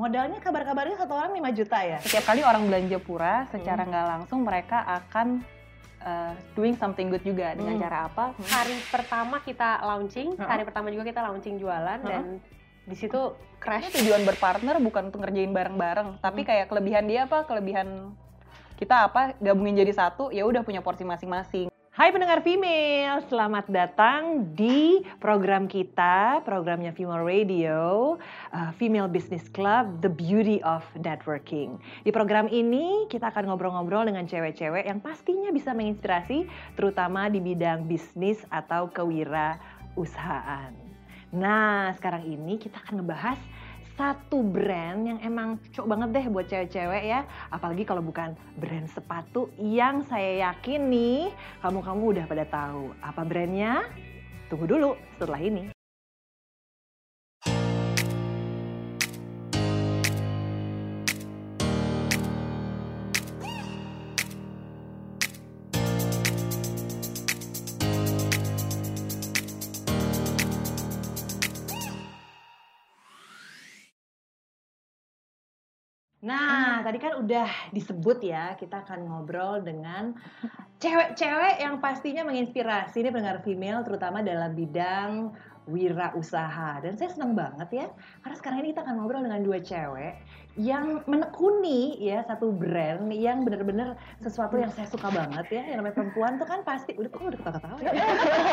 modalnya 0.00 0.40
kabar-kabarnya 0.40 0.96
satu 0.96 1.12
orang 1.12 1.36
5 1.36 1.58
juta 1.60 1.78
ya? 1.84 1.98
Setiap 2.00 2.32
kali 2.32 2.40
orang 2.40 2.64
belanja 2.64 2.96
pura, 2.96 3.44
secara 3.52 3.84
nggak 3.84 4.06
langsung 4.16 4.40
mereka 4.40 4.80
akan 4.88 5.44
uh, 6.00 6.32
doing 6.56 6.72
something 6.80 7.12
good 7.12 7.20
juga 7.20 7.52
dengan 7.52 7.76
Hmm. 7.76 7.84
cara 7.84 7.98
apa? 8.08 8.24
Hari 8.40 8.80
pertama 8.88 9.36
kita 9.44 9.84
launching, 9.84 10.40
Heeh. 10.40 10.48
hari 10.48 10.64
pertama 10.64 10.88
juga 10.88 11.04
kita 11.04 11.20
launching 11.20 11.60
jualan 11.60 12.00
dan 12.00 12.40
di 12.88 12.96
situ 12.96 13.36
Crash 13.60 13.92
tujuan 13.92 14.24
berpartner 14.24 14.80
bukan 14.80 15.12
untuk 15.12 15.20
ngerjain 15.20 15.52
bareng-bareng, 15.52 16.24
tapi 16.24 16.40
Hmm. 16.42 16.48
kayak 16.48 16.66
kelebihan 16.72 17.04
dia 17.04 17.28
apa, 17.28 17.44
kelebihan 17.44 18.16
kita 18.80 19.04
apa, 19.04 19.36
gabungin 19.36 19.76
jadi 19.76 19.92
satu, 19.92 20.32
ya 20.32 20.48
udah 20.48 20.64
punya 20.64 20.80
porsi 20.80 21.04
masing-masing. 21.04 21.68
Hai 22.00 22.16
pendengar 22.16 22.40
female, 22.40 23.20
selamat 23.28 23.68
datang 23.68 24.48
di 24.56 25.04
program 25.20 25.68
kita, 25.68 26.40
programnya 26.48 26.96
Female 26.96 27.20
Radio, 27.20 28.16
uh, 28.56 28.72
Female 28.80 29.04
Business 29.04 29.44
Club, 29.52 30.00
The 30.00 30.08
Beauty 30.08 30.64
of 30.64 30.80
Networking. 30.96 31.76
Di 32.00 32.08
program 32.08 32.48
ini 32.48 33.04
kita 33.12 33.28
akan 33.28 33.52
ngobrol-ngobrol 33.52 34.08
dengan 34.08 34.24
cewek-cewek 34.24 34.88
yang 34.88 35.04
pastinya 35.04 35.52
bisa 35.52 35.76
menginspirasi, 35.76 36.48
terutama 36.72 37.28
di 37.28 37.36
bidang 37.36 37.84
bisnis 37.84 38.40
atau 38.48 38.88
kewirausahaan. 38.88 40.72
Nah, 41.36 41.92
sekarang 42.00 42.24
ini 42.24 42.56
kita 42.56 42.80
akan 42.80 43.04
ngebahas 43.04 43.36
satu 44.00 44.40
brand 44.40 45.04
yang 45.04 45.18
emang 45.20 45.60
cocok 45.60 45.84
banget 45.84 46.08
deh 46.16 46.26
buat 46.32 46.46
cewek-cewek 46.48 47.04
ya. 47.04 47.28
Apalagi 47.52 47.84
kalau 47.84 48.00
bukan 48.00 48.32
brand 48.56 48.88
sepatu 48.88 49.52
yang 49.60 50.00
saya 50.08 50.48
yakin 50.48 50.88
nih 50.88 51.28
kamu-kamu 51.60 52.16
udah 52.16 52.24
pada 52.24 52.48
tahu. 52.48 52.96
Apa 53.04 53.28
brandnya? 53.28 53.84
Tunggu 54.48 54.64
dulu 54.64 54.96
setelah 55.20 55.44
ini. 55.44 55.79
Nah, 76.80 76.88
tadi 76.88 76.96
kan 76.96 77.12
udah 77.12 77.76
disebut 77.76 78.24
ya, 78.24 78.56
kita 78.56 78.80
akan 78.80 79.04
ngobrol 79.04 79.60
dengan 79.60 80.16
cewek-cewek 80.80 81.60
yang 81.60 81.76
pastinya 81.76 82.24
menginspirasi 82.24 83.04
ini 83.04 83.12
pendengar 83.12 83.44
female 83.44 83.84
terutama 83.84 84.24
dalam 84.24 84.56
bidang 84.56 85.28
wirausaha. 85.68 86.80
Dan 86.80 86.96
saya 86.96 87.12
senang 87.12 87.36
banget 87.36 87.68
ya, 87.68 87.86
karena 88.24 88.36
sekarang 88.40 88.58
ini 88.64 88.72
kita 88.72 88.88
akan 88.88 88.96
ngobrol 88.96 89.28
dengan 89.28 89.44
dua 89.44 89.60
cewek 89.60 90.24
yang 90.56 91.04
menekuni 91.04 92.00
ya 92.00 92.24
satu 92.24 92.48
brand 92.48 93.12
yang 93.12 93.44
benar-benar 93.44 94.00
sesuatu 94.24 94.56
yang 94.56 94.72
saya 94.72 94.88
suka 94.88 95.12
banget 95.12 95.52
ya. 95.52 95.62
Yang 95.68 95.84
namanya 95.84 95.96
perempuan 96.00 96.40
tuh 96.40 96.48
kan 96.48 96.64
pasti 96.64 96.96
udah 96.96 97.12
kok 97.12 97.28
udah 97.28 97.40
ketawa-ketawa 97.44 97.76
ya. 97.84 97.92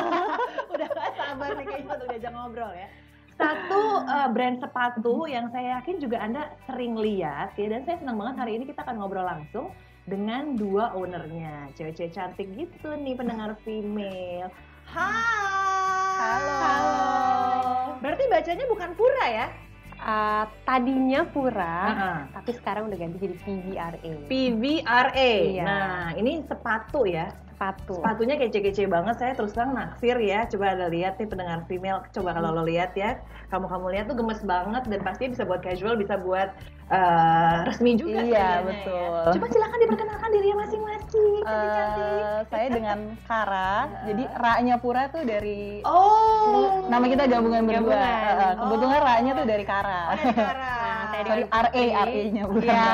udah 0.76 0.88
gak 0.92 1.12
sabar 1.16 1.50
nih 1.56 1.64
kayaknya 1.64 1.96
untuk 1.96 2.08
diajak 2.12 2.32
ngobrol 2.36 2.76
ya 2.76 2.92
satu 3.38 4.02
uh, 4.04 4.30
brand 4.34 4.58
sepatu 4.58 5.30
yang 5.30 5.54
saya 5.54 5.80
yakin 5.80 6.02
juga 6.02 6.18
Anda 6.20 6.50
sering 6.66 6.98
lihat 6.98 7.54
ya 7.54 7.70
dan 7.70 7.86
saya 7.86 8.02
senang 8.02 8.18
banget 8.18 8.36
hari 8.42 8.52
ini 8.58 8.66
kita 8.66 8.82
akan 8.82 8.98
ngobrol 8.98 9.30
langsung 9.30 9.70
dengan 10.10 10.58
dua 10.58 10.92
ownernya 10.98 11.70
cewek-cewek 11.78 12.18
cantik 12.18 12.50
gitu 12.58 12.98
nih 12.98 13.14
pendengar 13.14 13.54
female 13.62 14.50
Hai 14.88 16.26
Halo. 16.58 17.94
Berarti 18.02 18.24
bacanya 18.26 18.66
bukan 18.66 18.90
pura 18.98 19.26
ya? 19.30 19.48
uh, 20.02 20.46
tadinya 20.64 21.26
pura, 21.28 21.78
Heeh. 21.92 22.20
tapi 22.34 22.52
sekarang 22.56 22.90
udah 22.90 22.98
ganti 22.98 23.18
jadi 23.20 23.36
PVRA. 23.42 24.14
PVRA. 24.30 25.32
Iya. 25.52 25.64
Nah, 25.66 26.06
ini 26.16 26.46
sepatu 26.46 27.04
ya. 27.10 27.34
Sepatu. 27.58 27.98
Sepatunya 27.98 28.38
kece-kece 28.38 28.86
banget. 28.86 29.18
Saya 29.18 29.34
terus 29.34 29.50
terang 29.50 29.74
naksir 29.74 30.14
ya. 30.22 30.46
Coba 30.46 30.78
ada 30.78 30.86
lihat 30.94 31.18
nih 31.18 31.26
pendengar 31.26 31.66
female. 31.66 32.06
Coba 32.14 32.38
kalau 32.38 32.54
lo 32.54 32.62
lihat 32.62 32.94
ya. 32.94 33.18
Kamu-kamu 33.50 33.98
lihat 33.98 34.06
tuh 34.06 34.14
gemes 34.14 34.46
banget 34.46 34.86
dan 34.86 35.00
pasti 35.02 35.26
bisa 35.26 35.42
buat 35.42 35.66
casual, 35.66 35.98
bisa 35.98 36.22
buat 36.22 36.54
eh, 36.88 37.58
resmi 37.66 37.98
juga. 37.98 38.22
Iya, 38.22 38.30
sebenarnya 38.30 38.62
betul. 38.62 39.10
Ya. 39.10 39.34
Coba 39.34 39.46
silakan 39.50 39.80
diperkenalkan 39.82 40.30
dirinya 40.30 40.58
masing-masing. 40.62 41.34
Eh, 41.42 42.38
saya 42.46 42.68
dengan 42.70 43.00
Kara, 43.26 43.74
jadi 44.08 44.24
Ra-nya 44.38 44.76
Pura 44.78 45.10
tuh 45.10 45.26
dari 45.26 45.82
Oh. 45.82 46.86
nama 46.94 47.10
kita 47.10 47.26
gabungan 47.26 47.66
berdua. 47.66 47.90
Gabungan. 47.90 48.38
Eh, 48.38 48.54
kebetulan 48.54 49.00
Oh. 49.02 49.08
Ra-nya 49.10 49.32
tuh 49.34 49.46
dari 49.50 49.66
Kara. 49.66 50.02
Oh, 50.06 50.16
dari 50.16 50.38
Kara. 50.38 50.76
Nah, 50.78 51.06
saya 51.10 51.22
Sorry, 51.26 51.42
dengan 51.42 51.50
RA. 51.50 51.86
RA-nya 52.06 52.44
bukan. 52.46 52.62
Iya. 52.70 52.86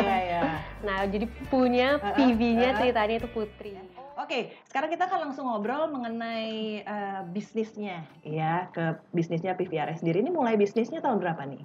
Iya, 0.00 0.16
iya. 0.24 0.42
Nah, 0.82 1.06
jadi 1.06 1.26
punya 1.46 1.98
PV-nya 1.98 2.78
ceritanya 2.78 3.14
itu 3.22 3.28
Putri. 3.30 3.78
Oke, 4.18 4.52
sekarang 4.68 4.92
kita 4.92 5.08
akan 5.08 5.30
langsung 5.30 5.48
ngobrol 5.48 5.88
mengenai 5.88 6.84
eh, 6.84 7.20
bisnisnya, 7.32 8.04
ya 8.22 8.68
ke 8.70 9.00
bisnisnya 9.10 9.56
PVRS 9.56 10.04
sendiri. 10.04 10.20
Ini 10.20 10.30
mulai 10.30 10.54
bisnisnya 10.60 11.00
tahun 11.00 11.18
berapa 11.22 11.42
nih? 11.48 11.62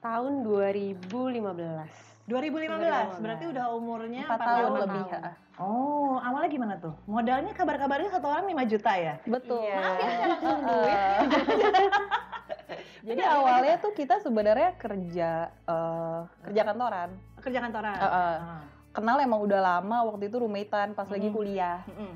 Tahun 0.00 0.32
2015. 0.46 2.08
2015, 2.28 3.24
berarti 3.24 3.44
udah 3.48 3.64
umurnya 3.72 4.28
4 4.28 4.36
4 4.36 4.36
tahun 4.36 4.48
tahun 4.52 4.80
lebih. 4.84 5.04
tahun. 5.08 5.24
ha. 5.24 5.32
Oh, 5.58 6.20
awalnya 6.20 6.50
gimana 6.52 6.74
tuh? 6.76 6.94
Modalnya 7.08 7.52
kabar-kabarnya 7.56 8.12
satu 8.12 8.28
orang 8.30 8.46
5 8.46 8.68
juta 8.68 8.92
ya? 8.94 9.14
Betul. 9.24 9.64
Iya. 9.64 9.76
Maaf 9.80 9.96
ya, 9.96 10.08
saya 10.12 10.26
langsung 10.28 10.60
duit. 10.62 11.28
Jadi 13.00 13.22
awalnya 13.22 13.76
tuh 13.76 13.92
kita 13.92 14.18
sebenarnya 14.18 14.74
kerja 14.74 15.30
eh, 15.48 16.20
kerja 16.42 16.62
kantoran. 16.62 17.08
Kerja 17.38 17.58
kantoran. 17.60 17.96
Heeh. 17.96 18.34
Ah. 18.38 18.62
Kenal 18.88 19.16
emang 19.18 19.40
udah 19.40 19.60
lama 19.60 19.96
waktu 20.04 20.26
itu 20.26 20.36
roommatean 20.36 20.92
pas 20.92 21.06
lagi 21.06 21.28
Mm. 21.28 21.34
kuliah. 21.34 21.80
Mm-mm. 21.86 22.12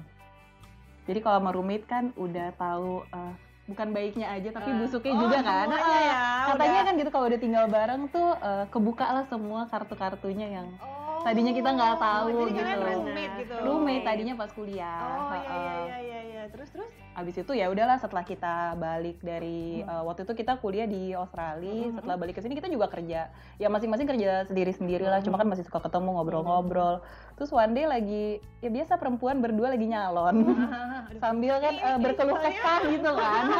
Jadi 1.02 1.18
kalau 1.18 1.38
sama 1.38 1.50
roommate 1.50 1.84
kan 1.84 2.04
udah 2.14 2.52
tahu 2.52 3.02
eh, 3.06 3.32
bukan 3.64 3.88
baiknya 3.90 4.26
aja 4.28 4.48
tapi 4.50 4.70
Ah. 4.70 4.76
busuknya 4.76 5.12
Oh, 5.12 5.20
juga 5.20 5.38
kan. 5.40 5.66
ya, 5.70 6.22
Katanya 6.48 6.72
udah. 6.74 6.84
kan 6.84 6.94
gitu 6.96 7.10
kalau 7.10 7.26
udah 7.26 7.40
tinggal 7.40 7.64
bareng 7.66 8.02
tuh 8.08 8.28
eh, 8.34 8.64
kebuka 8.68 9.06
lah 9.08 9.24
semua 9.24 9.66
kartu-kartunya 9.66 10.48
yang 10.52 10.68
Oh. 10.78 11.00
Tadinya 11.22 11.54
kita 11.54 11.70
nggak 11.70 11.96
tahu 11.96 12.26
jadi 12.28 12.50
gitu. 12.50 12.66
kalian 12.66 12.82
roommate 12.98 13.34
gitu. 13.38 13.54
roommate 13.62 14.02
tadinya 14.02 14.34
pas 14.34 14.50
kuliah. 14.50 15.00
Oh 15.00 15.30
iya 15.32 15.38
iya 15.38 15.74
iya 15.78 15.98
iya 16.02 16.20
iya. 16.24 16.42
Terus 16.50 16.68
terus? 16.68 16.90
Abis 17.12 17.44
itu 17.44 17.52
ya 17.52 17.68
udahlah 17.68 18.00
setelah 18.00 18.24
kita 18.24 18.72
balik 18.80 19.20
dari 19.20 19.84
Hmm. 19.84 19.90
eh, 19.92 20.02
waktu 20.08 20.24
itu 20.24 20.32
kita 20.32 20.56
kuliah 20.64 20.88
di 20.88 21.12
Australia, 21.12 21.92
Hmm. 21.92 22.00
setelah 22.00 22.16
balik 22.16 22.34
ke 22.36 22.40
sini 22.40 22.56
kita 22.56 22.72
juga 22.72 22.88
kerja. 22.88 23.28
Ya 23.60 23.68
masing-masing 23.68 24.08
kerja 24.08 24.48
sendiri-sendiri 24.48 25.04
lah, 25.04 25.20
Hmm. 25.20 25.28
cuma 25.28 25.36
kan 25.36 25.44
masih 25.44 25.68
suka 25.68 25.84
ketemu 25.84 26.08
ngobrol-ngobrol. 26.16 27.04
Terus 27.36 27.52
one 27.52 27.76
day 27.76 27.84
lagi 27.84 28.24
ya 28.64 28.72
biasa 28.72 28.96
perempuan 28.96 29.44
berdua 29.44 29.76
lagi 29.76 29.84
nyalon. 29.84 30.36
Sambil 31.22 31.60
kan 31.60 31.74
eh, 31.76 31.98
berkeluh 32.00 32.38
kesah 32.40 32.80
gitu 32.88 33.10
kan. 33.12 33.44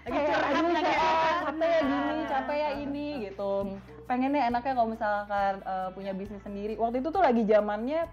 Lagi 0.00 0.16
curhat 0.16 0.64
capek 1.44 1.68
ya 1.68 1.80
gini, 1.84 2.16
capek 2.24 2.56
ya 2.56 2.70
ini 2.72 3.06
gitu. 3.28 3.52
Pengen 4.08 4.32
deh 4.32 4.42
enaknya 4.42 4.72
kalau 4.72 4.88
misalkan 4.88 5.52
eh, 5.60 5.88
punya 5.92 6.12
bisnis 6.12 6.40
sendiri. 6.40 6.76
Waktu 6.76 7.04
itu 7.04 7.08
tuh 7.08 7.20
lagi 7.20 7.44
zamannya 7.44 8.08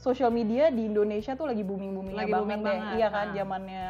social 0.00 0.30
media 0.30 0.68
di 0.68 0.88
Indonesia 0.88 1.32
tuh 1.32 1.44
lagi 1.44 1.60
booming 1.60 1.92
boomingnya 1.92 2.18
Lagi 2.18 2.32
banget 2.32 2.40
booming 2.42 2.60
deh. 2.60 2.68
banget, 2.72 2.96
Iya 2.96 3.08
kan 3.08 3.26
nah. 3.26 3.34
zamannya 3.36 3.86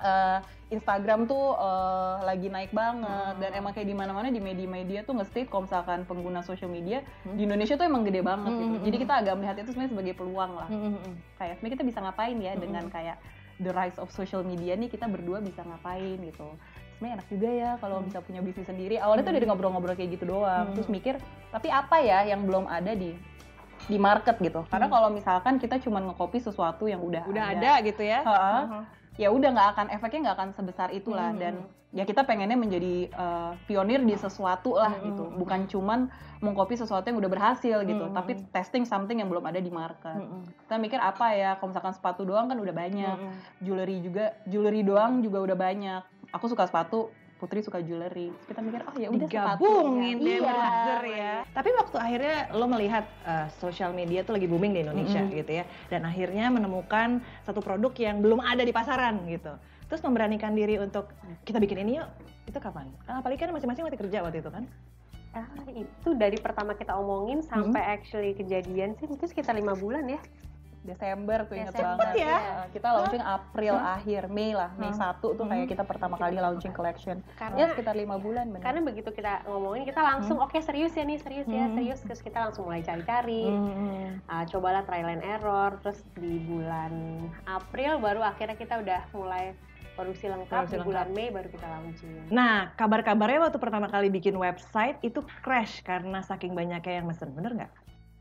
eh, 0.00 0.38
Instagram 0.70 1.20
tuh 1.24 1.44
eh, 1.52 2.14
lagi 2.24 2.48
naik 2.48 2.72
banget 2.72 3.04
Hmm. 3.30 3.38
dan 3.38 3.50
emang 3.52 3.70
kayak 3.70 3.84
di 3.84 3.92
mana-mana 3.92 4.26
di 4.28 4.40
media-media 4.40 5.04
tuh 5.04 5.12
nge-state 5.14 5.46
kalau 5.46 5.64
misalkan 5.64 6.02
pengguna 6.02 6.40
social 6.40 6.66
media 6.68 7.04
Hmm. 7.20 7.36
di 7.36 7.44
Indonesia 7.44 7.74
tuh 7.74 7.84
emang 7.84 8.02
gede 8.02 8.20
banget 8.20 8.48
Hmm, 8.48 8.58
gitu. 8.58 8.66
hmm, 8.72 8.82
Jadi 8.82 8.96
hmm. 8.96 9.04
kita 9.04 9.14
agak 9.14 9.34
melihat 9.34 9.56
itu 9.56 9.70
sebenarnya 9.70 9.92
sebagai 9.92 10.14
peluang 10.14 10.52
lah. 10.56 10.68
Mm-mm. 10.68 11.12
Kayak 11.36 11.54
sebenarnya 11.54 11.74
kita 11.74 11.84
bisa 11.84 11.98
ngapain 12.00 12.36
ya 12.38 12.52
Hmm. 12.52 12.60
dengan 12.60 12.84
kayak 12.88 13.16
the 13.58 13.70
rise 13.70 13.98
of 13.98 14.08
social 14.08 14.40
media 14.40 14.72
nih 14.72 14.88
kita 14.88 15.04
berdua 15.04 15.38
bisa 15.38 15.60
ngapain 15.60 16.16
gitu. 16.18 16.48
Sebenarnya 16.96 17.14
enak 17.16 17.28
juga 17.28 17.48
ya 17.50 17.70
kalau 17.76 17.96
Hmm. 17.96 18.06
bisa 18.06 18.18
punya 18.20 18.40
bisnis 18.40 18.66
sendiri. 18.66 18.96
Awalnya 18.96 19.22
tuh 19.22 19.34
dari 19.34 19.44
ngobrol-ngobrol 19.44 19.94
kayak 19.94 20.16
gitu 20.16 20.24
doang. 20.26 20.64
Hmm. 20.66 20.74
Terus 20.74 20.88
mikir, 20.88 21.14
tapi 21.50 21.68
apa 21.68 21.96
ya 21.98 22.24
yang 22.24 22.40
belum 22.42 22.64
ada 22.64 22.94
di 22.94 23.12
di 23.86 23.96
market 23.96 24.36
gitu. 24.36 24.66
Karena 24.66 24.86
Hmm. 24.86 24.94
kalau 24.94 25.08
misalkan 25.08 25.56
kita 25.56 25.78
cuma 25.78 26.00
ngekopi 26.00 26.38
sesuatu 26.38 26.84
yang 26.84 27.00
udah 27.00 27.24
Udah 27.24 27.44
ada 27.50 27.72
gitu 27.80 28.02
ya? 28.02 28.20
Heeh. 28.20 28.62
Mhm. 28.66 28.82
ya 29.18 29.28
udah 29.28 29.52
nggak 29.52 29.68
akan 29.76 29.86
efeknya 29.92 30.20
nggak 30.22 30.36
akan 30.38 30.50
sebesar 30.54 30.88
itulah 30.90 31.28
Hmm. 31.28 31.36
dan 31.36 31.54
ya 31.90 32.08
kita 32.08 32.24
pengennya 32.24 32.56
menjadi 32.56 33.10
uh, 33.12 33.52
pionir 33.68 34.00
di 34.00 34.16
sesuatu 34.16 34.72
lah 34.72 34.96
Hmm. 34.96 35.12
gitu 35.12 35.24
bukan 35.36 35.68
cuman 35.68 36.08
mengkopi 36.40 36.72
sesuatu 36.72 37.04
yang 37.04 37.20
udah 37.20 37.28
berhasil 37.28 37.84
gitu 37.84 38.00
Hmm. 38.00 38.16
tapi 38.16 38.40
testing 38.48 38.88
something 38.88 39.20
yang 39.20 39.28
belum 39.28 39.44
ada 39.44 39.60
di 39.60 39.68
market 39.68 40.16
Mhm. 40.16 40.64
kita 40.64 40.74
mikir 40.78 40.96
apa 40.96 41.36
ya 41.36 41.52
kalau 41.58 41.68
misalkan 41.68 41.92
sepatu 41.92 42.24
doang 42.24 42.48
kan 42.48 42.56
udah 42.56 42.72
banyak 42.72 43.16
Mhm. 43.18 43.32
jewelry 43.60 43.96
juga 44.00 44.32
jewelry 44.48 44.80
doang 44.80 45.20
juga 45.20 45.38
udah 45.42 45.56
banyak 45.58 46.00
aku 46.32 46.46
suka 46.48 46.64
sepatu 46.64 47.12
Putri 47.40 47.64
suka 47.64 47.80
jewelry 47.80 48.28
Terus 48.28 48.46
kita 48.52 48.60
mikir 48.60 48.84
oh 48.84 48.94
ya 49.00 49.08
udah 49.08 49.24
sepatu 49.24 49.64
digabungin 49.64 50.16
deh 50.20 50.36
iya. 50.36 50.44
merger 50.44 51.02
ya. 51.08 51.34
Tapi 51.56 51.68
waktu 51.72 51.96
akhirnya 51.96 52.36
lo 52.52 52.66
melihat 52.68 53.04
uh, 53.24 53.48
sosial 53.56 53.96
media 53.96 54.20
tuh 54.20 54.36
lagi 54.36 54.44
booming 54.44 54.76
di 54.76 54.84
Indonesia 54.84 55.24
Mm-mm. 55.24 55.40
gitu 55.40 55.52
ya, 55.56 55.64
dan 55.88 56.04
akhirnya 56.04 56.52
menemukan 56.52 57.24
satu 57.48 57.64
produk 57.64 57.96
yang 57.96 58.20
belum 58.20 58.44
ada 58.44 58.60
di 58.60 58.70
pasaran 58.76 59.24
gitu. 59.24 59.56
Terus 59.88 60.04
memberanikan 60.04 60.52
diri 60.52 60.76
untuk 60.76 61.10
kita 61.48 61.56
bikin 61.58 61.80
ini 61.82 61.98
yuk. 61.98 62.08
Itu 62.44 62.60
kapan? 62.60 62.92
Ah, 63.08 63.24
apalagi 63.24 63.40
kan 63.40 63.56
masing-masing 63.56 63.88
masih 63.88 63.98
kerja 63.98 64.20
waktu 64.20 64.44
itu 64.44 64.50
kan? 64.52 64.68
Ah, 65.32 65.46
itu 65.72 66.08
dari 66.18 66.36
pertama 66.36 66.76
kita 66.76 66.92
omongin 66.94 67.40
sampai 67.40 67.80
actually 67.98 68.36
kejadian 68.36 68.94
sih 69.00 69.08
itu 69.08 69.24
sekitar 69.26 69.56
lima 69.56 69.72
bulan 69.74 70.06
ya. 70.06 70.20
Desember 70.80 71.44
tuh 71.44 71.54
inget 71.54 71.70
Desember 71.70 72.08
banget. 72.08 72.24
ya? 72.24 72.36
Uh, 72.36 72.66
kita 72.72 72.88
launching 72.90 73.20
April 73.20 73.74
akhir 73.76 74.22
Mei 74.26 74.50
lah 74.52 74.72
Mei 74.74 74.88
1 74.88 74.96
tuh 75.20 75.44
kayak 75.44 75.68
kita 75.68 75.84
pertama 75.84 76.16
kali 76.16 76.34
launching 76.34 76.72
collection. 76.72 77.20
Karena- 77.34 77.58
ya 77.58 77.66
sekitar 77.68 77.92
lima 77.92 78.16
bulan 78.16 78.48
benar. 78.48 78.64
Karena 78.64 78.80
begitu 78.80 79.10
kita 79.10 79.44
ngomongin 79.44 79.84
kita 79.84 80.00
langsung 80.00 80.40
oke 80.40 80.56
serius 80.58 80.92
ya 80.92 81.04
nih 81.04 81.18
serius 81.18 81.44
ya 81.46 81.68
Hmm. 81.68 81.76
serius. 81.76 82.00
Terus 82.00 82.20
kita 82.20 82.40
langsung 82.40 82.64
mulai 82.64 82.80
cari-cari. 82.80 83.44
Hmm. 83.44 84.24
Ah, 84.24 84.44
cobalah 84.44 84.80
trial 84.82 85.10
and 85.10 85.20
error. 85.22 85.76
Terus 85.80 86.00
di 86.14 86.40
bulan 86.40 86.92
April 87.44 88.00
baru 88.00 88.20
akhirnya 88.22 88.56
kita 88.56 88.80
udah 88.80 89.00
mulai 89.12 89.52
produksi 89.92 90.26
lengkap. 90.26 90.64
Produksi 90.64 90.74
di 90.74 90.86
bulan 90.86 91.08
Mei 91.12 91.28
baru 91.28 91.48
kita 91.50 91.66
launching. 91.68 92.32
Nah, 92.32 92.72
kabar-kabarnya 92.72 93.38
waktu 93.42 93.58
pertama 93.60 93.84
kali 93.84 94.08
bikin 94.08 94.32
website 94.32 94.96
itu 95.02 95.20
crash 95.38 95.84
karena 95.84 96.24
saking 96.24 96.56
banyaknya 96.56 96.98
yang 96.98 97.06
mesen, 97.06 97.28
bener 97.30 97.52
nggak? 97.54 97.72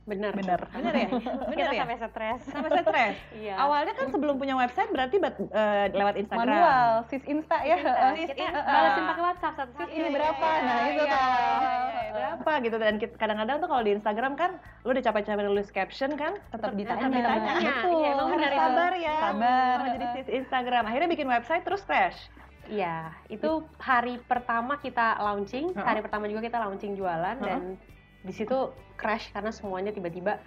Bener. 0.10 0.32
benar 0.34 0.60
Bener 0.70 0.94
ya? 0.96 1.08
Kita 1.52 1.70
ya? 1.70 1.80
sampai 1.80 1.98
stres. 1.98 2.40
Sampai 2.46 2.70
stres. 2.82 3.16
Iya. 3.40 3.56
Awalnya 3.56 3.94
kan 3.94 4.08
sebelum 4.10 4.36
punya 4.36 4.56
website 4.56 4.90
berarti 4.90 5.16
bat- 5.16 5.38
eh, 5.40 5.86
lewat 5.92 6.16
Instagram. 6.18 6.50
manual 6.50 6.84
sis 7.06 7.24
insta 7.24 7.58
ya 7.62 7.78
Kita, 7.78 8.08
Sis 8.12 8.30
kita 8.32 8.44
Insta. 8.44 8.62
balasin 8.66 9.04
pakai 9.06 9.24
WhatsApp 9.24 9.54
satu 9.56 9.72
Sis, 9.78 9.90
ini 9.92 10.10
berapa? 10.10 10.48
Nah, 10.60 10.78
itu 10.84 10.94
iya, 10.98 11.06
tuh. 11.06 11.22
iya, 11.22 11.72
iya, 11.80 12.12
berapa 12.12 12.52
gitu 12.60 12.78
dan 12.78 12.94
kadang-kadang 12.98 13.58
tuh 13.58 13.68
kalau 13.68 13.82
di 13.82 13.92
Instagram 13.94 14.34
kan 14.34 14.52
lu 14.82 14.90
udah 14.90 15.04
capek-capek 15.04 15.44
nulis 15.46 15.70
caption 15.70 16.12
kan 16.14 16.34
tetap 16.50 16.74
ditanya 16.74 17.00
tetap 17.02 17.14
ditanya 17.14 17.52
Iya, 17.86 18.08
emang 18.12 18.28
Harus 18.28 18.36
benar 18.36 18.52
itu. 18.52 18.60
sabar 18.60 18.92
ya 18.94 19.16
Sabar. 19.22 19.76
Jadi 19.88 20.06
sis 20.16 20.28
Instagram 20.36 20.84
akhirnya 20.84 21.08
bikin 21.08 21.28
website 21.28 21.64
terus 21.64 21.82
crash 21.82 22.18
Iya, 22.66 23.10
itu 23.28 23.50
hari 23.78 24.22
pertama 24.22 24.78
kita 24.78 25.18
launching, 25.18 25.74
hari 25.74 26.00
pertama 26.00 26.26
juga 26.26 26.42
kita 26.44 26.58
launching 26.60 26.94
jualan 26.94 27.38
dan 27.40 27.82
di 28.24 28.34
situ 28.36 28.72
crash 29.00 29.32
karena 29.32 29.52
semuanya 29.54 29.96
tiba-tiba 29.96 30.38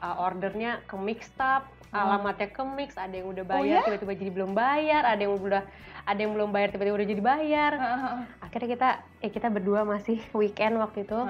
uh, 0.00 0.24
ordernya 0.24 0.80
ke 0.88 0.96
mixed 0.96 1.36
up, 1.38 1.68
alamatnya 1.92 2.48
ke 2.52 2.62
mix, 2.64 2.96
ada 2.96 3.12
yang 3.12 3.28
udah 3.28 3.44
bayar 3.44 3.80
tiba-tiba 3.84 4.12
jadi 4.16 4.30
belum 4.32 4.52
bayar, 4.52 5.02
ada 5.04 5.20
yang 5.20 5.36
udah 5.36 5.62
ada 6.08 6.20
yang 6.20 6.32
belum 6.32 6.50
bayar 6.52 6.68
tiba-tiba 6.72 6.96
udah 7.00 7.08
jadi 7.08 7.22
bayar. 7.24 7.72
Akhirnya 8.40 8.68
kita 8.68 8.88
eh 9.20 9.30
kita 9.32 9.48
berdua 9.52 9.84
masih 9.84 10.20
weekend 10.32 10.80
waktu 10.80 11.04
itu. 11.04 11.20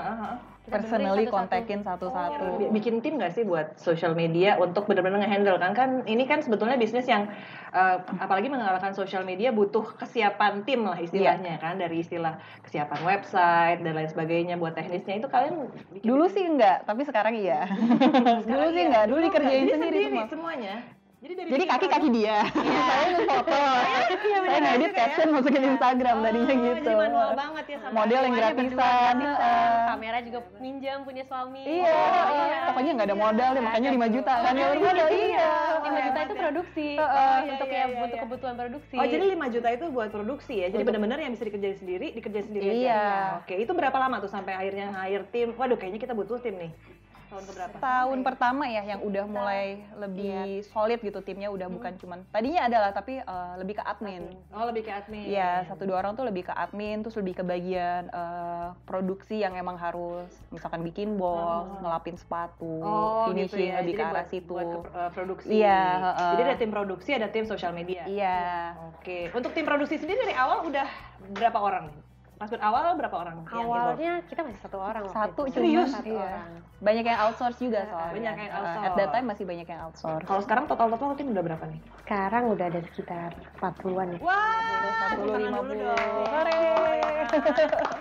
Kita 0.69 0.85
personally 0.85 1.25
satu-satu. 1.25 1.37
kontakin 1.41 1.81
satu-satu. 1.81 2.45
Bi- 2.61 2.71
bikin 2.77 3.01
tim 3.01 3.17
nggak 3.17 3.33
sih 3.33 3.43
buat 3.43 3.81
social 3.81 4.13
media 4.13 4.61
untuk 4.61 4.85
benar-benar 4.85 5.25
ngehandle? 5.25 5.57
Kan 5.57 5.73
kan 5.73 5.91
ini 6.05 6.29
kan 6.29 6.45
sebetulnya 6.45 6.77
bisnis 6.77 7.09
yang 7.09 7.33
eh, 7.73 7.97
apalagi 8.21 8.53
mengenalkan 8.53 8.93
social 8.93 9.25
media 9.25 9.49
butuh 9.49 9.97
kesiapan 9.97 10.69
tim 10.69 10.85
lah 10.85 11.01
istilahnya 11.01 11.57
kan? 11.57 11.81
Dari 11.81 12.05
istilah 12.05 12.37
kesiapan 12.61 13.01
website 13.01 13.81
dan 13.81 13.93
lain 13.97 14.13
sebagainya 14.13 14.61
buat 14.61 14.77
teknisnya. 14.77 15.25
Itu 15.25 15.33
kalian 15.33 15.73
bikin 15.97 16.05
dulu 16.05 16.29
sih 16.29 16.45
enggak 16.45 16.85
tapi 16.85 17.09
sekarang 17.09 17.33
iya. 17.33 17.65
Dulu 18.49 18.67
sih 18.71 18.83
enggak 18.85 19.05
dulu 19.09 19.19
dikerjain 19.25 19.65
Jadi 19.65 19.73
sendiri 19.73 20.05
semua. 20.13 20.27
semuanya 20.29 20.75
jadi 21.19 21.33
dari 21.35 21.49
jadi 21.51 21.65
bikin 21.67 21.73
kaki 21.75 21.87
kaki 21.91 22.09
dia 22.15 22.39
saya 22.89 23.07
ngefoto 23.11 23.63
saya 24.49 24.59
ngedit 24.63 24.93
caption 24.95 25.29
masukin 25.35 25.63
Instagram 25.75 26.17
tadinya 26.23 26.47
Oh, 26.49 26.65
gitu 26.65 26.91
jadi 26.91 26.97
manual 26.97 27.31
banget 27.35 27.65
ya 27.69 27.77
sama 27.83 27.93
model 27.99 28.21
yang 28.23 28.35
gratisan 28.39 29.15
heeh. 29.19 29.73
kamera 29.91 30.19
juga 30.23 30.39
minjam 30.63 30.99
punya 31.03 31.25
suami. 31.27 31.63
iya 31.67 32.03
iya. 32.31 32.59
pokoknya 32.71 32.91
nggak 32.95 33.09
ada 33.11 33.19
modal 33.19 33.49
deh 33.55 33.63
makanya 33.63 33.91
5 33.95 34.15
juta 34.15 34.33
kan 34.43 34.53
ya 34.55 34.67
modal 34.79 35.09
iya 35.11 35.51
5 35.83 36.07
juta 36.07 36.19
itu 36.23 36.35
produksi 36.39 36.89
eh, 36.99 37.09
iya, 37.09 37.53
untuk 37.53 37.69
iya, 37.69 37.79
ya 37.79 37.87
iya, 37.87 37.99
untuk 38.05 38.19
iya. 38.19 38.25
kebutuhan 38.25 38.55
produksi. 38.59 38.97
Oh 38.97 39.07
jadi 39.07 39.25
5 39.35 39.55
juta 39.55 39.69
itu 39.73 39.85
buat 39.93 40.09
produksi 40.13 40.55
ya? 40.63 40.67
Jadi 40.73 40.83
benar-benar 40.85 41.19
yang 41.21 41.33
bisa 41.35 41.45
dikerjain 41.49 41.79
sendiri, 41.79 42.07
dikerjain 42.15 42.47
sendiri 42.49 42.65
aja? 42.67 42.77
Iya. 42.79 43.05
Oke, 43.43 43.55
itu 43.59 43.73
berapa 43.73 43.97
lama 43.97 44.17
tuh 44.23 44.31
sampai 44.31 44.53
akhirnya 44.55 44.93
hire 44.95 45.27
tim? 45.31 45.55
Waduh, 45.57 45.77
kayaknya 45.77 46.01
kita 46.01 46.15
butuh 46.17 46.39
tim 46.41 46.57
nih. 46.57 46.73
Tahun 47.29 47.45
keberapa? 47.45 47.75
tahun 47.79 48.19
pertama 48.21 48.65
ya 48.65 48.83
yang 48.87 49.01
udah 49.01 49.25
mulai 49.25 49.85
lebih 49.95 50.33
solid 50.65 50.97
gitu 50.99 51.21
timnya 51.21 51.49
udah 51.49 51.69
bukan 51.69 51.93
cuman 51.95 52.25
tadinya 52.29 52.65
adalah 52.65 52.91
tapi 52.91 53.21
eh, 53.21 53.55
lebih 53.57 53.77
ke 53.77 53.85
admin 53.85 54.33
Oh, 54.49 54.65
lebih 54.65 54.83
ke 54.83 54.91
admin. 54.91 55.29
Iya, 55.29 55.69
satu 55.69 55.85
dua 55.85 56.01
orang 56.01 56.17
tuh 56.17 56.25
lebih 56.25 56.43
ke 56.43 56.53
admin, 56.53 57.05
terus 57.05 57.15
lebih 57.15 57.37
ke 57.37 57.45
bagian 57.45 58.09
eh, 58.09 58.69
produksi 58.83 59.39
yang 59.39 59.55
emang 59.55 59.77
harus 59.77 60.27
misalkan 60.49 60.81
bikin 60.81 61.15
box, 61.15 61.79
ngelapin 61.79 62.17
sepatu, 62.17 62.81
Oh, 62.81 63.29
finishing 63.29 63.45
gitu 63.45 63.57
ya. 63.61 63.75
lebih 63.79 63.93
Jadi 63.93 63.93
ke 63.93 64.03
arah 64.03 64.11
buat, 64.15 64.27
situ. 64.27 64.51
Buat 64.51 64.69
ke- 64.73 64.91
eh, 64.91 65.11
produksi. 65.13 65.49
Iya, 65.53 65.81
heeh. 66.01 66.31
Jadi 66.33 66.43
ada 66.43 66.57
tim 66.57 66.71
produksi, 66.73 67.11
ada 67.13 67.29
tim 67.29 67.45
sosial 67.45 67.73
media. 67.73 68.03
Iya. 68.09 68.41
Oke. 68.91 69.29
Untuk 69.31 69.53
tim 69.53 69.63
produksi 69.63 70.01
sendiri 70.01 70.19
dari 70.19 70.35
awal 70.35 70.65
udah 70.65 70.89
berapa 71.31 71.59
orang 71.59 71.93
nih? 71.93 71.99
Pas 72.39 72.47
awal 72.55 72.95
berapa 72.95 73.17
orang? 73.19 73.37
yang? 73.43 73.67
Awalnya 73.67 74.13
kita 74.25 74.41
masih 74.41 74.61
satu 74.61 74.79
orang. 74.79 75.03
waktu 75.03 75.13
Satu 75.13 75.41
itu. 75.43 75.51
cuma 75.51 75.57
Serius? 75.59 75.91
Satu 75.91 76.07
Iya. 76.09 76.23
orang. 76.23 76.49
Banyak 76.79 77.05
yang 77.05 77.19
outsource 77.21 77.59
juga 77.59 77.81
soalnya. 77.85 78.15
Banyak 78.15 78.35
yang 78.37 78.47
Eh, 78.47 78.57
outsource. 78.57 78.87
At 78.87 78.93
that 78.95 79.11
time 79.11 79.27
masih 79.27 79.45
banyak 79.45 79.67
yang 79.67 79.81
outsource. 79.83 80.23
Kalau 80.23 80.41
sekarang 80.41 80.65
total-total 80.65 81.19
tim 81.19 81.29
udah 81.29 81.45
berapa 81.45 81.65
nih? 81.67 81.81
Sekarang 81.99 82.43
udah 82.49 82.65
ada 82.65 82.81
sekitar 82.85 83.31
40-an 83.59 84.07
ya. 84.09 84.19
Wah, 84.21 84.39
40, 84.39 85.11
tepuk 85.11 85.27
tangan 85.29 85.51
dulu 85.51 85.59
50. 85.67 85.83
dong. 85.83 85.99
Hore. 86.29 87.18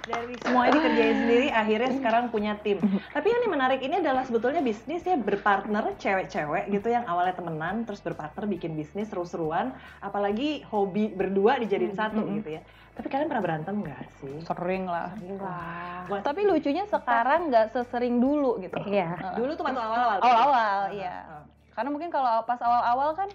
Dari 0.08 0.34
semuanya 0.40 0.72
dikerjain 0.80 1.18
sendiri, 1.28 1.48
akhirnya 1.52 1.92
sekarang 2.00 2.24
punya 2.32 2.54
tim. 2.64 2.80
Tapi 3.12 3.28
yang 3.28 3.52
menarik 3.52 3.84
ini 3.84 4.00
adalah 4.00 4.24
sebetulnya 4.24 4.64
bisnis 4.64 5.04
ya 5.04 5.20
berpartner 5.20 5.94
cewek-cewek 6.00 6.72
gitu 6.72 6.88
yang 6.88 7.04
awalnya 7.06 7.36
temenan, 7.36 7.84
terus 7.84 8.00
berpartner 8.00 8.48
bikin 8.48 8.74
bisnis 8.80 9.12
seru-seruan, 9.12 9.76
apalagi 10.00 10.64
hobi 10.72 11.12
berdua 11.12 11.60
dijadiin 11.60 11.96
satu 11.96 12.24
gitu 12.40 12.60
ya. 12.60 12.62
Tapi 12.98 13.14
kalian 13.14 13.30
pernah 13.30 13.44
berantem 13.46 13.76
nggak 13.78 14.04
sih? 14.18 14.42
Sering 14.42 14.90
lah. 14.90 15.14
Wah. 15.38 16.10
Wah, 16.10 16.22
Tapi 16.26 16.50
lucunya 16.50 16.88
sekarang 16.90 17.54
nggak 17.54 17.70
sesering 17.70 18.18
dulu 18.18 18.58
gitu. 18.58 18.74
Iya. 18.90 19.38
Dulu 19.38 19.54
tuh 19.54 19.64
waktu 19.70 19.78
awal-awal. 19.78 20.18
Awal-awal, 20.24 20.80
iya. 20.98 21.46
Karena 21.78 21.90
mungkin 21.94 22.10
kalau 22.10 22.42
pas 22.50 22.58
awal-awal 22.58 23.14
kan 23.14 23.30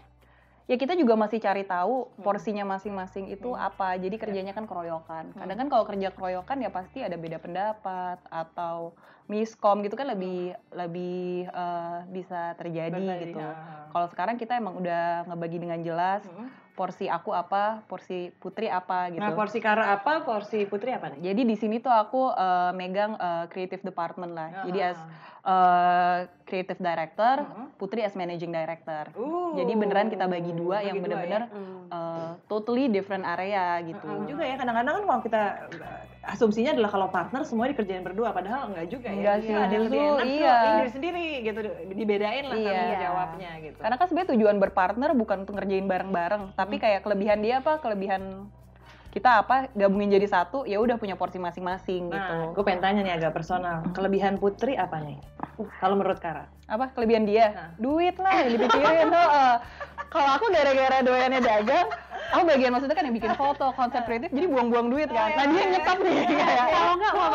ya 0.71 0.77
kita 0.79 0.95
juga 0.95 1.19
masih 1.19 1.43
cari 1.43 1.67
tahu 1.67 2.07
Hmm. 2.07 2.23
porsinya 2.23 2.65
masing-masing 2.67 3.31
itu 3.31 3.55
apa. 3.55 3.99
Jadi 3.99 4.17
kerjanya 4.19 4.53
kan 4.55 4.67
keroyokan. 4.67 5.35
Kadang 5.35 5.59
kan 5.59 5.69
kalau 5.69 5.85
kerja 5.87 6.09
keroyokan 6.15 6.59
ya 6.63 6.71
pasti 6.71 7.03
ada 7.03 7.19
beda 7.19 7.43
pendapat 7.43 8.19
atau 8.31 8.95
miskom 9.27 9.81
gitu 9.81 9.95
kan 9.95 10.09
lebih 10.09 10.53
lebih 10.71 11.47
eh, 11.47 11.99
bisa 12.11 12.55
terjadi 12.57 12.93
Berbeda, 12.95 13.23
gitu. 13.23 13.41
heeh. 13.41 13.81
Kalau 13.93 14.07
sekarang 14.09 14.37
kita 14.37 14.57
emang 14.57 14.77
udah 14.77 15.29
ngebagi 15.29 15.59
dengan 15.59 15.81
jelas 15.81 16.25
Hmm. 16.25 16.49
porsi 16.73 17.05
aku 17.05 17.37
apa, 17.37 17.85
porsi 17.85 18.33
Putri 18.41 18.65
apa 18.65 19.13
gitu. 19.13 19.21
Nah, 19.21 19.37
porsi 19.37 19.61
Kara 19.61 19.93
apa, 19.93 20.25
porsi 20.25 20.65
Putri 20.65 20.89
apa 20.89 21.13
nih? 21.13 21.21
Jadi 21.21 21.43
di 21.45 21.53
sini 21.53 21.77
tuh 21.79 21.93
aku 21.93 22.33
eh, 22.33 22.73
megang 22.73 23.13
eh, 23.15 23.45
creative 23.47 23.85
department 23.85 24.33
lah. 24.33 24.65
Jadi 24.65 24.79
as 24.81 24.97
Heeh. 24.97 25.21
eh, 25.45 26.19
creative 26.49 26.81
director, 26.81 27.45
Mhm. 27.45 27.67
Putri 27.77 28.01
as 28.01 28.15
managing 28.15 28.49
director. 28.51 29.11
Uh, 29.13 29.53
Jadi 29.53 29.73
beneran 29.75 30.09
kita 30.09 30.25
bagi 30.25 30.55
dua 30.55 30.81
yang 30.81 30.97
bagi 30.97 31.13
dua 31.13 31.21
bener-bener 31.21 31.43
Hmm. 31.51 31.85
eh, 31.91 32.33
totally 32.47 32.89
different 32.89 33.27
area 33.27 33.77
gitu. 33.85 34.09
Heeh, 34.09 34.25
juga 34.25 34.43
ya 34.43 34.57
kadang-kadang 34.57 34.95
kan 34.97 35.05
kalau 35.05 35.21
kita 35.21 35.43
asumsinya 36.23 36.71
adalah 36.71 36.91
kalau 36.91 37.09
partner 37.11 37.43
semua 37.43 37.67
dikerjain 37.67 38.01
berdua 38.01 38.31
padahal 38.31 38.71
enggak 38.71 38.87
juga 38.89 39.11
Enggak 39.11 39.37
ya. 39.37 39.43
sih, 39.43 39.53
ada 39.53 39.73
yang 39.73 39.85
lebih 39.85 40.01
enak 40.01 40.27
iya. 40.27 40.57
ini 40.79 40.89
sendiri 40.89 41.25
gitu 41.43 41.59
dibedain 41.93 42.45
lah 42.47 42.57
Iya. 42.57 42.71
tanggung 42.71 43.03
jawabnya 43.03 43.51
gitu. 43.61 43.79
Karena 43.79 43.97
kan 43.97 44.07
sebenarnya 44.07 44.31
tujuan 44.33 44.57
berpartner 44.59 45.11
bukan 45.13 45.37
untuk 45.43 45.55
ngerjain 45.59 45.85
bareng-bareng, 45.85 46.43
tapi 46.55 46.75
Hmm. 46.77 46.83
kayak 46.83 47.01
kelebihan 47.03 47.39
dia 47.39 47.59
apa, 47.59 47.73
kelebihan 47.77 48.23
kita 49.11 49.45
apa, 49.45 49.69
gabungin 49.75 50.09
jadi 50.11 50.25
satu, 50.25 50.65
ya 50.65 50.81
udah 50.81 50.97
punya 50.97 51.13
porsi 51.13 51.37
masing-masing 51.37 52.09
Nah, 52.09 52.17
gitu. 52.17 52.37
gue 52.57 52.65
pengen 52.65 52.81
tanya 52.81 53.01
nih 53.03 53.15
agak 53.15 53.33
personal. 53.35 53.85
Kelebihan 53.93 54.41
Putri 54.41 54.73
apa 54.73 55.05
nih? 55.05 55.21
Kalau 55.77 56.01
menurut 56.01 56.17
Kara? 56.17 56.49
Apa 56.65 56.97
kelebihan 56.97 57.29
dia? 57.29 57.53
Nah. 57.53 57.69
Duit 57.77 58.17
lah 58.17 58.33
yang 58.41 58.57
dipikirin. 58.57 59.09
Kalau 60.13 60.29
aku 60.37 60.53
gara-gara 60.53 61.01
doyannya 61.01 61.41
dagang, 61.41 61.89
aku 62.37 62.43
bagian 62.45 62.71
maksudnya 62.77 62.93
kan 62.93 63.09
yang 63.09 63.17
bikin 63.17 63.33
foto, 63.33 63.73
konsep 63.73 64.05
kreatif, 64.05 64.29
jadi 64.29 64.45
buang-buang 64.45 64.93
duit 64.93 65.09
kan. 65.09 65.33
Nah 65.33 65.45
dia 65.49 65.61
yang 65.65 65.73
nyetop 65.73 65.99
nih 66.05 66.13
kayak. 66.29 66.67
Kalau 66.69 66.93
nggak 67.01 67.13
mau 67.17 67.29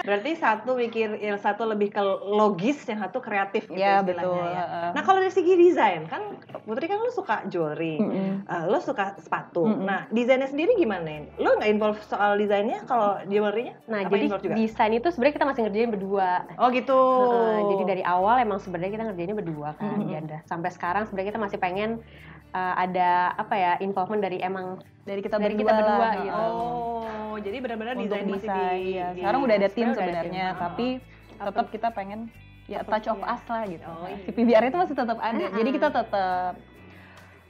Berarti 0.00 0.30
satu 0.36 0.74
mikir 0.76 1.20
yang 1.20 1.38
satu 1.38 1.68
lebih 1.68 1.92
ke 1.92 2.02
logis, 2.24 2.82
yang 2.88 3.00
satu 3.00 3.20
kreatif 3.20 3.68
gitu 3.68 3.78
Iya, 3.78 4.00
istilahnya 4.00 4.26
betul, 4.26 4.44
ya. 4.44 4.64
Nah, 4.96 5.02
kalau 5.04 5.18
dari 5.20 5.32
segi 5.32 5.52
desain 5.56 6.02
kan 6.08 6.22
Putri 6.60 6.86
kan 6.86 7.02
lu 7.02 7.10
suka 7.10 7.42
jewelry. 7.50 7.98
Mm-mm. 7.98 8.46
eh, 8.46 8.64
lo 8.70 8.78
suka 8.78 9.18
sepatu. 9.18 9.66
Mm-mm. 9.66 9.86
Nah, 9.86 10.06
desainnya 10.12 10.46
sendiri 10.46 10.78
gimana? 10.78 11.26
Lo 11.40 11.58
nggak 11.58 11.70
involve 11.70 11.98
soal 12.06 12.38
desainnya 12.38 12.84
kalau 12.86 13.18
jewelry-nya? 13.26 13.74
Nah, 13.90 14.06
Apa 14.06 14.14
jadi 14.14 14.26
juga? 14.30 14.54
desain 14.54 14.92
itu 14.94 15.08
sebenarnya 15.10 15.34
kita 15.40 15.46
masih 15.50 15.60
ngerjain 15.66 15.90
berdua. 15.90 16.30
Oh 16.60 16.68
gitu. 16.70 17.00
Heeh, 17.00 17.58
jadi 17.74 17.84
dari 17.96 18.02
awal 18.06 18.38
emang 18.42 18.62
sebenarnya 18.62 18.92
kita 18.94 19.04
ngerjainnya 19.10 19.36
berdua 19.36 19.74
kan. 19.74 19.98
Mhm. 19.98 20.08
Ya 20.10 20.18
udah, 20.22 20.40
sampai 20.46 20.70
sekarang 20.70 21.02
sebenarnya 21.10 21.28
kita 21.34 21.40
masih 21.42 21.58
pengen 21.58 21.90
uh, 22.54 22.74
ada 22.78 23.34
apa 23.34 23.54
ya 23.58 23.72
involvement 23.82 24.22
dari 24.22 24.38
emang 24.42 24.78
Dari 25.00 25.24
kita 25.24 25.40
Dari 25.40 25.56
berdua, 25.56 25.64
kita 25.64 25.72
berdua 25.80 25.98
lah, 25.98 26.12
gitu. 26.22 26.38
Oh, 26.38 27.19
jadi 27.40 27.56
benar-benar 27.58 27.94
untuk 27.94 28.08
desain 28.08 28.26
masih 28.26 28.48
di, 28.48 28.60
ya. 28.92 29.06
di- 29.10 29.20
Sekarang 29.20 29.40
udah 29.42 29.56
ada 29.56 29.68
tim 29.68 29.86
sebenarnya 29.86 29.96
sebenarnya, 30.22 30.46
tim. 30.46 30.60
tapi 30.60 30.86
tetap 31.40 31.66
kita 31.68 31.88
pengen 31.90 32.20
ya 32.64 32.80
touch 32.82 33.06
of 33.06 33.18
us 33.18 33.42
lah 33.44 33.62
gitu. 33.66 33.84
Oh, 33.84 34.06
iya. 34.06 34.22
Si 34.22 34.30
PBR 34.30 34.64
itu 34.64 34.76
masih 34.76 34.94
tetap 34.94 35.18
ada. 35.18 35.34
Ah, 35.40 35.50
Jadi 35.50 35.68
ah. 35.68 35.74
kita 35.74 35.88
tetap 35.90 36.52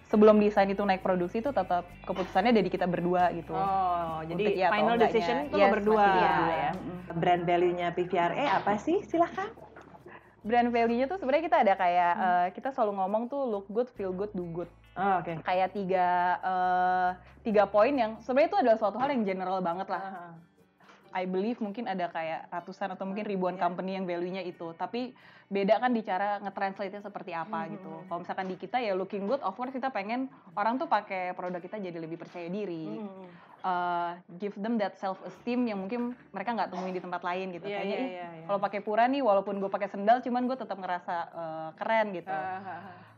sebelum 0.07 0.37
desain 0.37 0.67
itu 0.67 0.81
naik 0.81 1.01
produksi 1.01 1.39
itu 1.39 1.51
tetap 1.51 1.87
keputusannya 2.03 2.51
dari 2.51 2.67
kita 2.67 2.83
berdua 2.85 3.31
gitu. 3.31 3.53
Oh, 3.53 4.25
jadi 4.25 4.43
Untuk 4.43 4.59
atau 4.59 4.73
final 4.73 4.97
decision 4.99 5.37
itu 5.45 5.57
Yes, 5.57 5.71
berdua. 5.71 5.99
masih 6.01 6.11
berdua. 6.17 6.55
ya. 6.57 6.71
Mm-mm. 6.73 6.99
Brand 7.13 7.43
value-nya 7.45 7.87
PVRA 7.93 8.47
apa 8.57 8.73
sih? 8.77 8.99
Silahkan. 9.05 9.49
Brand 10.41 10.69
value-nya 10.69 11.05
tuh 11.05 11.21
sebenarnya 11.21 11.45
kita 11.45 11.59
ada 11.61 11.75
kayak 11.77 12.13
Hmm. 12.13 12.25
eh, 12.25 12.47
kita 12.53 12.69
selalu 12.73 12.93
ngomong 12.97 13.23
tuh 13.29 13.43
look 13.45 13.67
good, 13.69 13.87
feel 13.91 14.11
good, 14.11 14.33
do 14.33 14.49
good. 14.49 14.71
Oh, 15.01 15.15
oke. 15.19 15.33
Kayak 15.41 15.69
tiga 15.73 16.07
eh, 16.39 17.09
tiga 17.41 17.65
poin 17.65 17.91
yang 17.91 18.21
sebenarnya 18.21 18.49
itu 18.53 18.59
adalah 18.61 18.77
suatu 18.77 19.01
hal 19.01 19.09
yang 19.09 19.25
general 19.25 19.59
banget 19.59 19.89
lah. 19.89 20.03
Ah, 20.05 20.33
I 21.11 21.27
believe 21.27 21.59
mungkin 21.59 21.91
ada 21.91 22.07
kayak 22.07 22.47
ratusan 22.53 22.95
atau 22.95 23.03
mungkin 23.03 23.27
ribuan 23.27 23.59
Iya. 23.59 23.67
company 23.67 23.99
yang 23.99 24.07
value-nya 24.07 24.47
itu. 24.47 24.71
Tapi 24.79 25.11
beda 25.51 25.83
kan 25.83 25.91
di 25.91 26.07
cara 26.07 26.39
nge-translate-nya 26.39 27.03
seperti 27.03 27.35
apa 27.35 27.67
Mhm. 27.67 27.71
gitu. 27.75 27.93
Kalau 28.07 28.19
misalkan 28.23 28.47
di 28.47 28.55
kita 28.55 28.79
ya 28.79 28.95
looking 28.95 29.27
good, 29.27 29.43
of 29.43 29.57
course 29.57 29.75
kita 29.75 29.91
pengen 29.91 30.31
orang 30.55 30.79
tuh 30.79 30.87
pakai 30.87 31.35
produk 31.35 31.59
kita 31.59 31.83
jadi 31.83 31.99
lebih 31.99 32.15
percaya 32.15 32.47
diri. 32.47 32.87
Hmm. 32.87 33.27
Uh, 33.61 34.17
give 34.41 34.57
them 34.57 34.81
that 34.81 34.97
self 34.97 35.21
esteem 35.21 35.69
yang 35.69 35.77
mungkin 35.77 36.17
mereka 36.33 36.55
nggak 36.55 36.71
temuin 36.73 36.95
di 36.95 37.03
tempat 37.03 37.21
lain 37.21 37.53
gitu. 37.53 37.67
Iya, 37.69 37.77
Kayaknya 37.77 37.99
"Ih, 37.99 38.09
iya, 38.09 38.29
iya. 38.33 38.45
kalau 38.49 38.57
pakai 38.57 38.81
pura 38.81 39.05
nih 39.05 39.21
walaupun 39.21 39.61
gue 39.61 39.69
pakai 39.69 39.91
sendal 39.91 40.23
cuman 40.23 40.49
gue 40.49 40.57
tetap 40.57 40.79
ngerasa 40.79 41.15
uh, 41.29 41.69
keren 41.77 42.15
gitu. 42.15 42.31
Ah. 42.33 43.10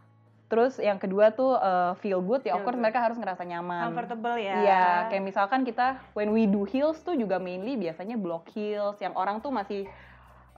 Terus 0.53 0.77
yang 0.77 1.01
kedua 1.01 1.33
tuh 1.33 1.57
uh, 1.57 1.97
feel 2.05 2.21
good 2.21 2.45
ya 2.45 2.61
of 2.61 2.69
course 2.69 2.77
mereka 2.77 3.01
harus 3.01 3.17
ngerasa 3.17 3.41
nyaman. 3.49 3.89
Comfortable 3.89 4.37
ya. 4.37 4.61
Iya, 4.61 4.85
kayak 5.09 5.25
misalkan 5.25 5.65
kita 5.65 5.97
when 6.13 6.29
we 6.29 6.45
do 6.45 6.69
heels 6.69 7.01
tuh 7.01 7.17
juga 7.17 7.41
mainly 7.41 7.81
biasanya 7.81 8.21
block 8.21 8.53
heels 8.53 9.01
yang 9.01 9.17
orang 9.17 9.41
tuh 9.41 9.49
masih 9.49 9.89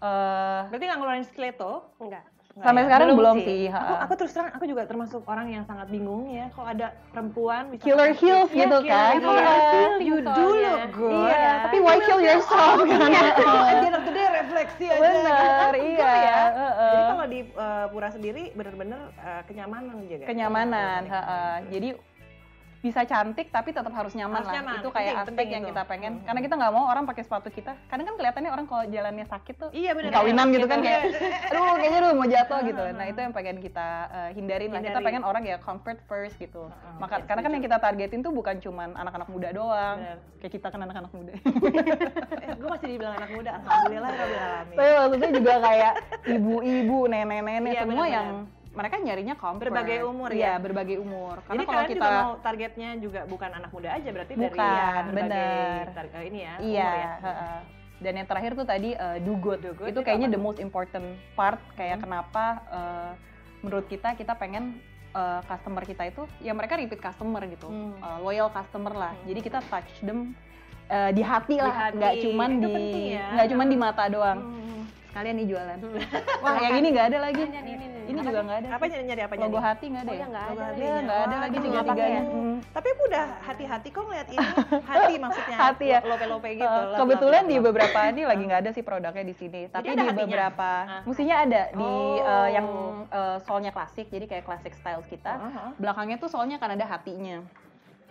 eh 0.03 0.61
Berarti 0.67 0.85
nggak 0.91 0.99
ngeluarin 0.99 1.27
stiletto? 1.31 1.87
Enggak. 2.03 2.34
Nggak 2.55 2.71
Sampai 2.71 2.81
ya? 2.81 2.87
sekarang 2.87 3.07
belum 3.19 3.37
sih, 3.43 3.63
Aku, 3.67 3.75
ha-ha. 3.75 3.95
aku 4.07 4.13
terus 4.15 4.31
terang, 4.31 4.51
aku 4.55 4.65
juga 4.65 4.83
termasuk 4.87 5.27
orang 5.27 5.47
yang 5.51 5.67
sangat 5.67 5.91
bingung 5.91 6.31
ya. 6.31 6.47
Kalau 6.55 6.71
ada 6.71 6.87
perempuan 7.11 7.67
bisa 7.67 7.83
killer 7.83 8.15
pakai- 8.15 8.21
heels 8.23 8.47
Iya, 8.49 8.59
gitu 8.63 8.77
killer 8.79 8.95
kan. 8.95 9.11
heels. 9.11 9.35
Heeh. 9.35 9.91
You 9.99 10.17
do 10.17 10.31
Soalnya. 10.31 10.71
look 10.71 10.87
good. 10.95 11.19
Iya, 11.19 11.35
ya. 11.35 11.53
tapi 11.67 11.77
why 11.83 11.97
kill 11.99 12.21
yourself 12.23 12.79
kan? 12.79 13.11
At 13.11 13.75
the 13.75 13.83
end 13.85 13.97
of 13.99 14.05
the 14.07 14.15
day 14.15 14.27
refleksi 14.31 14.85
aja. 14.87 15.03
Bener, 15.03 15.35
kan? 15.35 15.73
iya. 15.75 15.99
Ya. 16.15 16.39
heeh. 16.55 16.91
Jadi 16.95 17.03
kalau 17.11 17.27
di 17.27 17.41
uh, 17.53 17.87
pura 17.91 18.09
sendiri 18.09 18.43
bener-bener 18.55 19.01
uh, 19.19 19.43
kenyamanan 19.45 19.97
juga. 20.01 20.25
kenyamanan, 20.25 21.01
heeh. 21.05 21.55
Jadi 21.69 21.89
bisa 22.85 23.01
cantik 23.03 23.49
tapi 23.49 23.73
tetap 23.73 23.89
harus 23.89 24.13
nyaman 24.13 24.45
Harus 24.45 24.53
lah. 24.53 24.55
nyaman, 24.61 24.75
Itu 24.77 24.89
kayak 24.93 25.09
penting, 25.09 25.17
aspek 25.17 25.33
penting 25.33 25.49
yang 25.49 25.65
itu. 25.65 25.71
kita 25.73 25.83
pengen. 25.89 26.13
Hmm. 26.15 26.25
Karena 26.29 26.41
kita 26.45 26.55
nggak 26.55 26.73
mau 26.77 26.85
orang 26.85 27.05
pakai 27.09 27.23
sepatu 27.25 27.49
kita. 27.49 27.73
Kadang 27.89 28.05
kan 28.05 28.15
kelihatannya 28.15 28.51
orang 28.53 28.67
kalau 28.69 28.85
jalannya 28.85 29.25
sakit 29.25 29.55
tuh 29.57 29.71
Iya 29.73 29.91
bener. 29.97 30.13
kawinan 30.13 30.47
gitu 30.53 30.67
kan 30.69 30.79
Iya. 30.79 30.85
kayak 30.85 31.03
aduh 31.49 31.75
kayaknya 31.75 31.99
udah 31.99 32.13
mau 32.13 32.29
jatuh 32.29 32.61
gitu. 32.61 32.83
Ah, 32.83 32.93
Nah, 32.93 33.01
ah, 33.01 33.09
itu 33.09 33.19
yang 33.19 33.33
pengen 33.33 33.57
kita 33.59 33.87
uh, 34.07 34.31
hindarin 34.31 34.69
lah. 34.69 34.81
Kita 34.83 35.01
pengen 35.01 35.23
orang 35.25 35.43
ya 35.43 35.57
comfort 35.59 35.99
first 36.05 36.37
gitu. 36.37 36.69
Ah, 36.69 37.01
Maka 37.01 37.15
iya, 37.19 37.25
karena 37.25 37.41
kan 37.41 37.51
yang 37.51 37.65
kita 37.65 37.77
targetin 37.79 38.21
tuh 38.21 38.31
bukan 38.31 38.61
cuman 38.61 38.93
anak-anak 38.93 39.29
muda 39.29 39.49
doang. 39.49 39.97
Bener. 39.97 40.19
Kayak 40.39 40.53
kita 40.53 40.67
kan 40.69 40.81
anak-anak 40.83 41.11
muda. 41.11 41.33
eh, 42.45 42.53
gue 42.53 42.69
masih 42.69 42.87
dibilang 42.87 43.15
anak 43.17 43.31
muda. 43.33 43.51
Alhamdulillah 43.59 44.11
ya. 44.13 44.49
Tapi 44.69 44.91
maksudnya 44.93 45.31
juga 45.33 45.55
kayak 45.59 45.93
ibu-ibu, 46.29 46.99
nenek-nenek 47.07 47.73
Iya, 47.73 47.81
semua 47.81 48.05
bener-bener. 48.05 48.13
yang 48.13 48.29
mereka 48.75 48.95
nyarinya 48.99 49.35
comfort. 49.35 49.71
Berbagai 49.71 49.99
umur 50.03 50.29
Iya, 50.29 50.45
ya? 50.45 50.55
berbagai 50.59 50.97
umur. 50.99 51.41
Karena 51.41 51.55
Jadi 51.55 51.65
kalau 51.65 51.79
kalian 51.79 51.91
kita 51.95 52.05
juga 52.05 52.19
mau 52.19 52.33
targetnya 52.43 52.91
juga 52.99 53.21
bukan 53.25 53.51
anak 53.55 53.71
muda 53.71 53.89
aja 53.95 54.09
berarti 54.11 54.33
dari 54.35 54.45
Bukan, 54.51 54.67
ya, 54.67 54.91
berbagai 55.07 55.31
bener. 55.31 55.85
tar- 55.95 56.13
eh, 56.13 56.25
ini 56.27 56.39
ya 56.41 56.55
Iya, 56.59 56.83
umur 56.85 56.95
ya. 56.97 57.13
heeh. 57.23 57.59
Dan 57.95 58.13
yang 58.19 58.27
terakhir 58.27 58.53
tuh 58.53 58.67
tadi 58.67 58.91
uh, 58.93 59.17
do 59.19 59.33
good. 59.39 59.61
Do 59.63 59.73
good 59.73 59.89
itu 59.89 60.01
kayaknya 60.03 60.29
apa 60.29 60.35
the 60.35 60.43
most 60.43 60.59
important 60.59 61.07
part 61.33 61.63
kayak 61.73 61.97
Hmm. 61.97 62.05
kenapa 62.05 62.45
uh, 62.69 63.11
menurut 63.63 63.87
kita 63.87 64.13
kita 64.13 64.35
pengen 64.35 64.77
uh, 65.15 65.41
customer 65.47 65.81
kita 65.81 66.03
itu 66.05 66.27
ya 66.39 66.53
mereka 66.53 66.75
repeat 66.75 66.99
customer 66.99 67.41
gitu. 67.47 67.71
Hmm. 67.71 67.95
Uh, 67.99 68.19
loyal 68.21 68.51
customer 68.51 68.93
lah. 68.93 69.13
Hmm. 69.15 69.25
Jadi 69.31 69.41
kita 69.41 69.59
touch 69.65 70.03
them 70.03 70.35
uh, 70.91 71.15
di 71.15 71.23
hati 71.23 71.57
lah, 71.57 71.95
nggak 71.95 72.15
cuman 72.21 72.51
Itu 72.51 72.67
di 72.67 72.75
ya. 73.15 73.27
nggak 73.33 73.49
cuman 73.55 73.67
di 73.71 73.77
mata 73.79 74.05
doang. 74.11 74.41
Hmm. 74.43 74.64
Sekalian 75.15 75.39
nih 75.39 75.47
jualan. 75.47 75.79
Wah, 76.43 76.59
yang 76.59 76.75
ini 76.83 76.89
nggak 76.91 77.07
ada 77.15 77.19
lagi. 77.23 77.43
Ini, 77.47 77.55
ini, 77.63 77.87
ini. 78.11 78.19
Juga 78.19 78.41
nggak 78.43 78.59
ada. 78.59 78.69
Apa 78.75 78.85
nyari 78.91 79.05
nyari 79.07 79.23
apa 79.23 79.35
Logo 79.39 79.47
nyari? 79.55 79.67
hati 79.71 79.85
nggak 79.87 80.03
ada 80.03 80.11
Oh, 80.11 80.15
ya? 80.15 80.19
ya 80.19 80.27
nggak 80.27 80.43
Logo 80.51 80.59
ada. 80.59 80.75
nggak 80.75 81.21
ada 81.23 81.37
lagi 81.39 81.57
nggak 81.63 81.85
Hmm. 82.35 82.57
Tapi 82.75 82.87
aku 82.91 83.03
udah 83.07 83.25
hati-hati 83.47 83.89
kok 83.95 84.03
ngeliat 84.11 84.29
ini. 84.35 84.47
Hati 84.91 85.15
maksudnya. 85.23 85.57
Hati 85.57 85.87
ya. 85.87 86.01
Lope-lope 86.03 86.51
gitu. 86.51 86.67
Love, 86.67 86.99
kebetulan 86.99 87.43
di 87.47 87.55
love. 87.55 87.67
beberapa 87.71 87.99
ini 88.11 88.23
lagi 88.35 88.43
nggak 88.43 88.61
ada 88.67 88.71
sih 88.75 88.83
produknya 88.83 89.23
di 89.23 89.35
sini, 89.39 89.61
tapi 89.71 89.95
di 89.95 90.07
beberapa 90.11 90.71
Ah. 90.85 91.07
mestinya 91.07 91.37
ada 91.47 91.63
di 91.71 91.87
Oh. 91.87 92.19
uh, 92.19 92.49
yang 92.51 92.67
uh, 93.15 93.39
soalnya 93.47 93.71
klasik, 93.71 94.11
jadi 94.11 94.27
kayak 94.27 94.43
classic 94.43 94.75
styles 94.75 95.07
kita. 95.07 95.39
Uh-huh. 95.39 95.71
Belakangnya 95.79 96.19
tuh 96.19 96.27
soalnya 96.27 96.59
kan 96.59 96.75
ada 96.75 96.83
hatinya. 96.83 97.39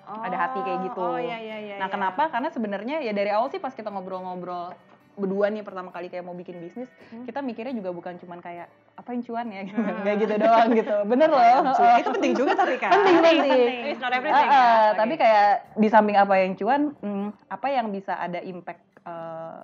Oh, 0.08 0.20
ada 0.24 0.36
hati 0.40 0.60
kayak 0.64 0.80
gitu. 0.88 1.04
Oh 1.04 1.20
iya 1.20 1.36
iya 1.36 1.58
iya. 1.60 1.76
nah 1.80 1.88
iya. 1.88 1.92
kenapa? 1.92 2.32
Karena 2.32 2.48
sebenarnya 2.48 3.04
ya 3.04 3.12
dari 3.12 3.28
awal 3.28 3.52
sih 3.52 3.60
pas 3.60 3.76
kita 3.76 3.92
ngobrol-ngobrol 3.92 4.72
berdua 5.14 5.48
nih 5.48 5.62
pertama 5.62 5.90
kali 5.90 6.08
kayak 6.08 6.22
mau 6.22 6.34
bikin 6.34 6.58
bisnis, 6.58 6.90
Hmm. 7.10 7.24
kita 7.24 7.40
mikirnya 7.40 7.72
juga 7.72 7.90
bukan 7.90 8.18
cuman 8.18 8.40
kayak 8.40 8.66
apa 8.94 9.10
yang 9.14 9.22
cuan 9.22 9.48
ya, 9.48 9.62
gitu. 9.64 9.78
Hmm. 9.78 9.98
nggak 10.02 10.16
gitu 10.20 10.34
doang 10.38 10.70
gitu. 10.74 10.96
Bener 11.06 11.30
loh. 11.30 11.42
Cuy, 11.74 11.92
itu 11.98 12.10
penting 12.12 12.34
juga 12.34 12.52
tapi 12.56 12.76
kan. 12.78 12.90
penting 12.92 13.18
penting. 13.20 13.74
It's 13.88 14.02
not 14.02 14.12
everything. 14.12 14.34
Ah, 14.36 14.42
ah, 14.44 14.58
ya. 14.58 14.66
Oke. 14.90 14.98
Tapi 15.00 15.14
kayak 15.16 15.52
di 15.76 15.88
samping 15.88 16.18
apa 16.18 16.34
yang 16.36 16.54
cuan, 16.54 16.82
hmm, 16.98 17.28
apa 17.48 17.68
yang 17.70 17.88
bisa 17.90 18.14
ada 18.16 18.40
impact 18.40 18.82
eh, 19.04 19.62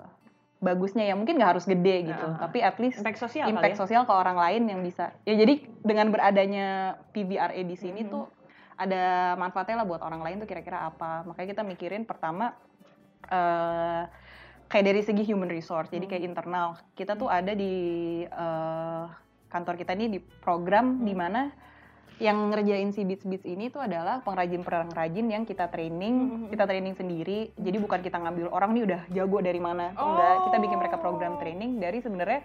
bagusnya 0.59 1.07
ya 1.07 1.15
mungkin 1.15 1.39
nggak 1.39 1.51
harus 1.55 1.63
gede 1.63 2.11
gitu, 2.11 2.27
ah. 2.27 2.35
tapi 2.37 2.59
at 2.59 2.75
least 2.77 2.99
impact 2.99 3.15
sosial 3.17 3.47
impact 3.47 3.73
kali 3.73 3.79
ya. 3.79 3.81
sosial 3.81 4.03
ke 4.03 4.11
orang 4.11 4.35
lain 4.35 4.67
yang 4.67 4.83
bisa. 4.83 5.15
Ya 5.23 5.33
jadi 5.33 5.55
dengan 5.81 6.11
beradanya 6.11 6.67
PVRA 7.09 7.55
di 7.55 7.79
sini 7.79 8.03
Mhm. 8.03 8.11
tuh 8.11 8.27
ada 8.75 9.33
manfaatnya 9.35 9.79
lah 9.79 9.87
buat 9.87 10.03
orang 10.03 10.19
lain 10.19 10.35
tuh 10.37 10.47
kira-kira 10.47 10.83
apa. 10.85 11.23
Makanya 11.23 11.47
kita 11.49 11.63
mikirin 11.63 12.03
pertama 12.03 12.51
eh 13.25 14.03
kayak 14.69 14.85
dari 14.85 15.01
segi 15.01 15.23
human 15.25 15.49
resource, 15.49 15.89
jadi 15.89 16.05
Hmm. 16.05 16.11
kayak 16.13 16.23
internal. 16.23 16.67
Kita 16.93 17.17
tuh 17.17 17.27
ada 17.27 17.51
di 17.51 17.73
eh, 18.23 19.03
kantor 19.49 19.75
kita 19.75 19.97
ini 19.97 20.13
di 20.13 20.19
program 20.21 21.01
Hmm. 21.01 21.05
di 21.09 21.13
mana 21.17 21.41
yang 22.19 22.51
ngerjain 22.51 22.91
si 22.91 23.07
Beats 23.07 23.23
Beats 23.23 23.47
ini 23.47 23.71
tuh 23.71 23.79
adalah 23.79 24.19
pengrajin-pengrajin 24.21 25.25
yang 25.31 25.43
kita 25.47 25.71
training, 25.71 26.15
Hmm. 26.15 26.47
kita 26.51 26.67
training 26.67 26.93
sendiri. 26.93 27.49
Jadi 27.55 27.77
bukan 27.79 28.03
kita 28.03 28.19
ngambil 28.19 28.51
orang 28.51 28.75
nih 28.75 28.83
udah 28.85 29.01
jago 29.09 29.39
dari 29.41 29.57
mana, 29.57 29.95
Oh. 29.97 30.13
enggak. 30.13 30.35
Kita 30.51 30.57
bikin 30.59 30.77
mereka 30.77 30.97
program 30.99 31.39
training 31.39 31.79
dari 31.79 32.03
sebenarnya 32.03 32.43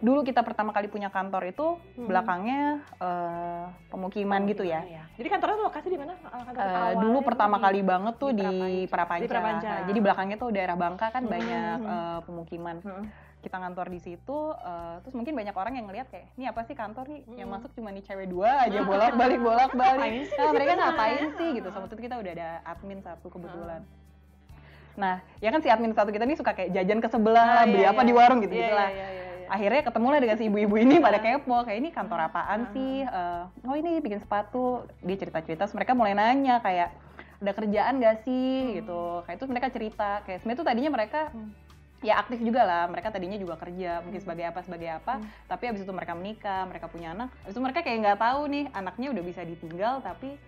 dulu 0.00 0.24
kita 0.24 0.40
pertama 0.40 0.72
kali 0.72 0.88
punya 0.88 1.08
kantor 1.08 1.44
itu 1.46 1.76
Hmm. 1.94 2.08
belakangnya 2.08 2.60
eh, 2.96 3.64
pemukiman 3.88 4.40
gitu 4.44 4.64
ya. 4.64 4.80
Iya. 4.82 5.04
Jadi 5.14 5.28
kantornya 5.28 5.56
tuh 5.56 5.66
lokasi 5.68 5.88
di 5.88 5.98
mana? 6.00 6.12
Uh, 6.50 6.92
dulu 6.98 7.18
pertama 7.20 7.56
di- 7.56 7.62
kali 7.62 7.80
banget 7.82 8.14
tuh 8.16 8.32
di 8.32 8.40
di, 8.40 8.88
Prapanca. 8.88 9.20
Di 9.20 9.28
Prapanca. 9.28 9.68
Nah, 9.68 9.80
jadi 9.84 9.98
belakangnya 10.00 10.36
tuh 10.36 10.48
daerah 10.50 10.74
Bangka 10.74 11.06
kan 11.10 11.22
Hmm, 11.22 11.30
banyak 11.30 11.76
hmm, 11.78 11.92
eh, 11.92 12.18
pemukiman. 12.24 12.76
Hmm. 12.80 13.04
Kita 13.40 13.56
kantor 13.56 13.86
di 13.88 14.00
situ, 14.00 14.38
eh, 14.54 14.96
terus 15.00 15.14
mungkin 15.14 15.32
banyak 15.32 15.52
orang 15.52 15.72
yang 15.74 15.86
ngeliat 15.86 16.08
kayak, 16.08 16.28
ini 16.34 16.44
apa 16.44 16.60
sih 16.62 16.72
kantor 16.72 17.04
nih? 17.06 17.20
Yang 17.34 17.46
Hmm. 17.46 17.56
masuk 17.56 17.70
cuma 17.74 17.88
nih 17.90 18.02
cewek 18.02 18.26
dua 18.26 18.50
aja 18.64 18.80
bolak 18.88 19.12
balik 19.14 19.40
bolak 19.40 19.72
balik. 19.74 20.12
Nah, 20.30 20.44
di 20.46 20.52
mereka 20.54 20.72
ngapain 20.74 21.12
sebenarnya? 21.18 21.36
sih 21.36 21.48
gitu? 21.54 21.68
Sama 21.70 21.84
itu 21.84 21.96
kita 21.98 22.16
udah 22.16 22.32
ada 22.34 22.48
admin 22.66 23.00
satu 23.00 23.26
kebetulan. 23.28 23.80
Nah, 24.92 25.16
ya 25.38 25.48
kan 25.48 25.60
si 25.60 25.68
admin 25.68 25.94
satu 25.94 26.10
kita 26.10 26.24
nih 26.24 26.36
suka 26.36 26.52
kayak 26.52 26.74
jajan 26.74 27.00
ke 27.00 27.08
sebelah, 27.08 27.62
Ah, 27.62 27.64
beli 27.64 27.80
iya, 27.80 27.88
apa 27.88 28.02
iya. 28.02 28.08
di 28.08 28.12
warung 28.12 28.40
gitu 28.42 28.52
Iya, 28.52 28.68
lah. 28.68 28.88
iya, 28.90 28.92
iya, 28.92 29.08
iya. 29.08 29.19
Akhirnya 29.50 29.82
ketemu 29.82 30.06
lah 30.06 30.20
dengan 30.22 30.36
si 30.38 30.44
ibu-ibu 30.46 30.74
ini 30.78 31.02
pada 31.02 31.18
kepo, 31.18 31.66
kayak 31.66 31.78
ini 31.82 31.90
kantor 31.90 32.30
apaan 32.30 32.60
Ah. 32.64 32.70
sih? 32.70 33.02
Eh, 33.02 33.42
oh 33.66 33.74
ini 33.74 33.98
bikin 33.98 34.22
sepatu. 34.22 34.86
Dia 35.02 35.18
cerita-cerita, 35.18 35.66
mereka 35.74 35.92
mulai 35.92 36.14
nanya 36.14 36.62
kayak 36.62 36.94
ada 37.42 37.52
kerjaan 37.52 37.98
gak 37.98 38.22
sih 38.22 38.78
gitu. 38.78 39.26
Kayak 39.26 39.36
itu 39.42 39.46
mereka 39.50 39.66
cerita, 39.68 40.10
kayak 40.22 40.38
sebenarnya 40.40 40.60
tuh 40.62 40.68
tadinya 40.70 40.90
mereka 40.94 41.20
Hmm. 41.34 41.50
ya 41.98 42.22
aktif 42.22 42.38
juga 42.38 42.62
lah. 42.62 42.84
Mereka 42.86 43.10
tadinya 43.10 43.34
juga 43.34 43.58
kerja, 43.58 43.98
mungkin 44.06 44.22
Hmm. 44.22 44.26
sebagai 44.30 44.44
apa 44.46 44.60
sebagai 44.62 44.88
apa. 44.94 45.12
Hmm. 45.18 45.26
Tapi 45.50 45.64
abis 45.66 45.82
itu 45.82 45.90
mereka 45.90 46.12
menikah, 46.14 46.62
mereka 46.70 46.86
punya 46.86 47.10
anak. 47.10 47.34
Abis 47.42 47.58
itu 47.58 47.60
mereka 47.60 47.82
kayak 47.82 47.98
nggak 48.06 48.18
tahu 48.22 48.40
nih 48.46 48.64
anaknya 48.70 49.08
udah 49.10 49.24
bisa 49.26 49.42
ditinggal, 49.42 49.98
tapi 49.98 50.38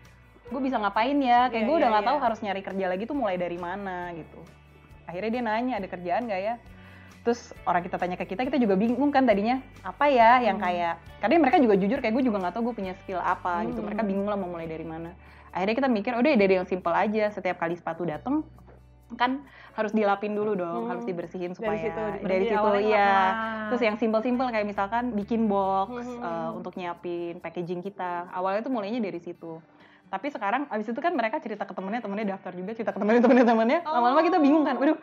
gue 0.47 0.61
bisa 0.63 0.79
ngapain 0.79 1.19
ya? 1.19 1.51
Kayak 1.51 1.59
Iya, 1.59 1.67
gue 1.67 1.75
udah 1.75 1.83
iya, 1.83 1.95
nggak 1.99 2.07
tahu 2.07 2.19
iya. 2.19 2.25
harus 2.29 2.39
nyari 2.39 2.63
kerja 2.63 2.87
lagi 2.87 3.03
tuh 3.03 3.17
mulai 3.19 3.35
dari 3.35 3.59
mana 3.59 4.15
gitu. 4.15 4.39
Akhirnya 5.11 5.31
dia 5.33 5.43
nanya 5.43 5.75
ada 5.83 5.89
kerjaan 5.91 6.23
gak 6.25 6.39
ya? 6.41 6.55
Terus 7.23 7.55
orang 7.63 7.87
kita 7.87 7.97
tanya 8.03 8.19
ke 8.19 8.27
kita, 8.27 8.43
kita 8.43 8.59
juga 8.59 8.75
bingung 8.75 9.15
kan 9.15 9.23
tadinya 9.23 9.63
apa 9.87 10.11
ya 10.11 10.43
yang 10.43 10.59
Hmm. 10.59 10.67
kayak 10.67 10.95
karena 11.23 11.39
mereka 11.39 11.57
juga 11.63 11.75
jujur 11.79 11.99
kayak 12.03 12.15
gue 12.19 12.25
juga 12.27 12.39
nggak 12.43 12.55
tahu 12.59 12.63
gue 12.71 12.75
punya 12.83 12.95
skill 12.99 13.23
apa 13.23 13.63
gitu. 13.71 13.79
Hmm. 13.79 13.87
Mereka 13.87 14.03
bingung 14.03 14.27
lah 14.27 14.35
mau 14.35 14.51
mulai 14.51 14.67
dari 14.67 14.83
mana. 14.83 15.15
Akhirnya 15.55 15.77
kita 15.79 15.89
mikir 15.89 16.13
udah 16.19 16.31
dari 16.35 16.55
yang 16.59 16.67
simple 16.67 16.91
aja. 16.91 17.31
Setiap 17.31 17.63
kali 17.63 17.79
sepatu 17.79 18.03
dateng 18.03 18.43
kan 19.15 19.45
harus 19.77 19.93
dilapin 19.93 20.33
dulu 20.33 20.57
dong, 20.57 20.89
Hmm. 20.89 20.91
harus 20.97 21.05
dibersihin 21.05 21.53
supaya 21.53 21.77
Dari 21.77 21.85
situ, 21.85 22.03
dari 22.27 22.45
situ 22.49 22.69
iya. 22.89 23.13
Terus 23.69 23.83
yang 23.85 23.97
simple-simple 24.01 24.49
kayak 24.49 24.67
misalkan 24.67 25.13
bikin 25.13 25.47
box 25.47 26.03
Hmm. 26.09 26.25
eh, 26.25 26.51
untuk 26.57 26.73
nyiapin 26.75 27.39
packaging 27.39 27.85
kita. 27.85 28.33
Awalnya 28.33 28.65
tuh 28.65 28.73
mulainya 28.73 28.99
dari 28.99 29.21
situ. 29.21 29.61
Tapi 30.13 30.29
sekarang 30.29 30.69
abis 30.69 30.93
itu 30.93 31.01
kan 31.01 31.17
mereka 31.17 31.41
cerita 31.41 31.65
ke 31.65 31.73
temennya, 31.73 32.05
temennya 32.05 32.37
daftar 32.37 32.53
juga 32.53 32.77
cerita 32.77 32.93
ke 32.93 33.01
temennya, 33.01 33.25
temennya, 33.25 33.47
temennya. 33.49 33.81
Lama-lama 33.81 34.21
kita 34.21 34.37
bingung 34.37 34.61
kan, 34.61 34.77
waduh 34.77 35.01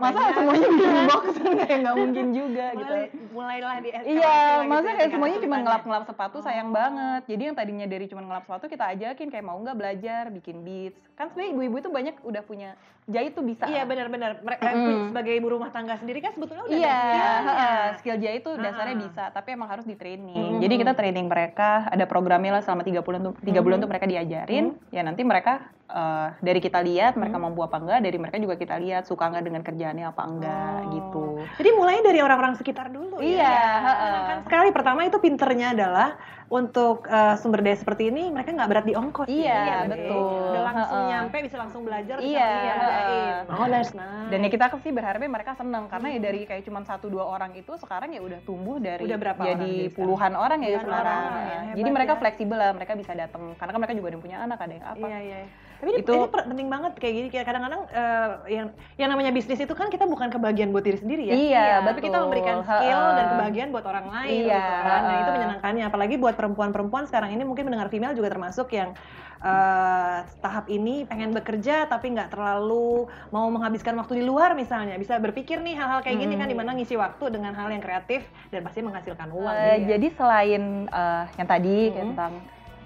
masa 0.00 0.16
Banyak. 0.16 0.34
semuanya 0.34 0.68
bikin 0.70 0.92
box 1.10 1.24
kayak 1.60 1.78
nggak 1.78 1.96
mungkin 1.96 2.26
juga 2.32 2.66
gitu 2.72 2.88
Mulai, 2.90 3.06
mulailah 3.30 3.76
di 3.78 3.88
Iya, 4.10 4.36
masa 4.64 4.88
kayak 4.90 5.10
semuanya 5.10 5.38
cuma 5.38 5.56
ngelap-ngelap 5.60 6.04
sepatu 6.04 6.36
sayang 6.40 6.70
banget. 6.70 7.22
Jadi 7.26 7.42
yang 7.42 7.54
tadinya 7.54 7.84
dari 7.84 8.06
cuma 8.06 8.22
ngelap 8.22 8.44
sepatu 8.44 8.64
kita 8.66 8.84
ajakin 8.88 9.28
kayak 9.28 9.44
mau 9.44 9.56
nggak 9.56 9.76
belajar 9.76 10.22
bikin 10.30 10.56
beats. 10.60 10.98
Kan 11.14 11.28
sebenarnya 11.28 11.52
ibu-ibu 11.52 11.76
itu 11.78 11.90
banyak 11.90 12.14
udah 12.20 12.42
punya 12.42 12.70
jahit 13.06 13.32
tuh 13.32 13.42
bisa. 13.42 13.64
Iya 13.64 13.84
benar-benar. 13.84 14.40
Mereka 14.40 14.66
Mm. 14.70 15.08
sebagai 15.10 15.32
ibu 15.34 15.48
rumah 15.48 15.68
tangga 15.68 15.94
sendiri 15.94 16.18
kan 16.18 16.32
sebetulnya 16.32 16.64
udah 16.64 16.74
Iya, 16.74 16.98
ada 17.42 17.66
skill 17.96 18.16
jahit 18.16 18.40
tuh 18.40 18.54
dasarnya 18.56 18.92
Ah. 18.92 19.00
bisa, 19.00 19.24
tapi 19.30 19.48
emang 19.50 19.68
harus 19.68 19.84
di 19.84 19.94
training. 19.94 20.32
Mm. 20.32 20.60
Jadi 20.60 20.74
kita 20.76 20.92
training 20.92 21.26
mereka, 21.26 21.86
ada 21.86 22.04
programnya 22.04 22.50
lah 22.50 22.62
selama 22.62 22.82
tiga 22.82 23.00
bulan 23.00 23.20
tuh 23.22 23.34
tiga 23.40 23.60
bulan 23.60 23.76
Mm. 23.76 23.82
tuh 23.82 23.90
mereka 23.90 24.06
diajarin. 24.06 24.64
Ya 24.88 25.02
nanti 25.02 25.22
mereka 25.22 25.60
eh, 25.90 26.28
dari 26.38 26.58
kita 26.58 26.80
lihat 26.80 27.14
mereka 27.14 27.36
mampu 27.36 27.60
apa 27.60 27.76
enggak, 27.76 28.00
dari 28.00 28.16
mereka 28.16 28.36
juga 28.38 28.54
kita 28.54 28.78
lihat 28.78 29.04
suka 29.04 29.26
nggak 29.26 29.44
dengan 29.44 29.62
kerjaannya 29.62 30.06
apa 30.06 30.22
enggak 30.24 30.78
Oh. 30.80 30.90
gitu. 30.90 31.24
Jadi 31.58 31.70
mulai 31.72 31.98
dari 32.00 32.18
orang-orang 32.18 32.54
sekitar 32.54 32.88
dulu 32.88 33.18
Iya, 33.18 33.42
ya. 33.42 33.68
heeh. 33.82 34.16
Kan 34.22 34.38
sekali 34.46 34.70
pertama 34.70 35.00
itu 35.02 35.18
pinternya 35.18 35.74
adalah 35.74 36.08
untuk 36.50 37.06
eh, 37.06 37.38
sumber 37.38 37.62
daya 37.62 37.78
seperti 37.78 38.10
ini 38.10 38.26
mereka 38.26 38.50
nggak 38.50 38.66
berat 38.66 38.84
di 38.84 38.98
ongkos. 38.98 39.30
Iya, 39.30 39.54
ya. 39.54 39.78
betul. 39.86 40.50
Udah 40.50 40.62
langsung 40.66 40.98
Heeh. 40.98 41.10
nyampe 41.14 41.36
bisa 41.46 41.56
langsung 41.62 41.82
belajar 41.86 42.16
bisa 42.18 42.26
Iya, 42.26 42.50
ngerjain. 42.50 43.34
heeh. 43.46 43.54
Oh, 43.54 43.66
that's 43.70 43.92
nice. 43.94 44.28
Dan 44.34 44.38
ya 44.42 44.50
kita 44.50 44.66
sih 44.82 44.90
berharapnya 44.90 45.30
mereka 45.30 45.54
seneng 45.54 45.86
karena 45.86 46.08
ya 46.10 46.18
dari 46.18 46.40
kayak 46.50 46.66
cuma 46.66 46.82
satu 46.82 47.06
dua 47.06 47.22
orang 47.22 47.54
itu 47.54 47.70
sekarang 47.78 48.10
ya 48.10 48.18
udah 48.18 48.42
tumbuh 48.42 48.82
dari 48.82 49.06
Udah 49.06 49.18
berapa 49.22 49.38
orang 49.38 49.50
jadi 49.54 49.70
sekarang? 49.70 49.94
puluhan 49.94 50.32
orang 50.34 50.58
ya 50.58 50.68
Puluhan 50.74 50.82
sekarang. 50.90 51.20
orang, 51.22 51.44
ya. 51.46 51.58
hebat 51.62 51.78
Jadi 51.78 51.90
mereka 51.94 52.12
ya. 52.12 52.18
fleksibel 52.18 52.58
lah, 52.58 52.70
mereka 52.74 52.92
bisa 52.98 53.12
datang 53.14 53.42
karena 53.54 53.70
kan 53.70 53.78
mereka 53.78 53.94
juga 53.94 54.08
yang 54.10 54.22
punya 54.26 54.38
anak, 54.42 54.58
ada 54.58 54.72
yang 54.74 54.86
apa. 54.90 55.06
Iya, 55.06 55.18
iya. 55.22 55.38
Tapi 55.80 55.96
Itu- 55.96 56.12
ini 56.12 56.28
penting 56.28 56.68
banget 56.68 56.92
kayak 57.00 57.14
gini. 57.16 57.28
Kayak 57.32 57.46
kadang-kadang 57.48 57.82
eh, 57.88 58.28
yang 58.52 58.66
yang 59.00 59.08
namanya 59.08 59.32
bisnis 59.32 59.56
itu 59.56 59.72
kan 59.72 59.88
kita 59.88 60.04
bukan 60.04 60.28
kebagian 60.28 60.76
buat 60.76 60.84
diri 60.84 61.00
sendiri 61.00 61.24
ya. 61.24 61.34
Iya, 61.34 61.66
Tapi 61.88 62.04
kita 62.04 62.20
memberikan 62.20 62.60
skill 62.60 63.00
dan 63.16 63.24
kebahagiaan 63.32 63.70
buat 63.72 63.86
orang 63.88 64.06
lain. 64.12 64.44
Iya, 64.44 64.60
gitu 64.60 64.74
kan. 64.84 65.00
Nah, 65.00 65.16
itu 65.16 65.30
menyenangkannya. 65.32 65.84
Apalagi 65.88 66.14
buat 66.20 66.36
perempuan-perempuan 66.40 67.04
sekarang 67.04 67.36
ini 67.36 67.44
mungkin 67.44 67.68
mendengar 67.68 67.92
female 67.92 68.16
juga 68.16 68.32
termasuk 68.32 68.72
yang 68.72 68.96
eh, 69.40 70.18
tahap 70.40 70.68
ini 70.68 71.04
pengen 71.04 71.32
bekerja 71.32 71.88
tapi 71.88 72.12
nggak 72.12 72.28
terlalu 72.28 73.08
mau 73.32 73.48
menghabiskan 73.48 73.96
waktu 73.96 74.20
di 74.20 74.24
luar 74.24 74.52
misalnya. 74.52 74.96
Bisa 74.96 75.16
berpikir 75.16 75.60
nih 75.60 75.76
hal-hal 75.76 76.00
kayak 76.00 76.16
gini 76.18 76.36
kan 76.36 76.44
Hmm. 76.44 76.52
di 76.52 76.56
mana 76.56 76.70
ngisi 76.76 76.92
waktu 76.96 77.24
dengan 77.32 77.52
hal 77.52 77.68
yang 77.68 77.80
kreatif 77.80 78.20
dan 78.48 78.60
pasti 78.60 78.80
menghasilkan 78.80 79.28
uang. 79.32 79.52
Ya. 79.52 79.96
Jadi 79.96 80.12
selain 80.12 80.62
eh, 80.86 81.24
yang 81.36 81.48
tadi 81.48 81.76
Mhm. 81.88 81.96
tentang 81.96 82.32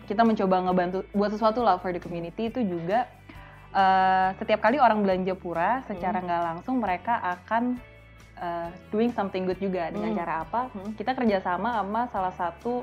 kita 0.06 0.22
mencoba 0.22 0.56
ngebantu 0.62 0.98
buat 1.10 1.30
sesuatu 1.32 1.58
lah 1.58 1.74
for 1.78 1.90
the 1.90 1.98
community 1.98 2.46
itu 2.46 2.62
juga 2.62 3.06
eh, 3.74 4.30
setiap 4.38 4.62
kali 4.62 4.78
orang 4.78 5.02
belanja 5.02 5.34
pura 5.34 5.82
secara 5.90 6.22
Hmm. 6.22 6.26
nggak 6.30 6.42
langsung 6.54 6.78
mereka 6.78 7.18
akan 7.18 7.78
eh, 8.34 8.70
doing 8.90 9.10
something 9.10 9.42
good 9.42 9.58
juga 9.58 9.90
dengan 9.90 10.10
Hmm. 10.10 10.18
cara 10.18 10.34
apa? 10.42 10.70
Hmm. 10.70 10.94
Kita 10.94 11.14
kerjasama 11.14 11.82
sama 11.82 12.06
salah 12.10 12.34
satu 12.34 12.82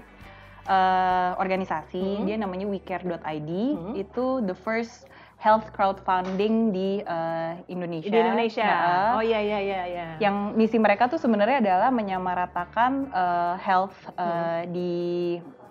eh, 0.63 1.31
organisasi 1.35 2.21
Hmm. 2.21 2.25
dia 2.25 2.35
namanya 2.35 2.65
wecare.id 2.65 3.51
Hmm. 3.51 3.93
itu 3.93 4.25
the 4.41 4.53
first 4.53 5.07
health 5.37 5.73
crowdfunding 5.73 6.69
di 6.69 7.01
eh, 7.01 7.53
Indonesia. 7.67 8.07
di 8.07 8.17
Indonesia. 8.19 8.67
Nah, 8.67 9.17
Oh 9.17 9.23
iya 9.23 9.39
iya 9.39 9.59
iya 9.59 9.81
iya. 9.85 10.05
yang 10.19 10.53
misi 10.53 10.77
mereka 10.77 11.09
tuh 11.09 11.17
sebenarnya 11.17 11.59
adalah 11.59 11.89
menyamaratakan 11.89 12.91
eh, 13.09 13.55
health 13.59 13.97
eh, 14.13 14.67
di 14.67 14.93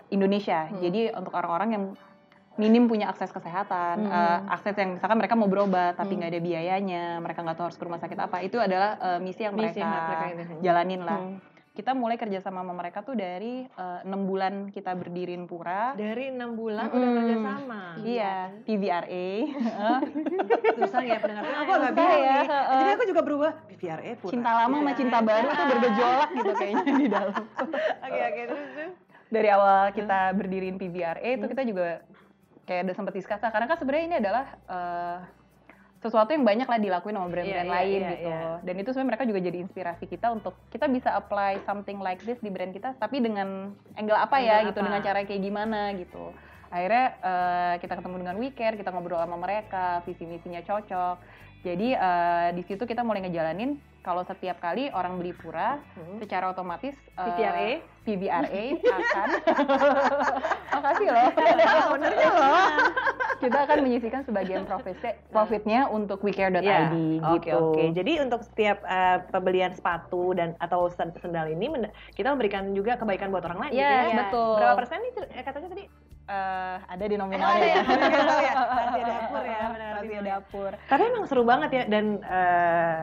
Indonesia. 0.08 0.66
Hmm. 0.66 0.80
Jadi 0.80 1.14
untuk 1.14 1.30
orang-orang 1.32 1.70
yang 1.70 1.84
minim 2.58 2.90
punya 2.90 3.08
akses 3.08 3.30
kesehatan, 3.30 4.04
Hmm. 4.04 4.12
eh, 4.12 4.38
akses 4.50 4.74
yang 4.74 4.98
misalkan 4.98 5.16
mereka 5.16 5.32
mau 5.32 5.46
berobat 5.46 5.94
tapi 5.94 6.12
Hmm. 6.12 6.18
nggak 6.18 6.30
ada 6.30 6.40
biayanya, 6.42 7.04
mereka 7.22 7.40
nggak 7.40 7.56
tahu 7.56 7.66
harus 7.70 7.78
ke 7.78 7.84
rumah 7.86 7.96
sakit 7.96 8.18
apa, 8.18 8.36
itu 8.42 8.58
adalah 8.58 8.98
eh, 8.98 9.18
misi 9.18 9.46
yang 9.46 9.54
Misi 9.54 9.78
mereka, 9.78 9.80
yang 9.80 10.34
mereka 10.34 10.54
jalanin 10.60 11.00
lah. 11.00 11.20
Hmm. 11.20 11.38
Kita 11.80 11.96
mulai 11.96 12.14
kerjasama 12.14 12.60
sama 12.60 12.76
mereka 12.76 13.00
tuh 13.00 13.16
dari 13.16 13.64
eh, 13.64 14.00
enam 14.04 14.28
bulan 14.28 14.68
kita 14.68 14.92
berdiriin 14.92 15.48
pura. 15.48 15.96
Dari 15.96 16.28
enam 16.28 16.52
bulan 16.52 16.86
Mm-mm. 16.86 16.96
udah 17.00 17.10
kerjasama. 17.16 17.80
Iya, 18.04 18.34
PVRA. 18.68 19.28
Susah 20.76 21.00
ya 21.00 21.16
pendengar. 21.16 21.42
Aku 21.56 21.70
agak 21.72 21.90
Susah 21.90 21.96
bingung 21.96 22.20
ya, 22.22 22.40
heeh. 22.44 22.76
Jadi 22.76 22.90
aku 22.92 23.04
juga 23.08 23.20
berubah 23.24 23.52
PRE 23.72 24.12
pura. 24.14 24.30
cinta 24.30 24.50
lama 24.54 24.76
sama 24.76 24.92
cinta 24.92 25.18
baru 25.20 25.48
tuh 25.48 25.64
bergejolak 25.66 26.28
gitu 26.30 26.52
kayaknya 26.52 26.92
di 26.94 27.08
dalam. 27.08 27.42
Oke 28.04 28.20
oke 28.20 28.40
terus 28.44 28.92
dari 29.30 29.48
awal 29.48 29.80
kita 29.90 30.18
berdiriin 30.34 30.76
PVRA 30.76 31.16
itu 31.30 31.40
Hmm. 31.40 31.52
kita 31.56 31.62
juga 31.64 32.04
kayak 32.62 32.82
udah 32.84 32.94
sempat 32.94 33.14
discuss 33.14 33.40
lah. 33.40 33.48
karena 33.48 33.66
kan 33.66 33.76
sebenarnya 33.78 34.04
ini 34.04 34.16
adalah 34.20 34.44
eh, 34.68 35.16
sesuatu 36.00 36.32
yang 36.32 36.42
banyak 36.42 36.64
lah 36.64 36.80
dilakuin 36.80 37.12
sama 37.12 37.28
brand-brand 37.28 37.60
Iya, 37.60 37.68
iya, 37.68 37.76
lain 37.76 38.00
iya, 38.00 38.10
gitu 38.16 38.28
iya. 38.32 38.50
dan 38.64 38.74
itu 38.76 38.88
sebenarnya 38.90 39.08
mereka 39.12 39.24
juga 39.28 39.40
jadi 39.44 39.58
inspirasi 39.60 40.04
kita 40.08 40.26
untuk 40.32 40.56
kita 40.72 40.88
bisa 40.88 41.12
apply 41.12 41.60
something 41.62 42.00
like 42.00 42.24
this 42.24 42.40
di 42.40 42.48
brand 42.48 42.72
kita 42.72 42.96
tapi 42.96 43.20
dengan 43.20 43.76
angle 43.94 44.16
apa 44.16 44.40
ya 44.40 44.64
Angle 44.64 44.72
gitu 44.72 44.80
apa? 44.80 44.86
dengan 44.88 45.00
cara 45.04 45.18
kayak 45.22 45.42
gimana 45.44 45.80
gitu 45.94 46.24
akhirnya 46.70 47.06
eh, 47.20 47.74
kita 47.78 47.94
ketemu 47.98 48.16
dengan 48.16 48.36
WeCare 48.38 48.74
kita 48.74 48.88
ngobrol 48.90 49.20
sama 49.20 49.36
mereka 49.36 50.00
visi 50.02 50.24
misinya 50.24 50.64
cocok 50.64 51.16
jadi 51.60 51.88
eh, 51.92 52.48
di 52.56 52.62
situ 52.64 52.88
kita 52.88 53.04
mulai 53.04 53.20
ngejalanin 53.20 53.76
kalau 54.00 54.24
setiap 54.24 54.64
kali 54.64 54.88
orang 54.90 55.20
beli 55.20 55.36
pura 55.36 55.76
Hmm. 55.92 56.16
secara 56.16 56.48
otomatis 56.48 56.96
eh, 56.96 57.20
PVRA? 57.20 57.70
PVRA 58.00 58.64
akan 58.80 59.28
makasih 60.72 61.08
loh 61.12 61.28
benernya 61.36 61.66
loh. 61.68 61.88
Kita 63.40 63.58
akan 63.64 63.78
menyisikan 63.80 64.20
sebagian 64.22 64.62
profitnya 64.68 65.12
profitnya 65.32 65.80
untuk 65.88 66.20
wecare.id 66.20 66.62
Iya, 66.62 66.80
gitu 66.92 67.24
Oke 67.40 67.50
oke. 67.56 67.84
Jadi 67.96 68.12
untuk 68.20 68.40
setiap 68.44 68.84
eh, 68.84 69.18
pembelian 69.32 69.72
sepatu 69.72 70.36
dan 70.36 70.54
atau 70.60 70.92
sen- 70.92 71.16
sendal 71.18 71.48
ini 71.48 71.72
kita 72.12 72.30
memberikan 72.36 72.70
juga 72.76 73.00
kebaikan 73.00 73.32
buat 73.32 73.44
orang 73.48 73.66
lain. 73.68 73.72
Iya, 73.72 73.88
gitu 73.88 74.06
ya. 74.12 74.16
betul. 74.28 74.54
Berapa 74.60 74.74
persen 74.76 74.98
nih 75.00 75.12
eh, 75.32 75.44
katanya 75.44 75.68
tadi? 75.72 75.84
Eh, 76.30 76.76
ada 76.86 77.04
di 77.10 77.14
Oh, 77.16 77.20
nominalnya 77.26 77.58
ada 77.58 77.66
ya, 77.66 77.76
nominal 77.82 78.38
ya. 78.38 78.52
Rahasia 78.54 79.02
dapur 79.02 79.42
ya, 79.42 79.62
benar, 79.74 79.92
Bimo 80.04 80.14
ya. 80.14 80.22
dapur. 80.22 80.70
Tapi 80.86 81.02
emang 81.02 81.24
seru 81.26 81.42
banget 81.42 81.70
ya 81.74 81.84
dan 81.90 82.04
eh, 82.22 83.00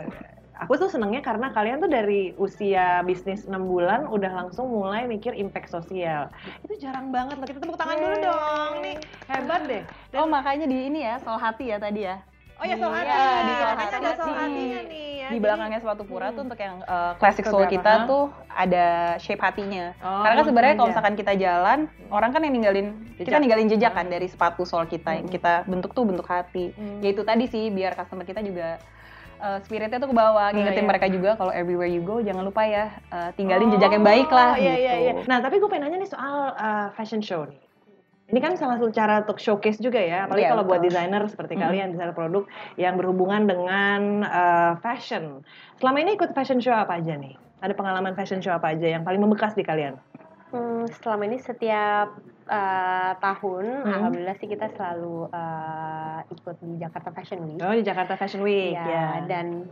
aku 0.58 0.74
tuh 0.76 0.88
senengnya 0.88 1.22
karena 1.22 1.50
kalian 1.50 1.78
tuh 1.78 1.88
dari 1.88 2.34
usia 2.36 3.02
bisnis 3.02 3.44
6 3.44 3.54
bulan 3.64 4.06
udah 4.06 4.32
langsung 4.36 4.68
mulai 4.68 5.06
mikir 5.06 5.34
impact 5.34 5.70
sosial. 5.70 6.34
Itu 6.60 6.74
jarang 6.78 7.10
banget 7.10 7.36
loh. 7.36 7.46
Kita 7.46 7.60
tepuk 7.60 7.76
tangan 7.76 7.96
dulu 7.96 8.16
dong 8.20 8.74
nih. 8.82 8.96
Hebat 9.26 9.62
deh. 9.64 9.84
Dan- 10.10 10.20
Oh 10.20 10.28
makanya 10.28 10.66
di 10.66 10.78
ini 10.84 11.00
ya, 11.02 11.16
soal 11.18 11.38
hati 11.38 11.70
ya 11.70 11.78
tadi 11.78 12.04
ya. 12.04 12.18
oh 12.58 12.66
ya 12.66 12.74
soal 12.76 12.90
Iya, 12.90 13.06
hati. 13.06 13.22
di 13.40 13.54
soal 13.54 13.76
hati. 13.76 13.94
ada 13.94 14.10
soal 14.16 14.34
hatinya 14.36 14.82
nih 14.84 15.08
ya. 15.16 15.28
Di 15.28 15.38
belakangnya 15.38 15.78
sepatu 15.78 16.04
pura 16.04 16.28
tuh 16.28 16.36
Hmm. 16.36 16.46
untuk 16.48 16.58
yang 16.58 16.76
eh, 16.82 17.12
classic 17.16 17.46
soul 17.46 17.64
kita 17.68 17.94
ha? 17.94 18.06
tuh 18.06 18.24
ada 18.50 18.86
shape 19.18 19.38
hatinya. 19.38 19.94
Oh, 20.00 20.26
Karena 20.26 20.36
kan 20.36 20.46
sebenarnya 20.48 20.74
kalau 20.74 20.90
misalkan 20.90 21.14
kita 21.16 21.34
jalan, 21.36 21.80
orang 22.10 22.30
kan 22.32 22.42
yang 22.42 22.54
ninggalin 22.56 22.88
kita 23.14 23.30
Jejak. 23.30 23.40
ninggalin 23.40 23.68
jejak 23.68 23.94
kan 23.94 24.06
dari 24.08 24.26
sepatu 24.26 24.66
sol 24.66 24.86
kita 24.86 25.14
yang 25.14 25.26
Hmm. 25.26 25.36
kita 25.38 25.54
bentuk 25.64 25.94
tuh 25.94 26.02
bentuk 26.02 26.26
hati. 26.26 26.74
Hmm. 26.74 26.98
Ya 26.98 27.14
itu 27.14 27.22
tadi 27.22 27.46
sih 27.46 27.70
biar 27.70 27.94
customer 27.94 28.26
kita 28.26 28.42
juga 28.42 28.82
eh, 29.38 29.60
spiritnya 29.64 29.98
tuh 29.98 30.10
ke 30.10 30.18
bawah, 30.18 30.50
ngingetin 30.52 30.84
iya. 30.84 30.90
mereka 30.90 31.08
juga 31.08 31.32
kalau 31.36 31.54
everywhere 31.54 31.90
you 31.90 32.02
go 32.02 32.18
jangan 32.20 32.44
lupa 32.44 32.66
ya 32.66 32.90
eh, 33.14 33.30
tinggalin 33.34 33.70
Oh, 33.70 33.74
jejak 33.78 33.92
yang 33.94 34.06
baik 34.06 34.30
lah 34.30 34.58
Iya, 34.58 34.74
gitu. 34.74 34.84
iya, 34.84 34.94
iya. 35.00 35.14
Nah, 35.26 35.38
tapi 35.40 35.58
gue 35.58 35.70
pengen 35.70 35.90
nanya 35.90 35.98
nih 36.02 36.10
soal 36.10 36.52
uh, 36.54 36.88
fashion 36.94 37.22
show 37.22 37.46
nih. 37.46 37.62
Ini 38.28 38.44
kan 38.44 38.60
salah 38.60 38.76
satu 38.76 38.92
cara 38.92 39.24
untuk 39.24 39.40
showcase 39.40 39.80
juga 39.80 40.04
ya, 40.04 40.28
apalagi 40.28 40.44
Iya, 40.44 40.52
kalau 40.52 40.68
buat 40.68 40.84
desainer 40.84 41.24
seperti 41.32 41.56
Mhm. 41.56 41.62
kalian, 41.64 41.88
desainer 41.96 42.12
produk 42.12 42.44
yang 42.76 43.00
berhubungan 43.00 43.48
dengan 43.48 44.28
uh, 44.28 44.74
fashion. 44.84 45.48
Selama 45.80 46.04
ini 46.04 46.20
ikut 46.20 46.36
fashion 46.36 46.60
show 46.60 46.76
apa 46.76 47.00
aja 47.00 47.16
nih? 47.16 47.40
Ada 47.64 47.72
pengalaman 47.72 48.20
fashion 48.20 48.44
show 48.44 48.52
apa 48.52 48.76
aja 48.76 48.84
yang 48.84 49.08
paling 49.08 49.24
membekas 49.24 49.56
di 49.56 49.64
kalian? 49.64 49.96
Hmm, 50.52 50.84
selama 51.00 51.24
ini 51.24 51.40
setiap 51.40 52.20
uh, 52.48 53.12
tahun, 53.18 53.66
Hmm. 53.84 53.94
alhamdulillah 53.94 54.36
sih 54.36 54.48
kita 54.48 54.68
selalu 54.72 55.28
uh, 55.30 56.20
ikut 56.28 56.56
di 56.60 56.74
Jakarta 56.78 57.10
Fashion 57.12 57.40
Week. 57.44 57.60
Oh, 57.60 57.72
di 57.72 57.84
Jakarta 57.84 58.14
Fashion 58.16 58.42
Week 58.42 58.74
Iya, 58.74 58.84
ya. 58.84 59.08
dan 59.26 59.68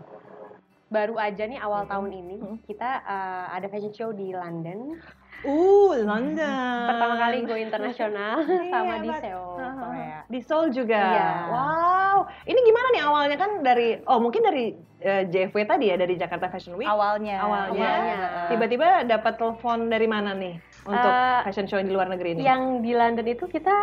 baru 0.86 1.18
aja 1.18 1.44
nih 1.44 1.58
awal 1.58 1.84
Mhm. 1.84 1.90
tahun 1.90 2.10
ini 2.14 2.36
Mhm. 2.38 2.58
kita 2.64 2.90
uh, 3.02 3.46
ada 3.52 3.68
fashion 3.68 3.92
show 3.92 4.12
di 4.12 4.32
London. 4.32 4.96
Uh, 5.44 5.94
London. 6.02 6.88
Pertama 6.88 7.16
kali 7.18 7.44
go 7.44 7.54
internasional 7.54 8.40
sama 8.74 8.94
Iya, 8.98 9.04
di. 9.04 9.10
Seoul. 9.20 9.58
Korea. 9.76 10.20
Di 10.26 10.40
Seoul 10.42 10.68
juga. 10.72 11.02
Iya. 11.02 11.30
Wow. 11.50 12.18
Ini 12.44 12.60
gimana 12.62 12.88
nih 12.90 13.04
awalnya 13.04 13.38
kan 13.38 13.52
dari 13.62 14.00
oh 14.02 14.18
mungkin 14.18 14.42
dari 14.42 14.74
eh, 15.06 15.24
JFW 15.24 15.62
tadi 15.64 15.86
ya 15.86 15.96
dari 15.96 16.18
Jakarta 16.18 16.50
Fashion 16.50 16.74
Week. 16.74 16.86
Awalnya. 16.86 17.38
Awalnya. 17.38 17.78
Awalnya. 17.86 18.18
Tiba-tiba 18.50 18.88
dapat 19.06 19.34
telepon 19.36 19.88
dari 19.88 20.08
mana 20.08 20.34
nih 20.34 20.58
untuk 20.84 21.12
Eh, 21.14 21.40
fashion 21.44 21.66
show 21.66 21.78
di 21.78 21.88
luar 21.88 22.10
negeri 22.10 22.34
ini? 22.34 22.42
Yang 22.42 22.62
di 22.82 22.92
London 22.92 23.28
itu 23.28 23.46
kita 23.46 23.76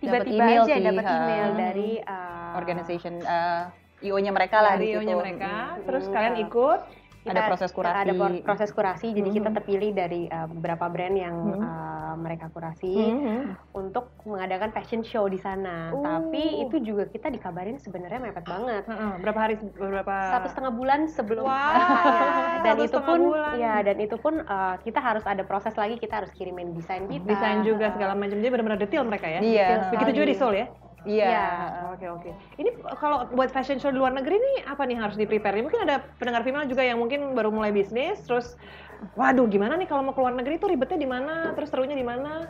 tiba-tiba 0.00 0.64
aja 0.64 0.74
dapat 0.74 1.04
ha. 1.04 1.12
email 1.14 1.46
Hmm. 1.46 1.58
dari 1.60 1.90
uh, 2.00 2.50
organization 2.54 3.20
eh, 3.20 3.62
IO-nya 4.00 4.32
mereka 4.32 4.58
lah 4.58 4.74
di 4.74 4.88
Radionya 4.90 5.12
situ. 5.12 5.20
mereka. 5.20 5.52
Mm-mm. 5.52 5.84
Terus 5.84 6.04
Mm. 6.06 6.12
kalian 6.16 6.34
ikut. 6.40 6.80
Kita 7.20 7.36
Ada 7.36 7.42
proses 7.46 7.70
kurasi. 7.70 7.96
ada 8.00 8.12
proses 8.40 8.70
kurasi 8.70 9.06
jadi 9.12 9.28
kita 9.30 9.48
Mhm. 9.48 9.56
terpilih 9.56 9.90
dari 9.92 10.22
uh, 10.26 10.48
beberapa 10.48 10.88
brand 10.88 11.12
yang 11.14 11.36
Mhm. 11.36 11.60
uh, 11.60 11.88
mereka 12.16 12.48
kurasi 12.48 12.90
Mhm. 12.90 13.40
untuk 13.72 14.16
mengadakan 14.24 14.72
fashion 14.72 15.02
show 15.02 15.26
di 15.26 15.36
sana 15.36 15.90
Oh. 15.90 16.00
tapi 16.00 16.64
itu 16.64 16.80
juga 16.82 17.04
kita 17.06 17.28
dikabarin 17.28 17.76
sebenarnya 17.76 18.20
mepet 18.22 18.42
banget 18.42 18.82
Heeh, 18.82 19.12
berapa 19.20 19.38
hari 19.38 19.54
berapa 19.70 20.14
satu 20.32 20.46
setengah 20.48 20.72
bulan 20.72 21.00
sebelum 21.06 21.44
Wow, 21.44 21.52
acaranya. 21.76 22.62
dan 22.62 22.74
satu 22.74 22.86
itu 22.86 22.98
pun 23.00 23.20
bulan. 23.28 23.54
ya 23.54 23.74
dan 23.80 23.96
itu 23.98 24.16
pun 24.16 24.34
uh, 24.40 24.74
kita 24.78 24.98
harus 24.98 25.24
ada 25.24 25.42
proses 25.42 25.74
lagi 25.74 25.96
kita 25.96 26.18
harus 26.18 26.32
kirimin 26.32 26.72
desain 26.72 27.04
kita 27.04 27.24
desain 27.26 27.60
juga 27.62 27.86
uh, 27.86 27.92
segala 27.92 28.12
macam 28.14 28.32
jadi 28.34 28.48
benar-benar 28.48 28.80
detail 28.80 29.04
mereka 29.04 29.28
ya 29.28 29.40
Iya. 29.40 29.92
begitu 29.92 30.10
juga 30.14 30.26
di 30.26 30.34
Seoul 30.34 30.54
ya 30.56 30.66
Iya. 31.04 31.28
Iya. 31.28 31.48
Oke 31.96 32.06
oke. 32.06 32.30
Ini 32.56 32.70
kalau 32.96 33.28
buat 33.32 33.48
fashion 33.48 33.80
show 33.80 33.88
di 33.88 33.96
luar 33.96 34.12
negeri 34.12 34.36
nih 34.36 34.56
apa 34.68 34.84
nih 34.84 34.98
yang 34.98 35.02
harus 35.08 35.16
di 35.16 35.24
prepare? 35.24 35.60
Mungkin 35.60 35.80
ada 35.84 36.04
pendengar 36.20 36.44
female 36.44 36.68
juga 36.68 36.84
yang 36.84 37.00
mungkin 37.00 37.32
baru 37.32 37.48
mulai 37.48 37.72
bisnis, 37.72 38.20
terus, 38.24 38.56
waduh 39.16 39.48
gimana 39.48 39.80
nih 39.80 39.88
kalau 39.88 40.04
mau 40.04 40.12
ke 40.12 40.20
luar 40.20 40.36
negeri 40.36 40.60
tuh 40.60 40.68
ribetnya 40.68 40.98
di 41.00 41.08
mana? 41.08 41.56
Terus 41.56 41.68
serunya 41.72 41.96
di 41.96 42.04
mana? 42.04 42.48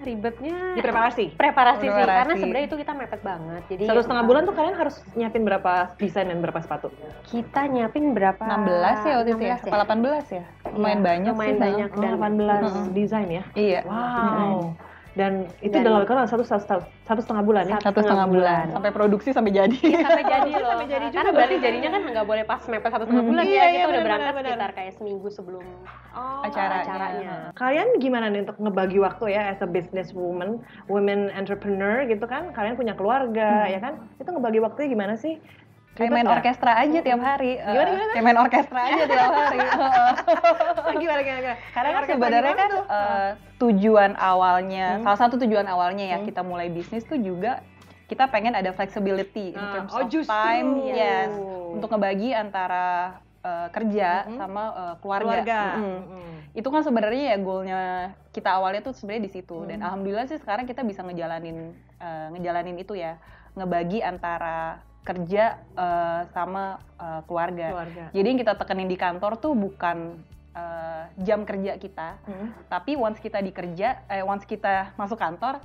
ribetnya 0.00 0.72
Di 0.72 0.80
preparasi. 0.80 1.36
preparasi, 1.36 1.84
sih 1.84 1.92
Preparasi. 1.92 2.16
karena 2.24 2.34
sebenarnya 2.40 2.66
itu 2.72 2.76
kita 2.80 2.92
mepet 2.96 3.20
banget 3.20 3.62
jadi 3.68 3.82
Satu 3.84 4.00
setengah 4.00 4.24
uh, 4.24 4.28
bulan 4.32 4.42
tuh 4.48 4.54
kalian 4.56 4.76
harus 4.80 4.96
nyiapin 5.12 5.44
berapa 5.44 5.72
desain 6.00 6.24
dan 6.24 6.40
berapa 6.40 6.56
sepatu? 6.64 6.88
kita 7.28 7.68
nyiapin 7.68 8.16
berapa 8.16 8.40
16 8.40 8.96
ya 9.04 9.14
waktu 9.20 9.30
itu 9.36 9.44
ya? 9.44 9.56
16 9.60 9.68
Apa 9.68 9.76
18 9.84 10.24
ya? 10.32 10.44
Lumayan 10.72 10.96
Iya, 10.96 11.04
banyak 11.04 11.32
lumayan 11.36 11.52
sih. 11.52 11.60
banyak. 11.60 11.88
Dan- 11.92 12.16
18 12.16 12.64
Mm-mm. 12.64 12.86
desain 12.96 13.28
ya? 13.28 13.44
Iya. 13.52 13.80
Wow. 13.84 14.72
Dan 15.10 15.50
itu 15.58 15.74
Dan- 15.74 15.82
dalam 15.82 16.06
waktu 16.06 16.30
satu, 16.30 16.44
satu, 16.46 16.80
satu 17.02 17.20
setengah 17.20 17.42
bulan 17.42 17.64
ya? 17.66 17.76
Satu 17.76 17.90
Satu 17.90 18.00
setengah 18.06 18.28
bulan. 18.30 18.64
bulan. 18.70 18.74
Sampai 18.78 18.90
produksi 18.94 19.28
sampai 19.34 19.50
jadi. 19.50 19.74
sampai 19.74 20.22
jadi 20.22 20.50
loh 20.62 20.70
Sampai 20.70 20.86
jadi 20.86 21.06
juga 21.10 21.16
karena 21.18 21.30
berarti 21.34 21.56
jadinya 21.58 21.90
kan 21.90 22.02
nggak 22.06 22.26
boleh 22.26 22.44
pas 22.46 22.62
mepet 22.64 22.90
satu 22.90 23.04
setengah 23.04 23.18
Hmm. 23.20 23.30
bulan 23.30 23.44
Iya, 23.44 23.50
ya 23.50 23.58
iya, 23.60 23.70
kita 23.70 23.82
udah 23.82 23.90
benar, 23.90 24.06
berangkat 24.06 24.32
benar. 24.32 24.46
sekitar 24.46 24.70
kayak 24.72 24.92
seminggu 24.94 25.28
sebelum 25.28 25.64
Oh, 26.10 26.42
Acaranya. 26.42 26.82
acaranya 26.82 27.34
Kalian 27.54 27.88
gimana 27.98 28.26
nih 28.26 28.40
untuk 28.42 28.58
ngebagi 28.58 28.98
waktu 28.98 29.24
ya 29.30 29.42
as 29.48 29.60
a 29.60 29.68
business 29.68 30.10
woman, 30.10 30.58
women 30.86 31.30
entrepreneur 31.30 32.02
gitu 32.04 32.24
kan? 32.24 32.50
Kalian 32.50 32.74
punya 32.74 32.94
keluarga 32.94 33.66
ya 33.66 33.78
kan? 33.78 33.98
Itu 34.16 34.30
ngebagi 34.30 34.58
waktunya 34.58 34.88
gimana 34.88 35.14
sih? 35.14 35.38
Kayak 36.00 36.12
main 36.16 36.28
orkestra 36.32 36.72
aja 36.74 36.98
tiap 36.98 37.20
hari. 37.20 37.52
Gimana, 37.60 37.90
gimana? 37.92 38.10
Kayak 38.10 38.24
main 38.24 38.38
orkestra 38.40 38.80
aja 38.80 39.02
tiap 39.04 39.32
hari. 39.36 39.58
Gimana 40.96 41.20
gimana? 41.20 41.20
gimana? 41.20 41.56
Karena 41.70 41.90
kan 41.92 42.04
sebenarnya 42.08 42.54
kan 42.56 42.70
eh, 42.80 43.30
tujuan 43.60 44.12
awalnya, 44.16 44.86
Hmm. 44.90 45.02
salah 45.04 45.18
satu 45.20 45.36
tujuan 45.36 45.68
awalnya 45.68 46.04
ya 46.06 46.16
Hmm. 46.16 46.24
kita 46.24 46.40
mulai 46.40 46.72
bisnis 46.72 47.04
tuh 47.04 47.20
juga 47.20 47.60
kita 48.08 48.26
pengen 48.26 48.56
ada 48.56 48.72
flexibility 48.72 49.52
in 49.52 49.60
Ah, 49.60 49.72
terms 49.76 49.92
oh, 49.92 50.02
of 50.02 50.08
justru. 50.08 50.32
time, 50.32 50.68
yes, 50.88 51.30
untuk 51.70 51.92
ngebagi 51.92 52.32
antara 52.32 53.20
eh, 53.40 53.68
kerja 53.70 54.24
Mhm. 54.26 54.36
sama 54.36 54.62
eh, 54.70 54.94
keluarga. 54.98 55.24
keluarga. 55.44 55.60
Mm-mm. 55.74 56.00
Mm-mm. 56.02 56.32
Itu 56.52 56.68
kan 56.68 56.82
sebenarnya 56.82 57.24
ya 57.32 57.38
goalnya 57.38 57.80
kita 58.30 58.52
awalnya 58.52 58.80
tuh 58.82 58.92
sebenarnya 58.92 59.24
di 59.24 59.32
situ 59.32 59.64
dan 59.64 59.80
Hmm. 59.80 59.86
alhamdulillah 59.86 60.26
sih 60.26 60.36
sekarang 60.36 60.64
kita 60.64 60.80
bisa 60.82 61.00
ngejalanin 61.00 61.72
eh, 61.96 62.26
ngejalanin 62.32 62.76
itu 62.76 62.92
ya, 62.92 63.16
ngebagi 63.52 64.00
antara 64.00 64.80
kerja 65.00 65.44
eh, 65.72 66.22
sama 66.30 66.76
eh, 66.94 67.20
keluarga. 67.24 67.66
Keluarga. 67.72 68.04
Jadi 68.12 68.26
yang 68.26 68.38
kita 68.38 68.54
tekenin 68.54 68.86
di 68.86 68.96
kantor 68.96 69.32
tuh 69.36 69.52
bukan 69.52 70.20
eh, 70.50 71.04
jam 71.20 71.46
kerja 71.46 71.76
kita, 71.76 72.18
Hmm. 72.26 72.50
tapi 72.66 72.94
once 72.94 73.18
kita 73.18 73.38
di 73.38 73.50
kerja, 73.50 74.02
eh, 74.06 74.20
once 74.20 74.42
kita 74.42 74.92
masuk 74.94 75.14
kantor, 75.16 75.62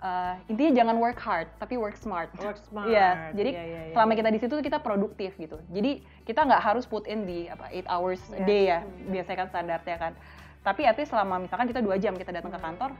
eh, 0.00 0.34
intinya 0.48 0.72
jangan 0.74 0.96
work 0.96 1.20
hard, 1.20 1.48
tapi 1.54 1.76
work 1.76 1.94
smart. 1.94 2.32
Work 2.34 2.56
smart. 2.66 2.88
Iya, 2.88 3.30
jadi 3.32 3.50
Iya, 3.52 3.62
iya, 3.62 3.80
iya. 3.84 3.92
selama 3.92 4.12
kita 4.14 4.28
di 4.28 4.40
situ 4.40 4.54
kita 4.58 4.80
produktif 4.80 5.36
gitu. 5.36 5.60
Jadi 5.68 6.00
kita 6.24 6.40
nggak 6.40 6.62
harus 6.62 6.84
put 6.84 7.04
in 7.04 7.28
di 7.28 7.46
apa 7.46 7.68
8 7.68 7.84
hours 7.84 8.24
a 8.30 8.40
Iya. 8.40 8.44
day 8.44 8.62
ya, 8.66 8.78
biasanya 9.06 9.38
kan 9.38 9.48
standarnya 9.50 9.96
kan. 10.00 10.12
Tapi 10.64 10.82
at 10.82 10.96
least 10.96 11.12
selama 11.12 11.36
misalkan 11.38 11.68
kita 11.68 11.84
dua 11.84 12.00
jam 12.00 12.16
kita 12.16 12.32
datang 12.32 12.48
ke 12.48 12.56
Hmm. 12.56 12.66
kantor, 12.72 12.90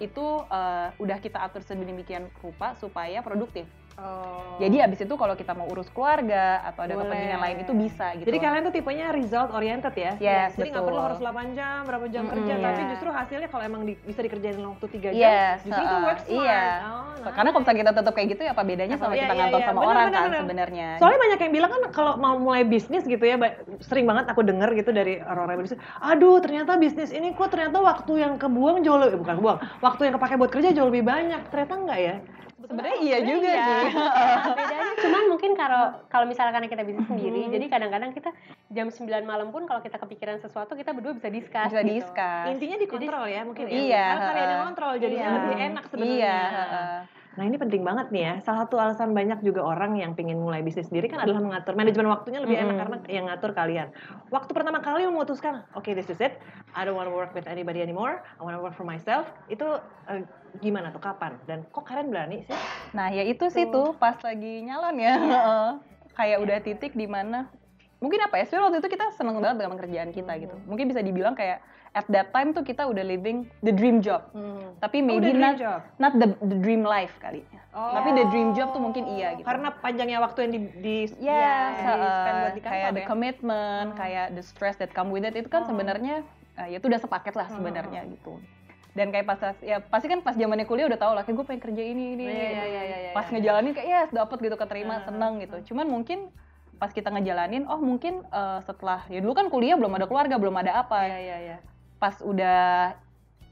itu 0.00 0.26
eh, 0.48 0.88
udah 0.96 1.18
kita 1.20 1.38
atur 1.38 1.60
sedemikian 1.60 2.32
rupa 2.40 2.72
supaya 2.74 3.20
produktif. 3.20 3.68
Oh. 4.00 4.56
Jadi 4.56 4.80
abis 4.80 5.04
itu 5.04 5.14
kalau 5.14 5.34
kita 5.34 5.52
mau 5.52 5.68
urus 5.68 5.88
keluarga 5.90 6.64
atau 6.64 6.84
ada 6.84 6.96
Boleh. 6.96 7.04
kepentingan 7.08 7.40
lain 7.40 7.56
itu 7.60 7.72
bisa 7.74 8.06
gitu. 8.16 8.24
Jadi 8.24 8.38
kalian 8.38 8.62
tuh 8.64 8.74
tipenya 8.74 9.06
result 9.12 9.50
oriented 9.50 9.92
ya? 9.92 10.12
Yes, 10.16 10.56
Jadi 10.56 10.72
nggak 10.72 10.84
perlu 10.84 11.00
harus 11.02 11.18
8 11.18 11.52
jam, 11.52 11.84
berapa 11.84 12.06
jam 12.08 12.24
Mm-mm. 12.24 12.32
kerja, 12.32 12.54
Iya. 12.56 12.64
tapi 12.64 12.80
justru 12.88 13.08
hasilnya 13.10 13.48
kalau 13.48 13.64
emang 13.64 13.82
di- 13.84 14.00
bisa 14.00 14.20
dikerjain 14.20 14.56
dalam 14.56 14.72
waktu 14.72 14.86
3 14.88 15.08
jam, 15.12 15.20
Yes, 15.20 15.56
justru 15.62 15.82
itu 15.82 15.92
uh-uh, 15.92 16.06
work 16.06 16.20
smart. 16.20 16.32
iya. 16.40 16.62
Oh, 16.82 17.00
Karena 17.22 17.48
kalau 17.50 17.60
misalnya 17.62 17.80
kita 17.80 17.92
tetap 17.94 18.12
kayak 18.12 18.28
gitu 18.28 18.42
ya 18.42 18.50
apa 18.50 18.62
bedanya 18.62 18.96
sama 18.96 19.12
Iya, 19.12 19.20
kita 19.20 19.26
iya, 19.28 19.38
ngantor 19.38 19.60
iya. 19.60 19.66
sama 19.66 19.78
Benar, 19.78 19.90
orang 19.92 20.04
benar, 20.04 20.12
kan 20.14 20.24
benar. 20.26 20.40
sebenarnya. 20.42 20.88
Soalnya 20.98 21.20
banyak 21.20 21.38
yang 21.38 21.52
bilang 21.52 21.70
kan 21.70 21.82
kalau 21.92 22.12
mau 22.16 22.34
mulai 22.34 22.62
bisnis 22.64 23.02
gitu 23.04 23.24
ya, 23.24 23.36
sering 23.80 24.06
banget 24.06 24.24
aku 24.26 24.40
denger 24.42 24.70
gitu 24.74 24.90
dari 24.90 25.20
orang-orang 25.20 25.62
bisnis, 25.62 25.80
aduh 25.98 26.40
ternyata 26.40 26.74
bisnis 26.76 27.10
ini 27.10 27.30
kok 27.32 27.50
ternyata 27.50 27.78
waktu 27.78 28.12
yang 28.18 28.32
kebuang 28.36 28.82
jauh 28.82 28.98
lebih, 28.98 29.20
bukan 29.20 29.34
kebuang, 29.38 29.58
waktu 29.78 30.00
yang 30.02 30.14
kepake 30.16 30.34
buat 30.34 30.50
kerja 30.50 30.70
jauh 30.72 30.88
lebih 30.88 31.04
banyak. 31.04 31.40
Ternyata 31.46 31.74
enggak 31.76 32.00
ya? 32.00 32.16
Sebenarnya 32.64 32.98
iya 33.00 33.18
juga 33.20 33.48
Iya. 33.48 33.64
sih. 33.64 33.84
bedanya 34.58 34.94
cuman 34.98 35.22
mungkin 35.28 35.50
kalau 35.52 35.82
kalau 36.06 36.24
misalnya 36.24 36.52
karena 36.52 36.68
kita 36.68 36.82
bisnis 36.82 37.06
sendiri 37.06 37.40
Hmm. 37.42 37.52
jadi 37.52 37.66
kadang-kadang 37.68 38.10
kita 38.12 38.30
jam 38.68 38.86
9 38.86 39.02
malam 39.22 39.48
pun 39.48 39.64
kalau 39.64 39.80
kita 39.80 39.96
kepikiran 39.96 40.38
sesuatu 40.38 40.72
kita 40.72 40.90
berdua 40.90 41.12
bisa 41.12 41.28
discuss 41.28 41.68
Bisa 41.68 41.80
gitu. 41.80 41.98
discuss. 41.98 42.46
Intinya 42.48 42.76
dikontrol 42.76 43.24
ya 43.26 43.40
mungkin 43.42 43.64
ya. 43.64 43.74
Iya, 43.74 44.04
Karena 44.06 44.26
kalian 44.28 44.48
yang 44.48 44.62
kontrol 44.64 44.92
jadinya 44.96 45.22
Iya. 45.24 45.34
lebih 45.36 45.54
enak 45.64 45.84
sebenarnya. 45.86 46.14
Iya, 46.14 46.38
heeh. 46.52 46.96
Nah 47.32 47.48
ini 47.48 47.56
penting 47.56 47.80
banget 47.80 48.12
nih 48.12 48.22
ya. 48.22 48.34
Salah 48.38 48.58
satu 48.62 48.76
alasan 48.76 49.10
banyak 49.10 49.40
juga 49.40 49.64
orang 49.64 49.96
yang 49.96 50.12
pengen 50.12 50.36
mulai 50.36 50.60
bisnis 50.60 50.86
sendiri 50.86 51.08
kan 51.08 51.16
adalah 51.18 51.40
mengatur 51.40 51.72
manajemen 51.72 52.04
waktunya 52.06 52.38
lebih 52.38 52.54
enak 52.54 52.68
Mm-mm. 52.68 52.80
karena 52.84 52.96
yang 53.08 53.24
ngatur 53.24 53.50
kalian. 53.52 53.88
Waktu 54.28 54.52
pertama 54.52 54.78
kali 54.78 55.08
memutuskan, 55.08 55.64
oke 55.72 55.88
this 55.88 56.06
is 56.06 56.20
it, 56.20 56.36
I 56.70 56.84
don't 56.84 56.92
want 56.92 57.08
to 57.08 57.14
work 57.14 57.32
with 57.32 57.48
anybody 57.48 57.80
anymore, 57.80 58.20
I 58.36 58.44
want 58.44 58.52
to 58.52 58.60
work 58.60 58.76
for 58.76 58.84
myself. 58.84 59.24
Itu 59.48 59.64
eh, 60.06 60.28
gimana 60.58 60.90
tuh 60.90 61.00
kapan? 61.00 61.38
Dan 61.42 61.64
kok 61.66 61.82
kalian 61.82 62.08
berani 62.08 62.42
sih? 62.42 62.56
Nah, 62.90 63.08
ya 63.08 63.22
itu 63.22 63.48
sih 63.48 63.64
tuh 63.66 63.94
pas 63.94 64.18
lagi 64.18 64.60
nyalon 64.60 64.96
ya. 64.96 65.14
heeh. 65.32 65.68
Kayak 66.12 66.38
udah 66.40 66.58
titik 66.60 66.92
di 66.92 67.06
mana 67.06 67.48
mungkin 67.98 68.20
apa 68.20 68.36
ya? 68.36 68.44
Sebenarnya 68.44 68.66
waktu 68.68 68.78
itu 68.80 68.90
kita 68.90 69.06
seneng 69.12 69.38
banget 69.38 69.56
dengan 69.58 69.76
kerjaan 69.76 70.10
kita 70.10 70.32
gitu. 70.38 70.56
Mungkin 70.64 70.84
bisa 70.86 71.00
dibilang 71.00 71.32
kayak 71.32 71.62
at 71.92 72.08
that 72.08 72.28
time 72.30 72.50
tuh 72.50 72.60
kita 72.60 72.82
udah 72.82 73.00
living 73.00 73.44
the 73.60 73.70
dream 73.70 74.00
job. 74.00 74.24
Tapi 74.76 74.98
Oh, 74.98 75.06
maybe 75.06 75.30
not 75.30 75.56
job. 75.56 75.80
not 75.96 76.12
the, 76.14 76.28
the 76.42 76.56
dream 76.56 76.82
life 76.82 77.16
kali. 77.18 77.44
Oh. 77.72 77.92
Tapi 77.94 78.12
the 78.12 78.24
dream 78.28 78.52
job 78.52 78.72
tuh 78.72 78.80
mungkin 78.80 79.08
iya 79.08 79.32
gitu. 79.32 79.44
Karena 79.44 79.72
panjangnya 79.72 80.18
waktu 80.18 80.38
yang 80.42 80.52
di, 80.52 80.60
di 80.78 80.96
Yes, 81.16 81.72
spend 81.78 81.96
uh, 81.96 82.40
buat 82.42 82.52
di 82.52 82.60
kantor 82.60 82.72
kayak 82.72 82.90
the 82.90 83.00
ya. 83.00 83.08
commitment, 83.08 83.88
kayak 83.94 84.26
the 84.32 84.42
stress 84.42 84.76
that 84.76 84.92
come 84.92 85.08
with 85.08 85.22
it 85.22 85.32
itu 85.32 85.48
kan 85.48 85.64
Oh. 85.64 85.68
sebenarnya 85.68 86.24
uh, 86.54 86.66
ya 86.66 86.76
itu 86.76 86.86
udah 86.86 86.98
sepaket 86.98 87.32
lah 87.32 87.48
Hmm. 87.48 87.56
sebenarnya 87.56 88.00
gitu. 88.10 88.36
Dan 88.92 89.08
kayak 89.08 89.24
pas 89.24 89.40
ya 89.64 89.80
pasti 89.80 90.06
kan 90.06 90.20
pas 90.20 90.36
zamannya 90.36 90.68
kuliah 90.68 90.84
udah 90.84 91.00
tau 91.00 91.12
lah 91.16 91.24
kayak 91.24 91.36
gue 91.40 91.46
pengen 91.48 91.62
kerja 91.64 91.82
ini 91.82 92.04
ini. 92.12 92.24
Iya, 92.28 92.48
iya, 92.52 92.64
iya, 92.68 92.82
iya, 92.84 93.10
pas 93.16 93.24
iya. 93.24 93.32
ngejalanin 93.40 93.72
kayak 93.72 93.88
yes 93.88 94.10
dapet 94.12 94.38
gitu 94.40 94.56
keterima 94.60 95.00
Hmm. 95.00 95.06
seneng 95.08 95.32
gitu. 95.40 95.72
Cuman 95.72 95.88
mungkin 95.88 96.28
pas 96.76 96.90
kita 96.90 97.14
ngejalanin 97.14 97.62
oh 97.70 97.78
mungkin 97.78 98.26
uh, 98.34 98.58
setelah 98.60 99.06
ya 99.06 99.22
dulu 99.22 99.38
kan 99.38 99.46
kuliah 99.46 99.78
belum 99.78 99.94
ada 99.94 100.10
keluarga 100.10 100.34
belum 100.34 100.50
ada 100.58 100.82
apa 100.82 101.06
Iya, 101.06 101.18
iya, 101.22 101.36
iya. 101.38 101.56
pas 102.02 102.18
udah 102.18 102.90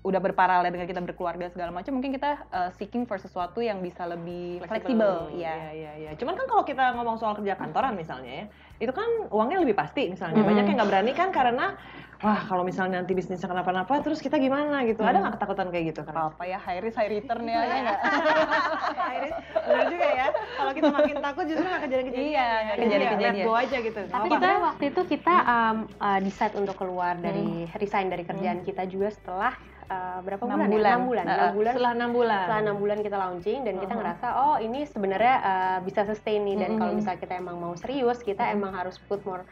udah 0.01 0.17
berparalel 0.19 0.73
dengan 0.73 0.89
kita 0.89 0.99
berkeluarga 0.99 1.47
segala 1.53 1.71
macam 1.71 1.93
mungkin 1.95 2.11
kita 2.11 2.43
uh, 2.51 2.71
seeking 2.75 3.07
for 3.07 3.23
sesuatu 3.23 3.63
yang 3.63 3.79
bisa 3.79 4.03
lebih 4.09 4.65
fleksibel 4.67 5.31
Iya, 5.31 5.47
ya 5.47 5.71
iya, 5.71 5.93
iya. 5.95 6.11
Cuman 6.19 6.35
kan 6.35 6.49
kalau 6.51 6.65
kita 6.67 6.97
ngomong 6.99 7.23
soal 7.23 7.39
kerja 7.39 7.55
kantoran 7.55 7.95
misalnya 7.95 8.33
ya, 8.33 8.45
itu 8.81 8.91
kan 8.91 9.07
uangnya 9.31 9.63
lebih 9.63 9.77
pasti 9.79 10.09
misalnya. 10.11 10.41
Mm-mm. 10.41 10.51
Banyak 10.51 10.65
yang 10.67 10.77
nggak 10.81 10.91
berani 10.91 11.13
kan 11.15 11.29
karena 11.31 11.77
wah 12.21 12.41
kalau 12.43 12.63
misalnya 12.63 12.99
nanti 12.99 13.13
bisnisnya 13.13 13.45
kenapa-napa 13.45 13.99
terus 13.99 14.19
kita 14.19 14.37
gimana 14.37 14.85
gitu. 14.85 15.01
Ada 15.01 15.11
Hmm. 15.11 15.23
nggak 15.23 15.35
ketakutan 15.35 15.67
kayak 15.69 15.85
gitu 15.89 16.01
kan? 16.03 16.15
apa 16.27 16.43
ya 16.45 16.59
high 16.59 16.79
risk 16.79 16.95
high 16.95 17.09
return 17.09 17.43
ya 17.45 17.61
ya 17.61 17.77
nggak 17.83 17.99
Iris, 19.17 19.35
benar 19.59 19.85
juga 19.89 20.07
ya. 20.11 20.27
Kalau 20.31 20.73
kita 20.73 20.89
makin 20.91 21.17
takut 21.19 21.45
justru 21.45 21.65
nggak 21.65 21.83
kejadian-kejadian. 21.83 22.29
Iya, 22.29 22.41
ya. 22.41 22.49
nggak 22.61 22.61
Jadi 22.71 22.81
ya, 22.81 22.87
kejadian-kejadian. 22.87 23.35
let 23.35 23.49
go 23.49 23.55
aja 23.57 23.77
gitu. 23.81 24.01
tapi 24.07 24.29
kita 24.31 24.49
waktu 24.61 24.85
itu 24.87 25.01
kita 25.09 25.35
um, 25.45 25.77
uh, 25.99 26.19
decide 26.21 26.55
untuk 26.55 26.77
keluar 26.77 27.15
dari 27.17 27.49
resign 27.73 28.07
dari 28.07 28.23
kerjaan 28.23 28.59
kita 28.61 28.83
juga 28.85 29.09
setelah 29.11 29.53
uh, 29.87 30.19
berapa 30.21 30.43
Enam 30.43 30.61
bulan, 30.61 30.69
ya? 30.69 30.69
bulan. 30.69 30.93
enam 30.93 31.03
bulan 31.03 31.25
Nah, 31.25 31.35
enam 31.37 31.53
bulan 31.53 31.73
setelah 31.73 31.93
enam 31.93 32.11
bulan. 32.13 32.39
setelah 32.39 32.61
enam 32.61 32.77
bulan 32.77 32.99
kita 33.01 33.17
launching 33.19 33.59
dan 33.63 33.75
kita 33.75 33.87
Uh-huh. 33.87 33.99
ngerasa 33.99 34.27
oh 34.39 34.57
ini 34.59 34.81
sebenarnya 34.85 35.35
uh, 35.41 35.79
bisa 35.81 36.01
sustain 36.05 36.41
nih 36.43 36.57
dan 36.59 36.71
kalau 36.77 36.93
Mhm. 36.93 36.99
misalnya 36.99 37.19
kita 37.19 37.35
emang 37.35 37.57
mau 37.57 37.75
serius 37.75 38.19
kita 38.21 38.45
Mhm. 38.45 38.55
emang 38.55 38.73
harus 38.75 39.01
put 39.01 39.21
more 39.23 39.43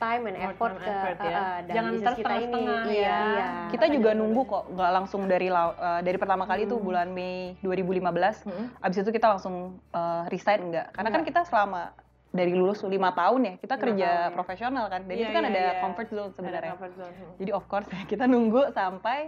time 0.00 0.22
and 0.26 0.36
effort 0.40 0.72
time, 0.72 0.80
ke 0.80 0.88
effort 0.90 1.18
ya. 1.20 1.28
uh, 1.28 1.36
uh, 1.36 1.56
dan 1.60 1.74
Jangan 1.76 1.92
bisnis 1.92 2.16
kita 2.16 2.34
ini 2.40 2.62
iya, 2.64 2.80
ya. 2.88 3.18
iya. 3.20 3.46
kita 3.68 3.84
Apa 3.84 3.94
juga 3.94 4.10
nunggu 4.16 4.42
kok 4.42 4.64
nggak 4.72 4.90
langsung 4.90 5.22
dari 5.24 5.48
eh, 5.48 6.00
dari 6.00 6.16
pertama 6.16 6.44
kali 6.44 6.64
itu 6.64 6.74
Hmm. 6.74 6.86
bulan 6.88 7.08
Mei 7.12 7.60
2015 7.60 8.48
Hmm. 8.48 8.66
abis 8.80 8.96
itu 8.98 9.10
kita 9.10 9.26
langsung 9.28 9.54
eh, 9.92 10.22
resign 10.26 10.72
enggak 10.72 10.86
karena 10.90 11.08
kan 11.08 11.20
Enggak. 11.20 11.28
kita 11.28 11.40
selama 11.44 11.82
dari 12.30 12.54
lulus 12.54 12.80
lima 12.84 13.10
tahun 13.10 13.40
ya 13.42 13.54
kita 13.58 13.74
kerja 13.76 14.08
tahun, 14.08 14.22
ya. 14.24 14.32
profesional 14.32 14.84
kan 14.86 15.02
dan 15.02 15.14
Iya, 15.14 15.20
itu 15.20 15.30
kan 15.30 15.42
iya, 15.42 15.50
ada 15.50 15.60
iya. 15.60 15.72
comfort 15.82 16.08
zone 16.08 16.32
sebenarnya 16.32 16.72
comfort 16.72 16.94
zone. 16.96 17.12
Hmm. 17.12 17.32
jadi 17.36 17.50
of 17.52 17.64
course 17.66 17.88
kita 18.10 18.24
nunggu 18.24 18.62
sampai 18.70 19.18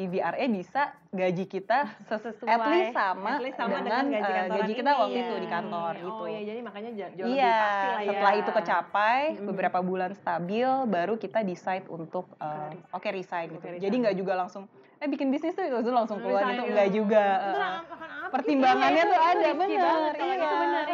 PVRA 0.00 0.44
bisa 0.48 0.82
gaji 1.10 1.44
kita 1.44 1.78
ses- 2.00 2.22
Sesuai. 2.22 2.48
at 2.48 2.62
least 2.66 2.92
sama, 2.94 3.30
At 3.30 3.42
least 3.42 3.58
sama 3.58 3.76
dengan, 3.76 3.84
dengan 3.84 4.04
gaji 4.08 4.24
eh, 4.24 4.36
kantoran 4.38 4.56
gaji 4.56 4.72
kita 4.72 4.90
ini. 4.90 4.96
waktu 4.96 5.18
itu 5.18 5.34
di 5.34 5.40
Iya. 5.42 5.52
kantor 5.52 5.92
Oh 5.92 6.00
gitu. 6.00 6.24
iya, 6.24 6.40
jadi 6.40 6.60
makanya 6.62 6.90
jauh 6.96 7.28
Iya, 7.28 7.52
pasti 7.52 7.86
lah 7.86 8.00
ya. 8.00 8.08
setelah 8.08 8.34
itu 8.34 8.50
kecapai 8.50 9.20
Mm-mm. 9.30 9.46
beberapa 9.46 9.78
bulan 9.80 10.10
stabil, 10.14 10.68
baru 10.86 11.14
kita 11.14 11.38
decide 11.42 11.84
untuk 11.86 12.24
uh, 12.38 12.72
Oke, 12.72 12.78
oke 12.96 13.08
resign 13.12 13.46
gitu. 13.50 13.60
Oke, 13.60 13.76
Jadi 13.76 13.84
resign. 13.84 14.00
nggak 14.00 14.16
juga 14.16 14.32
langsung 14.34 14.64
eh 14.96 15.08
bikin 15.08 15.28
bisnis 15.28 15.52
tuh 15.52 15.64
itu 15.64 15.90
langsung 15.90 16.20
keluar 16.20 16.44
Resign 16.44 16.54
gitu, 16.54 16.62
gitu. 16.62 16.72
nggak 16.72 16.88
juga. 16.90 17.24
Itu 17.24 17.56
uh, 17.56 17.72
akan 17.80 18.08
apa 18.10 18.28
pertimbangannya 18.30 19.00
gitu? 19.00 19.08
tuh 19.08 19.16
Itu 19.16 19.28
ada 19.28 19.48
kalau 19.52 20.32
iya. 20.32 20.40
itu 20.40 20.56
benar 20.56 20.84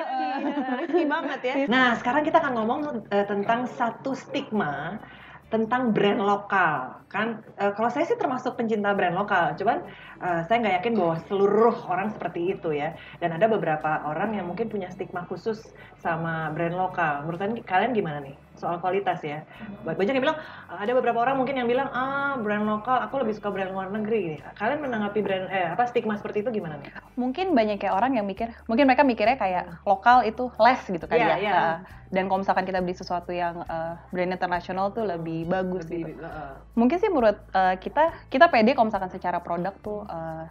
risky 0.78 1.04
banget 1.04 1.40
ya. 1.42 1.54
Nah, 1.66 1.88
sekarang 1.94 2.22
kita 2.22 2.36
akan 2.38 2.52
ngomong 2.54 2.80
eh, 3.08 3.26
tentang 3.26 3.60
satu 3.68 4.10
stigma 4.14 4.98
tentang 5.46 5.94
brand 5.94 6.18
lokal 6.18 7.05
kan 7.16 7.28
eh, 7.56 7.72
kalau 7.72 7.88
saya 7.88 8.04
sih 8.04 8.18
termasuk 8.20 8.52
pencinta 8.54 8.92
brand 8.92 9.16
lokal 9.16 9.56
cuman 9.56 9.78
eh, 10.20 10.40
saya 10.44 10.56
nggak 10.60 10.74
yakin 10.78 10.94
bahwa 11.00 11.16
seluruh 11.24 11.76
orang 11.88 12.08
seperti 12.14 12.40
itu 12.52 12.68
ya. 12.72 12.92
Dan 13.18 13.30
ada 13.32 13.46
beberapa 13.48 14.04
orang 14.04 14.36
yang 14.36 14.46
mungkin 14.46 14.68
punya 14.68 14.88
stigma 14.92 15.24
khusus 15.24 15.58
sama 15.96 16.52
brand 16.52 16.76
lokal. 16.76 17.24
Menurut 17.24 17.40
kalian- 17.64 17.96
gimana 17.96 18.20
nih? 18.20 18.36
Soal 18.56 18.80
kualitas 18.80 19.20
ya. 19.20 19.44
Banyak 19.84 20.16
yang 20.16 20.24
bilang 20.24 20.38
eh, 20.72 20.78
ada 20.80 20.92
beberapa 20.92 21.18
orang 21.20 21.36
mungkin 21.36 21.56
yang 21.56 21.68
bilang 21.68 21.88
ah 21.92 22.36
brand 22.36 22.64
lokal 22.64 22.96
aku 23.04 23.20
lebih 23.24 23.34
suka 23.36 23.48
brand 23.48 23.72
luar 23.72 23.88
negeri. 23.92 24.36
Kalian 24.56 24.80
menanggapi 24.84 25.18
brand 25.20 25.44
eh 25.48 25.72
apa 25.72 25.84
stigma 25.88 26.16
seperti 26.16 26.44
itu 26.44 26.50
gimana 26.52 26.76
nih? 26.80 26.88
Mungkin 27.16 27.56
banyak 27.56 27.80
kayak 27.80 27.96
orang 27.96 28.12
yang 28.12 28.28
mikir, 28.28 28.52
mungkin 28.68 28.84
mereka 28.84 29.00
mikirnya 29.00 29.36
kayak 29.36 29.64
lokal 29.88 30.20
itu 30.20 30.52
less 30.60 30.84
gitu 30.84 31.04
kan 31.08 31.16
Iya, 31.16 31.28
ya. 31.32 31.36
iya. 31.40 31.52
Uh, 31.56 31.78
Dan 32.06 32.30
kalau 32.30 32.38
misalkan 32.38 32.64
kita 32.64 32.78
beli 32.78 32.94
sesuatu 32.94 33.34
yang 33.34 33.66
uh, 33.66 33.98
brand 34.14 34.30
internasional 34.30 34.94
tuh 34.94 35.02
lebih 35.04 35.42
bagus 35.44 35.90
gitu. 35.90 36.06
Lebih, 36.06 36.22
eh, 36.22 36.54
Mungkin 36.78 36.96
sih 37.02 37.05
menurut 37.10 37.38
uh, 37.52 37.74
kita 37.76 38.28
kita 38.28 38.46
pede 38.48 38.74
kalau 38.74 38.88
misalkan 38.88 39.10
secara 39.10 39.38
produk 39.40 39.74
tuh 39.80 40.04
uh, 40.06 40.44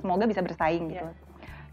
semoga 0.00 0.24
bisa 0.28 0.40
bersaing 0.44 0.92
gitu. 0.92 1.06
Iya. 1.06 1.14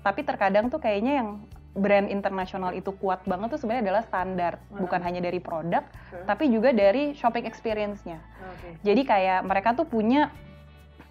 Tapi 0.04 0.22
terkadang 0.24 0.67
tuh 0.67 0.84
kayaknya 0.84 1.24
yang 1.24 1.30
brand 1.74 2.06
internasional 2.06 2.69
itu 2.78 2.93
kuat 3.02 3.26
banget 3.26 3.58
tuh 3.58 3.60
sebenarnya 3.65 3.89
adalah 3.89 4.04
standar, 4.06 4.62
Hmm. 4.69 4.86
bukan 4.86 5.02
hanya 5.02 5.26
dari 5.26 5.41
produk, 5.41 5.82
Hmm. 5.82 6.26
tapi 6.30 6.54
juga 6.54 6.69
dari 6.69 7.17
shopping 7.17 7.50
experience-nya. 7.50 8.22
oke. 8.22 8.69
Jadi 8.86 9.02
kayak 9.02 9.41
mereka 9.41 9.74
tuh 9.74 9.89
punya 9.89 10.30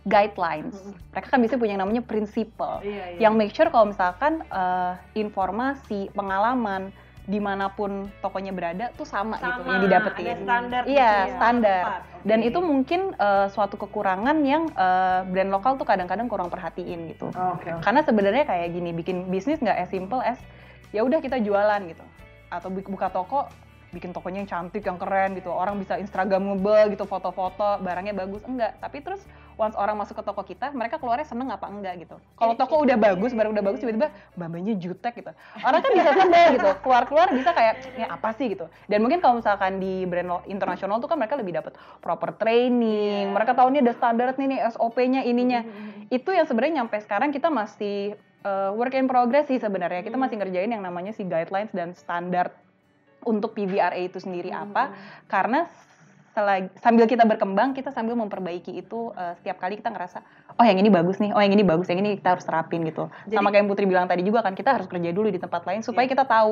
guidelines. 0.06 0.74
Hmm. 0.78 0.94
Mereka 1.14 1.26
kan 1.30 1.40
bisa 1.42 1.54
punya 1.58 1.74
yang 1.78 1.82
namanya 1.86 2.02
prinsipal 2.02 2.82
Iya, 2.82 3.14
iya. 3.14 3.18
yang 3.26 3.34
make 3.38 3.54
sure 3.54 3.70
kalau 3.70 3.90
misalkan 3.90 4.42
eh, 4.42 4.92
informasi, 5.14 6.10
pengalaman 6.14 6.90
di 7.22 7.38
mana 7.38 7.70
pun 7.70 8.10
tokonya 8.18 8.50
berada 8.50 8.90
tuh 8.98 9.06
sama, 9.06 9.38
gitu 9.38 9.62
yang 9.62 9.82
didapetin. 9.86 10.26
Ada 10.26 10.42
standar 10.42 10.82
Iya, 10.82 10.90
gitu 10.90 11.30
ya, 11.30 11.36
standar. 11.38 11.84
tempat. 11.86 12.02
Dan 12.22 12.38
itu 12.42 12.58
mungkin 12.58 13.00
eh, 13.14 13.46
suatu 13.50 13.78
kekurangan 13.78 14.36
yang 14.42 14.66
eh, 14.74 15.20
brand 15.30 15.50
lokal 15.54 15.78
tuh 15.78 15.86
kadang-kadang 15.86 16.26
kurang 16.26 16.50
perhatiin 16.50 17.14
gitu. 17.14 17.30
Oke, 17.30 17.70
oke. 17.70 17.82
Karena 17.82 18.02
sebenarnya 18.02 18.44
kayak 18.46 18.68
gini, 18.74 18.90
bikin 18.90 19.30
bisnis 19.30 19.62
nggak 19.62 19.78
as 19.78 19.90
simple 19.90 20.18
as 20.18 20.38
ya 20.90 21.06
udah 21.06 21.22
kita 21.22 21.38
jualan 21.38 21.80
gitu. 21.86 22.02
Atau 22.50 22.74
bu- 22.74 22.90
buka 22.90 23.06
toko, 23.08 23.46
bikin 23.94 24.10
tokonya 24.10 24.42
yang 24.42 24.50
cantik, 24.50 24.82
yang 24.82 24.98
keren 24.98 25.38
gitu. 25.38 25.54
Orang 25.54 25.78
bisa 25.78 26.02
instagramable 26.02 26.90
gitu, 26.90 27.06
foto-foto, 27.06 27.78
barangnya 27.78 28.18
bagus. 28.18 28.42
Enggak, 28.50 28.82
tapi 28.82 28.98
terus 28.98 29.22
once 29.56 29.76
orang 29.76 29.96
masuk 29.96 30.18
ke 30.18 30.22
toko 30.24 30.42
kita, 30.42 30.72
mereka 30.72 30.96
keluarnya 30.96 31.24
seneng 31.24 31.48
apa 31.48 31.68
enggak 31.68 32.00
gitu. 32.00 32.16
Kalau 32.36 32.54
toko 32.54 32.82
udah 32.82 32.96
bagus, 32.96 33.32
barang 33.32 33.52
udah 33.52 33.64
bagus, 33.64 33.80
tiba-tiba 33.80 34.08
bambanya 34.34 34.74
jutek 34.74 35.12
gitu. 35.18 35.32
Orang 35.60 35.80
kan 35.80 35.90
bisa 35.92 36.10
sebel 36.12 36.46
gitu, 36.56 36.70
keluar-keluar 36.80 37.28
bisa 37.30 37.50
kayak, 37.52 37.74
ya 37.94 38.06
apa 38.10 38.32
sih 38.34 38.52
gitu. 38.52 38.66
Dan 38.88 39.04
mungkin 39.04 39.20
kalau 39.20 39.38
misalkan 39.38 39.78
di 39.78 40.04
brand 40.04 40.44
internasional 40.46 40.98
tuh 40.98 41.08
kan 41.08 41.16
mereka 41.20 41.36
lebih 41.36 41.56
dapat 41.56 41.76
proper 42.00 42.36
training, 42.36 43.28
Iya. 43.28 43.34
mereka 43.34 43.52
tahu 43.52 43.68
nih 43.72 43.80
ada 43.84 43.92
standar 43.92 44.26
nih, 44.34 44.46
nih 44.56 44.60
SOP-nya 44.72 45.20
ininya 45.22 45.60
Mhm. 45.62 46.08
itu 46.08 46.30
yang 46.32 46.46
sebenarnya 46.48 46.82
nyampe 46.82 46.96
sekarang 47.00 47.30
kita 47.30 47.48
masih 47.48 48.16
uh, 48.42 48.74
work 48.74 48.94
in 48.94 49.06
progress 49.06 49.46
sih 49.46 49.58
sebenarnya. 49.58 50.02
Kita 50.02 50.18
masih 50.18 50.34
ngerjain 50.34 50.70
yang 50.70 50.82
namanya 50.82 51.14
si 51.14 51.22
guidelines 51.22 51.70
dan 51.70 51.94
standar 51.94 52.50
untuk 53.22 53.54
PVRA 53.54 53.94
itu 54.02 54.18
sendiri 54.18 54.50
Hmm. 54.50 54.66
apa. 54.66 54.90
Karena 55.30 55.70
selagi, 56.32 56.72
sambil 56.80 57.04
kita 57.04 57.22
berkembang, 57.22 57.72
kita 57.72 57.92
sambil 57.92 58.16
memperbaiki 58.16 58.72
itu 58.72 59.12
uh, 59.12 59.36
setiap 59.36 59.60
kali 59.60 59.76
kita 59.76 59.92
ngerasa, 59.92 60.24
oh 60.56 60.64
yang 60.64 60.80
ini 60.80 60.88
bagus 60.88 61.20
nih, 61.20 61.30
oh 61.30 61.40
yang 61.40 61.52
ini 61.52 61.60
bagus, 61.62 61.86
yang 61.88 62.00
ini 62.00 62.16
kita 62.16 62.36
harus 62.36 62.44
terapin 62.44 62.80
gitu. 62.82 63.12
Jadi- 63.28 63.36
Sama 63.36 63.52
kayak 63.52 63.60
yang 63.62 63.68
Putri 63.68 63.84
bilang 63.84 64.08
tadi 64.08 64.24
juga 64.24 64.40
kan, 64.40 64.56
kita 64.56 64.72
harus 64.72 64.88
kerja 64.88 65.12
dulu 65.12 65.28
di 65.28 65.36
tempat 65.36 65.62
lain 65.62 65.84
supaya 65.84 66.08
Iya. 66.08 66.12
kita 66.16 66.24
tahu 66.24 66.50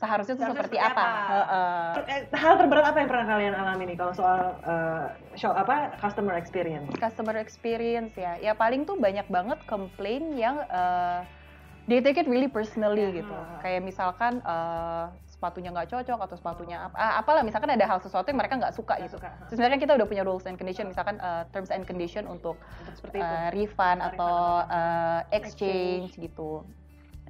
seharusnya 0.00 0.32
itu 0.32 0.40
seperti 0.42 0.56
seperti 0.64 0.78
apa. 0.80 0.96
apa. 0.96 1.08
Heeh. 1.28 1.88
Eh, 2.08 2.20
hal 2.32 2.54
terberat 2.56 2.84
apa 2.88 2.96
yang 2.96 3.08
pernah 3.12 3.26
kalian 3.28 3.52
alami 3.52 3.84
nih 3.84 3.96
kalau 4.00 4.12
soal 4.16 4.40
eh, 4.64 5.06
show 5.36 5.52
apa 5.52 5.92
customer 6.00 6.40
experience? 6.40 6.88
customer 6.96 7.36
experience 7.36 8.16
ya 8.16 8.40
ya 8.40 8.56
paling 8.56 8.88
tuh 8.88 8.96
banyak 8.96 9.28
banget 9.28 9.60
komplain 9.68 10.32
yang 10.32 10.56
uh, 10.72 11.20
they 11.84 12.00
take 12.00 12.16
it 12.16 12.24
really 12.24 12.48
personally 12.48 13.04
Ya, 13.04 13.20
gitu 13.20 13.36
kayak 13.60 13.84
misalkan 13.84 14.40
uh, 14.40 15.12
sepatunya 15.40 15.72
nggak 15.72 15.88
cocok 15.88 16.20
atau 16.20 16.36
sepatunya 16.36 16.76
apa 16.84 16.94
ah, 16.94 17.12
apalah 17.16 17.40
misalkan 17.40 17.72
ada 17.72 17.88
hal 17.88 17.96
sesuatu 17.96 18.28
yang 18.28 18.36
mereka 18.36 18.60
nggak 18.60 18.76
suka 18.76 19.00
Nggak 19.00 19.08
gitu. 19.08 19.16
suka, 19.16 19.28
sebenarnya 19.48 19.78
kita 19.80 19.92
udah 19.96 20.04
punya 20.04 20.20
rules 20.20 20.44
and 20.44 20.60
condition 20.60 20.92
misalkan 20.92 21.16
uh, 21.16 21.48
terms 21.48 21.72
and 21.72 21.88
condition 21.88 22.28
untuk 22.28 22.60
Untuk 22.84 22.94
seperti 23.00 23.16
itu. 23.16 23.24
uh, 23.24 23.48
refund 23.50 23.98
atau 24.04 24.36
uh, 24.68 25.20
exchange. 25.32 26.12
gitu 26.14 26.68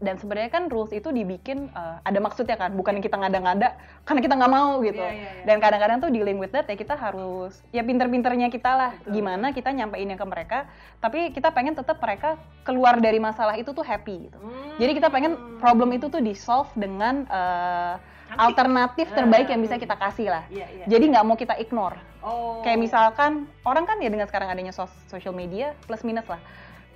dan 0.00 0.16
sebenarnya 0.16 0.48
kan 0.48 0.66
rules 0.66 0.90
itu 0.90 1.08
dibikin 1.08 1.68
uh, 1.70 2.00
ada 2.00 2.18
maksudnya 2.18 2.56
kan 2.56 2.72
bukan 2.72 2.98
yang 2.98 3.04
kita 3.04 3.20
ngada-ngada 3.20 3.76
karena 4.02 4.20
kita 4.20 4.34
nggak 4.34 4.52
mau 4.52 4.80
gitu 4.80 4.98
Iya, 4.98 5.12
iya, 5.12 5.30
iya. 5.36 5.44
dan 5.44 5.56
kadang-kadang 5.60 5.98
tuh 6.00 6.10
dealing 6.10 6.40
with 6.40 6.50
that 6.50 6.64
ya 6.64 6.74
kita 6.74 6.96
harus 6.96 7.60
ya 7.70 7.84
pinter-pinternya 7.84 8.48
kita 8.48 8.70
lah 8.72 8.90
Betul. 8.96 9.12
gimana 9.14 9.46
kita 9.52 9.68
nyampeinnya 9.70 10.16
ke 10.16 10.26
mereka 10.26 10.58
tapi 10.98 11.30
kita 11.30 11.52
pengen 11.52 11.76
tetap 11.76 12.00
mereka 12.00 12.40
keluar 12.64 12.96
dari 12.98 13.20
masalah 13.20 13.54
itu 13.54 13.70
tuh 13.70 13.84
happy 13.84 14.26
gitu 14.26 14.38
Hmm. 14.40 14.80
jadi 14.80 14.92
kita 14.96 15.08
pengen 15.08 15.36
problem 15.60 15.92
itu 15.92 16.08
tuh 16.08 16.18
di 16.18 16.32
solve 16.32 16.72
dengan 16.72 17.28
uh, 17.28 18.00
alternatif 18.30 19.10
terbaik 19.10 19.50
Ah, 19.50 19.58
yang 19.58 19.62
bisa 19.62 19.74
kita 19.76 19.98
kasih 19.98 20.30
lah 20.30 20.44
Iya, 20.48 20.66
iya. 20.70 20.84
jadi 20.86 21.04
nggak 21.12 21.24
mau 21.26 21.34
kita 21.34 21.58
ignore 21.58 21.98
oh. 22.22 22.62
Kayak 22.62 22.78
misalkan 22.78 23.32
orang 23.66 23.84
kan 23.84 23.98
ya 23.98 24.08
dengan 24.08 24.24
sekarang 24.24 24.48
adanya 24.48 24.70
sos 24.70 24.92
social 25.08 25.34
media 25.34 25.72
plus 25.84 26.04
minus 26.04 26.24
lah. 26.28 26.38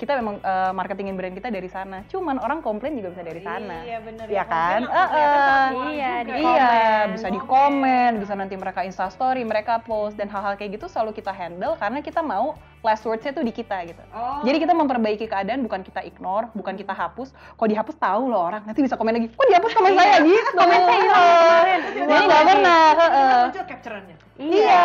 Kita 0.05 0.21
memang 0.21 0.37
eh, 0.37 0.73
marketingin 0.77 1.17
brand 1.17 1.33
kita 1.33 1.49
dari 1.49 1.65
sana. 1.73 2.05
Cuman 2.13 2.37
orang 2.37 2.61
komplain 2.61 2.93
juga 3.01 3.17
bisa 3.17 3.25
dari 3.25 3.41
sana. 3.41 3.81
Iya 3.81 3.99
benar. 4.05 4.25
Iya 4.29 4.45
kan? 4.45 4.81
Eh. 4.85 5.09
orang 5.17 5.89
Iya, 5.97 6.13
di 6.21 6.31
Iya, 6.45 6.77
bisa 7.09 7.29
di 7.33 7.41
Komen. 7.41 8.21
bisa 8.21 8.37
nanti 8.37 8.53
mereka 8.61 8.85
insta 8.85 9.09
story, 9.09 9.41
mereka 9.49 9.81
post 9.81 10.21
dan 10.21 10.29
hal-hal 10.29 10.61
kayak 10.61 10.77
gitu 10.77 10.93
selalu 10.93 11.17
kita 11.17 11.33
handle 11.33 11.73
karena 11.81 12.05
kita 12.05 12.21
mau 12.21 12.53
last 12.85 13.01
words-nya 13.09 13.33
tuh 13.33 13.41
di 13.41 13.49
kita 13.49 13.81
gitu. 13.89 14.05
Oh. 14.13 14.45
Jadi 14.45 14.61
kita 14.61 14.77
memperbaiki 14.77 15.25
keadaan 15.25 15.65
bukan 15.65 15.81
kita 15.81 16.05
ignore, 16.05 16.53
bukan 16.53 16.77
kita 16.77 16.93
hapus. 16.93 17.33
Kalau 17.57 17.69
dihapus 17.73 17.97
tahu 17.97 18.29
loh 18.29 18.45
orang, 18.45 18.61
nanti 18.69 18.85
bisa 18.85 19.01
komen 19.01 19.17
lagi. 19.17 19.33
Kok 19.33 19.47
dihapus 19.49 19.73
komen 19.73 19.93
saya 19.97 20.21
gitu? 20.21 20.51
Komen 20.53 20.81
saya 20.85 21.01
kemarin. 21.01 21.81
Jadi 21.97 22.23
nggak 22.29 22.43
pernah. 22.45 22.85
heeh. 22.93 23.65
capture-nya. 23.65 24.17
Iya. 24.37 24.85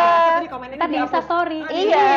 Jadi 0.60 0.76
komennya 0.76 0.78
Ntar 0.78 0.90
di 0.92 0.96
dihapus. 1.00 1.12
Insta 1.16 1.22
Story. 1.24 1.60
Ah, 1.64 1.72
Iya. 1.72 2.08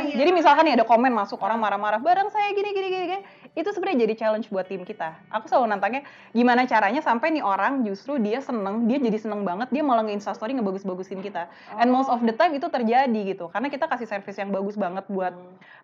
Iya. 0.00 0.16
Jadi 0.16 0.30
misalkan 0.32 0.62
nih 0.64 0.74
ada 0.80 0.86
komen 0.88 1.12
masuk 1.12 1.38
orang 1.44 1.58
marah-marah 1.60 2.00
bareng 2.00 2.28
saya 2.32 2.48
gini 2.56 2.70
gini 2.72 2.88
gini, 2.88 3.04
gini. 3.12 3.22
Itu 3.54 3.68
sebenarnya 3.72 4.08
jadi 4.08 4.14
challenge 4.24 4.48
buat 4.52 4.68
tim 4.68 4.84
kita. 4.84 5.16
Aku 5.32 5.48
selalu 5.48 5.76
nantangnya 5.76 6.02
gimana 6.32 6.68
caranya 6.68 7.00
sampai 7.00 7.32
nih 7.32 7.44
orang 7.44 7.84
justru 7.86 8.16
dia 8.20 8.40
seneng, 8.44 8.88
dia 8.88 8.98
jadi 9.00 9.18
seneng 9.20 9.46
banget, 9.46 9.68
dia 9.72 9.84
malah 9.84 10.04
nge 10.04 10.28
story 10.34 10.56
ngebagus-bagusin 10.56 11.20
kita. 11.24 11.48
And 11.76 11.88
most 11.88 12.12
of 12.12 12.20
the 12.24 12.34
time 12.34 12.52
itu 12.56 12.68
terjadi 12.68 13.20
gitu, 13.32 13.48
karena 13.48 13.68
kita 13.72 13.88
kasih 13.88 14.08
service 14.08 14.36
yang 14.36 14.52
bagus 14.52 14.74
banget 14.74 15.06
buat 15.08 15.32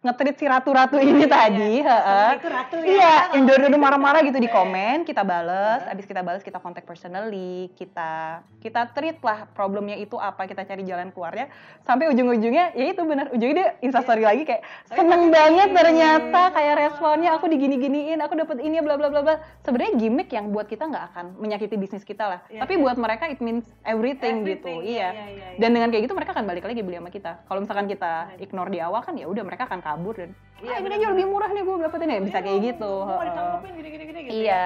nge-treat 0.05 0.37
si 0.37 0.45
ratu-ratu 0.49 1.01
ini 1.01 1.25
tadi. 1.25 1.81
heeh. 1.81 2.31
Itu 2.37 2.49
ratu 2.49 2.77
ya. 2.83 2.87
Iya, 2.89 3.15
yang 3.41 3.81
marah-marah 3.81 4.21
gitu 4.25 4.41
di 4.41 4.49
komen, 4.49 5.05
kita 5.05 5.25
bales, 5.25 5.85
abis 5.89 6.05
kita 6.09 6.25
bales 6.25 6.41
kita 6.41 6.61
kontak 6.61 6.89
personally, 6.89 7.69
kita 7.77 8.41
kita 8.61 8.89
treat 8.97 9.21
lah 9.21 9.45
problemnya 9.53 9.97
itu 10.01 10.17
apa, 10.17 10.49
kita 10.49 10.65
cari 10.65 10.85
jalan 10.89 11.13
keluarnya, 11.13 11.53
sampai 11.85 12.09
ujung-ujungnya 12.13 12.73
ya 12.73 12.87
itu 12.93 13.03
benar, 13.05 13.29
ujungnya 13.33 13.57
dia 13.57 13.69
instastory 13.85 14.25
lagi 14.25 14.49
kayak 14.49 14.65
seneng 14.89 15.29
banget 15.29 15.69
ternyata 15.77 16.43
kayak 16.53 16.75
responnya 16.89 17.37
aku 17.37 17.47
digini-giniin, 17.55 18.19
aku 18.19 18.35
dapat 18.35 18.59
ini 18.61 18.83
bla 18.83 18.99
bla 18.99 19.09
bla 19.09 19.23
bla. 19.23 19.37
Sebenarnya 19.63 19.95
gimmick 19.95 20.29
yang 20.35 20.51
buat 20.51 20.67
kita 20.67 20.91
nggak 20.91 21.05
akan 21.15 21.27
menyakiti 21.39 21.79
bisnis 21.79 22.03
kita 22.03 22.27
lah, 22.27 22.41
Iya, 22.51 22.67
tapi 22.67 22.77
iya. 22.77 22.83
buat 22.83 22.97
mereka 22.99 23.31
it 23.31 23.39
means 23.39 23.65
everything, 23.87 24.43
gitu, 24.43 24.67
Everything, 24.67 24.79
iya. 24.85 25.09
iya, 25.15 25.25
iya, 25.31 25.47
iya. 25.55 25.59
Dan 25.63 25.71
dengan 25.79 25.89
kayak 25.95 26.11
gitu 26.11 26.15
mereka 26.19 26.35
akan 26.35 26.45
balik 26.51 26.65
lagi 26.67 26.81
beli 26.83 26.99
sama 26.99 27.11
kita. 27.15 27.33
Kalau 27.47 27.61
misalkan 27.63 27.87
kita 27.87 28.13
ignore 28.43 28.71
di 28.75 28.79
awal 28.83 29.01
kan 29.07 29.15
ya 29.15 29.31
udah 29.31 29.43
mereka 29.47 29.71
akan 29.71 29.81
kabur 29.81 30.15
dan 30.19 30.31
Iya, 30.65 30.81
ah, 30.81 30.87
ini 30.87 30.95
aja 30.97 31.09
lebih 31.13 31.27
murah 31.29 31.51
nih 31.53 31.63
gue 31.67 31.75
dapetin 31.83 32.09
ya 32.09 32.21
bisa 32.25 32.39
kayak 32.41 32.59
gitu. 32.73 32.93
Mau 33.05 33.21
heeh. 33.21 33.27
ditanggepin 33.29 33.71
gini-gini 33.75 34.21
gitu. 34.25 34.35
Iya. 34.49 34.63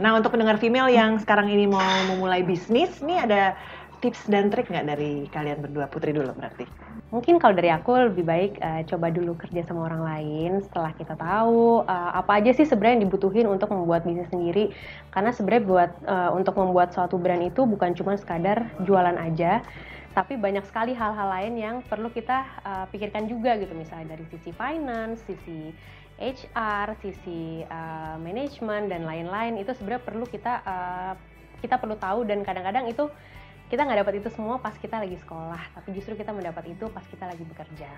Nah 0.00 0.10
untuk 0.16 0.30
pendengar 0.32 0.56
female 0.56 0.88
yang 0.88 1.20
sekarang 1.20 1.52
ini 1.52 1.68
mau 1.68 1.84
memulai 2.08 2.40
bisnis, 2.40 3.02
nih 3.04 3.18
ada 3.28 3.42
tips 4.04 4.28
dan 4.28 4.52
trik 4.52 4.68
nggak 4.68 4.84
dari 4.84 5.24
kalian 5.32 5.64
berdua? 5.64 5.88
Putri 5.88 6.12
dulu 6.12 6.36
berarti? 6.36 6.68
Mungkin 7.08 7.40
kalau 7.40 7.56
dari 7.56 7.72
aku 7.72 8.12
lebih 8.12 8.28
baik 8.28 8.60
eh, 8.60 8.84
coba 8.84 9.08
dulu 9.08 9.32
kerja 9.40 9.64
sama 9.64 9.88
orang 9.88 10.04
lain. 10.04 10.52
Setelah 10.60 10.92
kita 10.92 11.16
tahu 11.16 11.88
eh, 11.88 12.10
apa 12.20 12.44
aja 12.44 12.52
sih 12.52 12.68
sebenarnya 12.68 13.00
yang 13.00 13.04
dibutuhin 13.08 13.48
untuk 13.48 13.72
membuat 13.72 14.04
bisnis 14.04 14.28
sendiri. 14.28 14.76
Karena 15.08 15.32
sebenarnya 15.32 15.64
buat 15.64 15.90
eh, 16.04 16.30
untuk 16.36 16.54
membuat 16.60 16.92
suatu 16.92 17.16
brand 17.16 17.40
itu 17.48 17.64
bukan 17.64 17.96
cuma 17.96 18.12
sekadar 18.20 18.68
jualan 18.84 19.16
aja, 19.16 19.64
tapi 20.14 20.38
banyak 20.38 20.62
sekali 20.70 20.94
hal-hal 20.94 21.26
lain 21.26 21.54
yang 21.58 21.76
perlu 21.82 22.06
kita 22.06 22.46
uh, 22.62 22.86
pikirkan 22.94 23.26
juga 23.26 23.58
gitu. 23.58 23.74
Misalnya 23.74 24.14
dari 24.14 24.22
sisi 24.30 24.54
finance, 24.54 25.26
sisi 25.26 25.74
HR, 26.22 26.94
sisi 27.02 27.66
uh, 27.66 28.14
manajemen 28.22 28.86
dan 28.86 29.02
lain-lain. 29.10 29.58
Itu 29.58 29.74
sebenarnya 29.74 30.06
perlu 30.06 30.24
kita 30.30 30.62
uh, 30.62 31.12
kita 31.58 31.82
perlu 31.82 31.98
tahu. 31.98 32.22
Dan 32.30 32.46
kadang-kadang 32.46 32.86
itu 32.86 33.10
kita 33.74 33.90
nggak 33.90 34.06
dapat 34.06 34.14
itu 34.22 34.30
semua 34.30 34.62
pas 34.62 34.78
kita 34.78 35.02
lagi 35.02 35.18
sekolah, 35.18 35.58
tapi 35.74 35.98
justru 35.98 36.14
kita 36.14 36.30
mendapat 36.30 36.70
itu 36.70 36.86
pas 36.94 37.02
kita 37.10 37.26
lagi 37.26 37.42
bekerja. 37.42 37.90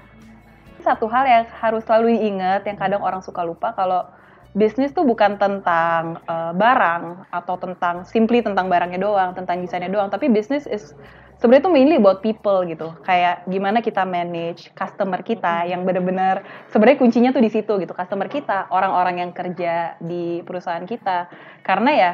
Satu 0.81 1.05
hal 1.05 1.29
yang 1.29 1.45
harus 1.61 1.85
selalu 1.85 2.17
diingat 2.17 2.65
yang 2.65 2.81
kadang 2.81 3.05
orang 3.05 3.21
suka 3.21 3.45
lupa 3.45 3.77
kalau 3.77 4.09
bisnis 4.57 4.97
tuh 4.97 5.05
bukan 5.05 5.37
tentang 5.37 6.17
uh, 6.25 6.57
barang 6.57 7.29
atau 7.29 7.61
tentang 7.61 8.09
simply 8.09 8.41
tentang 8.41 8.73
barangnya 8.73 9.05
doang, 9.05 9.37
tentang 9.37 9.61
desainnya 9.61 9.93
doang, 9.93 10.09
tapi 10.09 10.33
bisnis 10.33 10.65
is 10.65 10.97
sebenarnya 11.37 11.69
itu 11.69 11.73
mainly 11.77 11.97
about 12.01 12.25
people 12.25 12.65
gitu. 12.65 12.97
Kayak 13.05 13.45
gimana 13.45 13.85
kita 13.85 14.09
manage 14.09 14.73
customer 14.73 15.21
kita 15.21 15.69
yang 15.69 15.85
benar-benar 15.85 16.41
sebenarnya 16.73 16.97
kuncinya 16.97 17.31
tuh 17.37 17.45
di 17.45 17.53
situ 17.53 17.77
gitu. 17.77 17.93
Customer 17.93 18.33
kita, 18.33 18.73
orang-orang 18.73 19.21
yang 19.21 19.31
kerja 19.37 20.01
di 20.01 20.41
perusahaan 20.41 20.89
kita. 20.89 21.29
Karena 21.61 21.91
ya 21.93 22.11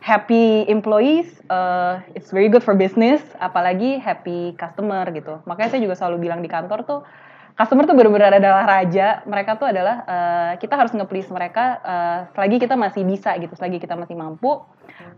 happy 0.00 0.64
employees 0.66 1.28
uh, 1.52 2.00
it's 2.16 2.32
very 2.32 2.48
good 2.48 2.64
for 2.64 2.72
business, 2.72 3.20
apalagi 3.36 4.00
happy 4.00 4.56
customer 4.56 5.04
gitu. 5.12 5.44
Makanya 5.44 5.76
saya 5.76 5.80
juga 5.84 5.94
selalu 5.96 6.28
bilang 6.28 6.40
di 6.40 6.48
kantor 6.48 6.88
tuh 6.88 7.00
customer 7.54 7.84
tuh 7.84 7.92
benar-benar 7.92 8.40
adalah 8.40 8.64
raja. 8.64 9.20
Mereka 9.28 9.60
tuh 9.60 9.68
adalah 9.68 9.96
uh, 10.08 10.52
kita 10.56 10.74
harus 10.80 10.96
nge-please 10.96 11.28
mereka 11.28 11.64
uh, 11.84 12.18
selagi 12.32 12.56
kita 12.64 12.80
masih 12.80 13.04
bisa 13.04 13.36
gitu, 13.36 13.52
selagi 13.52 13.76
kita 13.76 13.92
masih 13.94 14.16
mampu. 14.16 14.64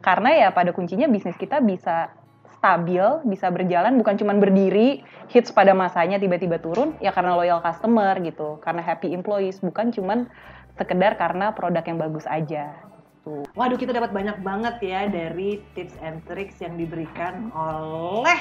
Karena 0.03 0.35
ya 0.35 0.49
pada 0.51 0.75
kuncinya 0.75 1.07
bisnis 1.07 1.39
kita 1.39 1.63
bisa 1.63 2.11
stabil, 2.59 3.03
bisa 3.27 3.51
berjalan 3.51 3.99
bukan 3.99 4.15
cuma 4.19 4.35
berdiri, 4.39 5.03
hits 5.31 5.51
pada 5.51 5.75
masanya 5.75 6.19
tiba-tiba 6.23 6.63
turun 6.63 6.95
ya 7.03 7.11
karena 7.11 7.35
loyal 7.35 7.59
customer 7.59 8.15
gitu, 8.23 8.63
karena 8.63 8.83
happy 8.83 9.11
employees, 9.15 9.59
bukan 9.59 9.91
cuma 9.91 10.31
sekedar 10.79 11.19
karena 11.19 11.51
produk 11.55 11.83
yang 11.83 11.99
bagus 11.99 12.27
aja. 12.27 12.92
Tuh. 13.23 13.47
Waduh, 13.55 13.79
kita 13.79 13.95
dapat 13.95 14.11
banyak 14.11 14.43
banget 14.43 14.83
ya 14.83 15.07
dari 15.07 15.63
tips 15.79 15.95
and 16.03 16.19
tricks 16.27 16.59
yang 16.59 16.75
diberikan 16.75 17.55
oleh 17.55 18.35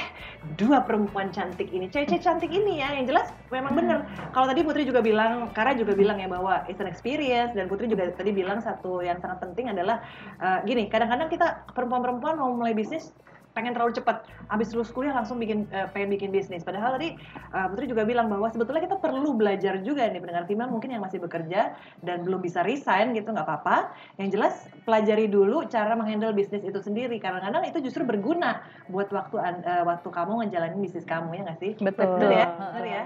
dua 0.58 0.82
perempuan 0.82 1.30
cantik 1.30 1.70
ini. 1.70 1.86
Cewek-cewek 1.86 2.26
cantik 2.26 2.50
ini 2.50 2.82
ya, 2.82 2.89
yang 2.98 3.06
jelas 3.06 3.30
memang 3.54 3.78
bener. 3.78 4.10
Kalau 4.34 4.50
tadi 4.50 4.65
Putri 4.65 4.82
juga 4.82 5.06
bilang, 5.06 5.54
Kara 5.54 5.78
juga 5.78 5.94
bilang 5.94 6.17
ya 6.17 6.26
bahwa 6.26 6.65
it's 6.65 6.82
an 6.82 6.89
experience, 6.89 7.54
dan 7.54 7.70
Putri 7.70 7.86
juga 7.86 8.10
tadi 8.10 8.34
bilang 8.34 8.58
satu 8.58 9.06
yang 9.06 9.22
sangat 9.22 9.46
penting 9.46 9.70
adalah 9.70 10.02
uh, 10.41 10.65
gini, 10.65 10.89
kadang-kadang 10.89 11.30
kita 11.30 11.62
perempuan-perempuan 11.78 12.41
mau 12.41 12.50
mulai 12.50 12.74
bisnis 12.74 13.13
pengen 13.51 13.75
terlalu 13.75 13.95
cepat. 13.95 14.23
Habis 14.47 14.71
lulus 14.75 14.91
kuliah 14.91 15.15
langsung 15.15 15.39
bikin 15.39 15.67
uh, 15.71 15.87
pengen 15.91 16.11
bikin 16.11 16.29
bisnis. 16.31 16.63
Padahal 16.63 16.95
tadi 16.99 17.15
uh, 17.51 17.67
Putri 17.71 17.87
juga 17.87 18.03
bilang 18.07 18.27
bahwa 18.27 18.47
sebetulnya 18.51 18.83
kita 18.83 18.97
perlu 18.99 19.35
belajar 19.35 19.79
juga 19.83 20.07
nih 20.07 20.19
pendengar 20.19 20.47
female 20.47 20.71
mungkin 20.71 20.91
yang 20.91 21.03
masih 21.03 21.19
bekerja 21.23 21.75
dan 22.03 22.23
belum 22.23 22.39
bisa 22.43 22.63
resign 22.63 23.15
gitu 23.15 23.31
nggak 23.31 23.47
apa-apa. 23.47 23.91
Yang 24.19 24.29
jelas 24.39 24.55
pelajari 24.87 25.27
dulu 25.27 25.67
cara 25.67 25.95
menghandle 25.95 26.35
bisnis 26.35 26.63
itu 26.63 26.79
sendiri. 26.79 27.19
Karena 27.19 27.43
kadang 27.43 27.63
itu 27.67 27.79
justru 27.83 28.07
berguna 28.07 28.63
buat 28.87 29.11
waktu 29.11 29.35
uh, 29.39 29.83
waktu 29.87 30.07
kamu 30.07 30.47
ngejalanin 30.47 30.79
bisnis 30.79 31.05
kamu 31.07 31.35
ya 31.37 31.41
nggak 31.47 31.59
sih? 31.59 31.71
Betul, 31.79 32.17
betul 32.17 32.31
ya? 32.31 32.47
Betul. 32.55 32.85
Ya? 32.87 33.03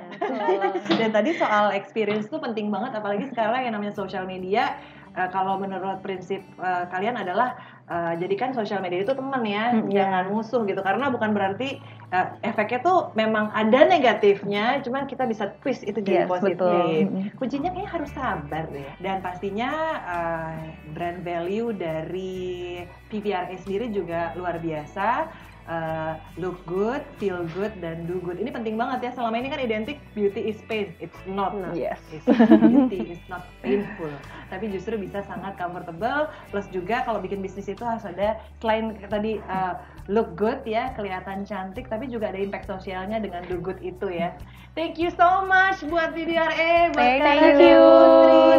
Dan 1.01 1.09
tadi 1.13 1.29
soal 1.37 1.73
experience 1.73 2.29
itu 2.29 2.37
penting 2.37 2.69
banget 2.69 2.97
apalagi 2.97 3.29
sekarang 3.29 3.65
yang 3.65 3.73
namanya 3.77 3.93
social 3.93 4.25
media. 4.25 4.77
Uh, 5.15 5.31
kalau 5.31 5.55
menurut 5.55 6.03
prinsip 6.03 6.43
uh, 6.59 6.83
kalian 6.91 7.15
adalah 7.15 7.55
uh, 7.89 8.13
jadikan 8.17 8.51
sosial 8.51 8.81
media 8.81 9.05
itu 9.05 9.13
teman 9.13 9.41
ya, 9.45 9.73
hmm, 9.73 9.89
jangan 9.89 10.25
musuh 10.31 10.61
gitu. 10.65 10.81
Karena 10.81 11.09
bukan 11.09 11.31
berarti 11.33 11.81
uh, 12.13 12.37
efeknya 12.41 12.79
tuh 12.81 12.99
memang 13.13 13.49
ada 13.53 13.85
negatifnya, 13.85 14.81
cuman 14.81 15.05
kita 15.05 15.25
bisa 15.29 15.53
twist 15.61 15.85
itu 15.85 16.01
jadi 16.01 16.25
yes, 16.25 16.29
positif. 16.29 16.57
Betul. 16.57 17.33
Kuncinya 17.37 17.69
kayak 17.73 17.89
harus 17.89 18.11
sabar 18.13 18.65
deh. 18.69 18.89
Dan 19.01 19.21
pastinya 19.21 19.71
uh, 20.05 20.57
brand 20.93 21.21
value 21.21 21.73
dari 21.73 22.83
PVRA 23.09 23.55
sendiri 23.61 23.89
juga 23.93 24.33
luar 24.37 24.57
biasa 24.59 25.29
uh, 25.67 26.17
look 26.37 26.57
good, 26.65 27.01
feel 27.17 27.45
good, 27.53 27.73
dan 27.81 28.05
do 28.05 28.21
good. 28.21 28.37
Ini 28.37 28.53
penting 28.53 28.77
banget 28.77 29.09
ya. 29.09 29.11
Selama 29.13 29.35
ini 29.41 29.49
kan 29.49 29.61
identik 29.61 30.01
beauty 30.13 30.49
is 30.49 30.59
pain. 30.69 30.93
It's 31.01 31.17
not. 31.29 31.53
Yes. 31.73 32.01
It's 32.13 32.25
beauty 32.25 33.17
is 33.17 33.23
not 33.29 33.49
painful. 33.61 34.13
Tapi 34.51 34.69
justru 34.71 34.97
bisa 34.97 35.25
sangat 35.25 35.57
comfortable. 35.57 36.29
Plus 36.53 36.65
juga 36.69 37.03
kalau 37.03 37.19
bikin 37.21 37.41
bisnis 37.41 37.69
itu 37.69 37.81
harus 37.81 38.05
ada 38.05 38.39
selain 38.61 38.97
tadi 39.09 39.41
uh, 39.49 39.77
look 40.05 40.37
good 40.37 40.61
ya, 40.69 40.93
kelihatan 40.93 41.45
cantik, 41.49 41.89
tapi 41.89 42.05
juga 42.05 42.29
ada 42.29 42.37
impact 42.37 42.69
sosialnya 42.69 43.17
dengan 43.17 43.41
do 43.49 43.57
good 43.57 43.81
itu 43.81 44.09
ya. 44.09 44.37
Thank 44.75 44.99
you 44.99 45.07
so 45.07 45.47
much 45.47 45.87
buat 45.87 46.11
VDRA, 46.11 46.91
buat 46.91 46.99
thank, 46.99 47.23
thank 47.23 47.63
you. 47.63 47.79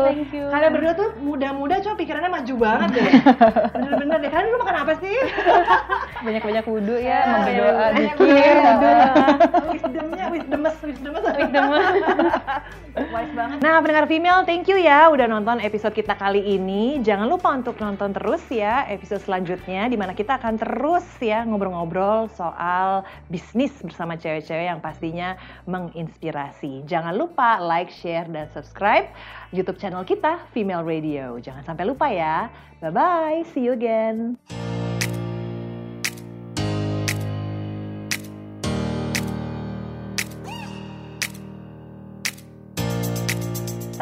Thank 0.00 0.32
you. 0.32 0.48
Kalian 0.48 0.72
berdua 0.72 0.92
tuh 0.96 1.08
muda-muda 1.20 1.76
cuma 1.84 1.92
pikirannya 2.00 2.32
maju 2.32 2.54
banget 2.56 2.88
deh. 2.96 3.10
Bener-bener 3.76 4.16
deh. 4.24 4.30
Kalian 4.32 4.46
dulu 4.48 4.58
makan 4.64 4.76
apa 4.80 4.92
sih? 4.96 5.16
Banyak-banyak 6.26 6.64
wudhu 6.64 6.96
ya, 6.96 7.20
mau 7.28 7.40
berdoa 7.44 7.86
dikit. 8.00 8.56
Wisdomnya, 9.76 10.26
wisdomus, 10.32 10.76
wisdomus. 10.80 11.24
Wisdomus. 11.36 11.84
Banget. 12.96 13.60
Nah, 13.60 13.76
pendengar 13.84 14.08
female, 14.08 14.48
thank 14.48 14.64
you 14.72 14.80
ya 14.80 15.12
udah 15.12 15.28
nonton 15.28 15.60
episode 15.60 15.92
kita 15.92 16.16
kali 16.16 16.40
ini. 16.40 16.96
Jangan 17.04 17.28
lupa 17.28 17.52
untuk 17.52 17.76
nonton 17.76 18.16
terus 18.16 18.40
ya 18.48 18.88
episode 18.88 19.20
selanjutnya 19.20 19.84
di 19.92 20.00
mana 20.00 20.16
kita 20.16 20.40
akan 20.40 20.56
terus 20.56 21.04
ya 21.20 21.44
ngobrol-ngobrol 21.44 22.32
soal 22.32 23.04
bisnis 23.28 23.76
bersama 23.84 24.16
cewek-cewek 24.16 24.72
yang 24.72 24.80
pastinya 24.80 25.36
menginspirasi. 25.68 26.88
Jangan 26.88 27.12
lupa 27.12 27.60
like, 27.60 27.92
share, 27.92 28.24
dan 28.32 28.48
subscribe 28.56 29.12
YouTube 29.52 29.76
channel 29.76 30.00
kita, 30.00 30.40
Female 30.56 30.80
Radio. 30.80 31.36
Jangan 31.36 31.68
sampai 31.68 31.84
lupa 31.84 32.08
ya. 32.08 32.48
Bye-bye, 32.80 33.44
see 33.52 33.68
you 33.68 33.76
again. 33.76 34.40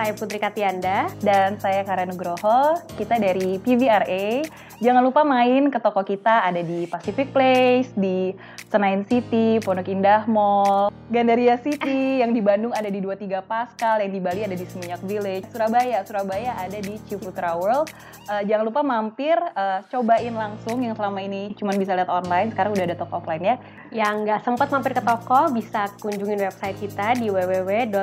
Saya 0.04 0.20
Putri 0.20 0.36
Katianda 0.36 1.08
dan 1.24 1.56
saya 1.56 1.80
Karen 1.80 2.12
Nugroho. 2.12 2.76
Kita 2.92 3.16
dari 3.16 3.56
PVRA. 3.56 4.44
Jangan 4.82 5.06
lupa 5.06 5.22
main 5.22 5.70
ke 5.70 5.78
toko 5.78 6.02
kita 6.02 6.42
ada 6.42 6.58
di 6.58 6.90
Pacific 6.90 7.30
Place, 7.30 7.94
di 7.94 8.34
Senayan 8.66 9.06
City, 9.06 9.62
Pondok 9.62 9.86
Indah 9.86 10.26
Mall, 10.26 10.90
Gandaria 11.14 11.54
City, 11.62 12.18
yang 12.18 12.34
di 12.34 12.42
Bandung 12.42 12.74
ada 12.74 12.90
di 12.90 12.98
23 12.98 13.38
Pascal, 13.46 14.02
yang 14.02 14.10
di 14.10 14.18
Bali 14.18 14.42
ada 14.42 14.58
di 14.58 14.66
Seminyak 14.66 14.98
Village, 15.06 15.46
Surabaya, 15.54 16.02
Surabaya 16.02 16.58
ada 16.58 16.74
di 16.82 16.98
Ciputra 17.06 17.54
World. 17.54 17.86
Uh, 18.26 18.42
jangan 18.50 18.66
lupa 18.66 18.82
mampir, 18.82 19.38
uh, 19.38 19.78
cobain 19.86 20.34
langsung 20.34 20.82
yang 20.82 20.98
selama 20.98 21.22
ini 21.22 21.54
cuma 21.54 21.70
bisa 21.78 21.94
lihat 21.94 22.10
online, 22.10 22.50
sekarang 22.50 22.74
udah 22.74 22.90
ada 22.90 22.98
toko 22.98 23.22
offline 23.22 23.46
ya. 23.46 23.54
Yang 23.94 24.14
nggak 24.26 24.42
sempat 24.42 24.74
mampir 24.74 24.90
ke 24.98 25.06
toko, 25.06 25.54
bisa 25.54 25.86
kunjungin 26.02 26.50
website 26.50 26.82
kita 26.82 27.14
di 27.14 27.30
www.pvra.co.id 27.30 28.02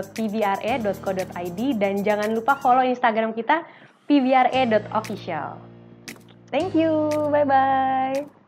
dan 1.76 2.00
jangan 2.00 2.32
lupa 2.32 2.56
follow 2.64 2.88
Instagram 2.88 3.36
kita 3.36 3.68
pvra.official. 4.08 5.71
Thank 6.52 6.76
you. 6.76 7.10
Bye 7.32 7.46
bye. 7.46 8.41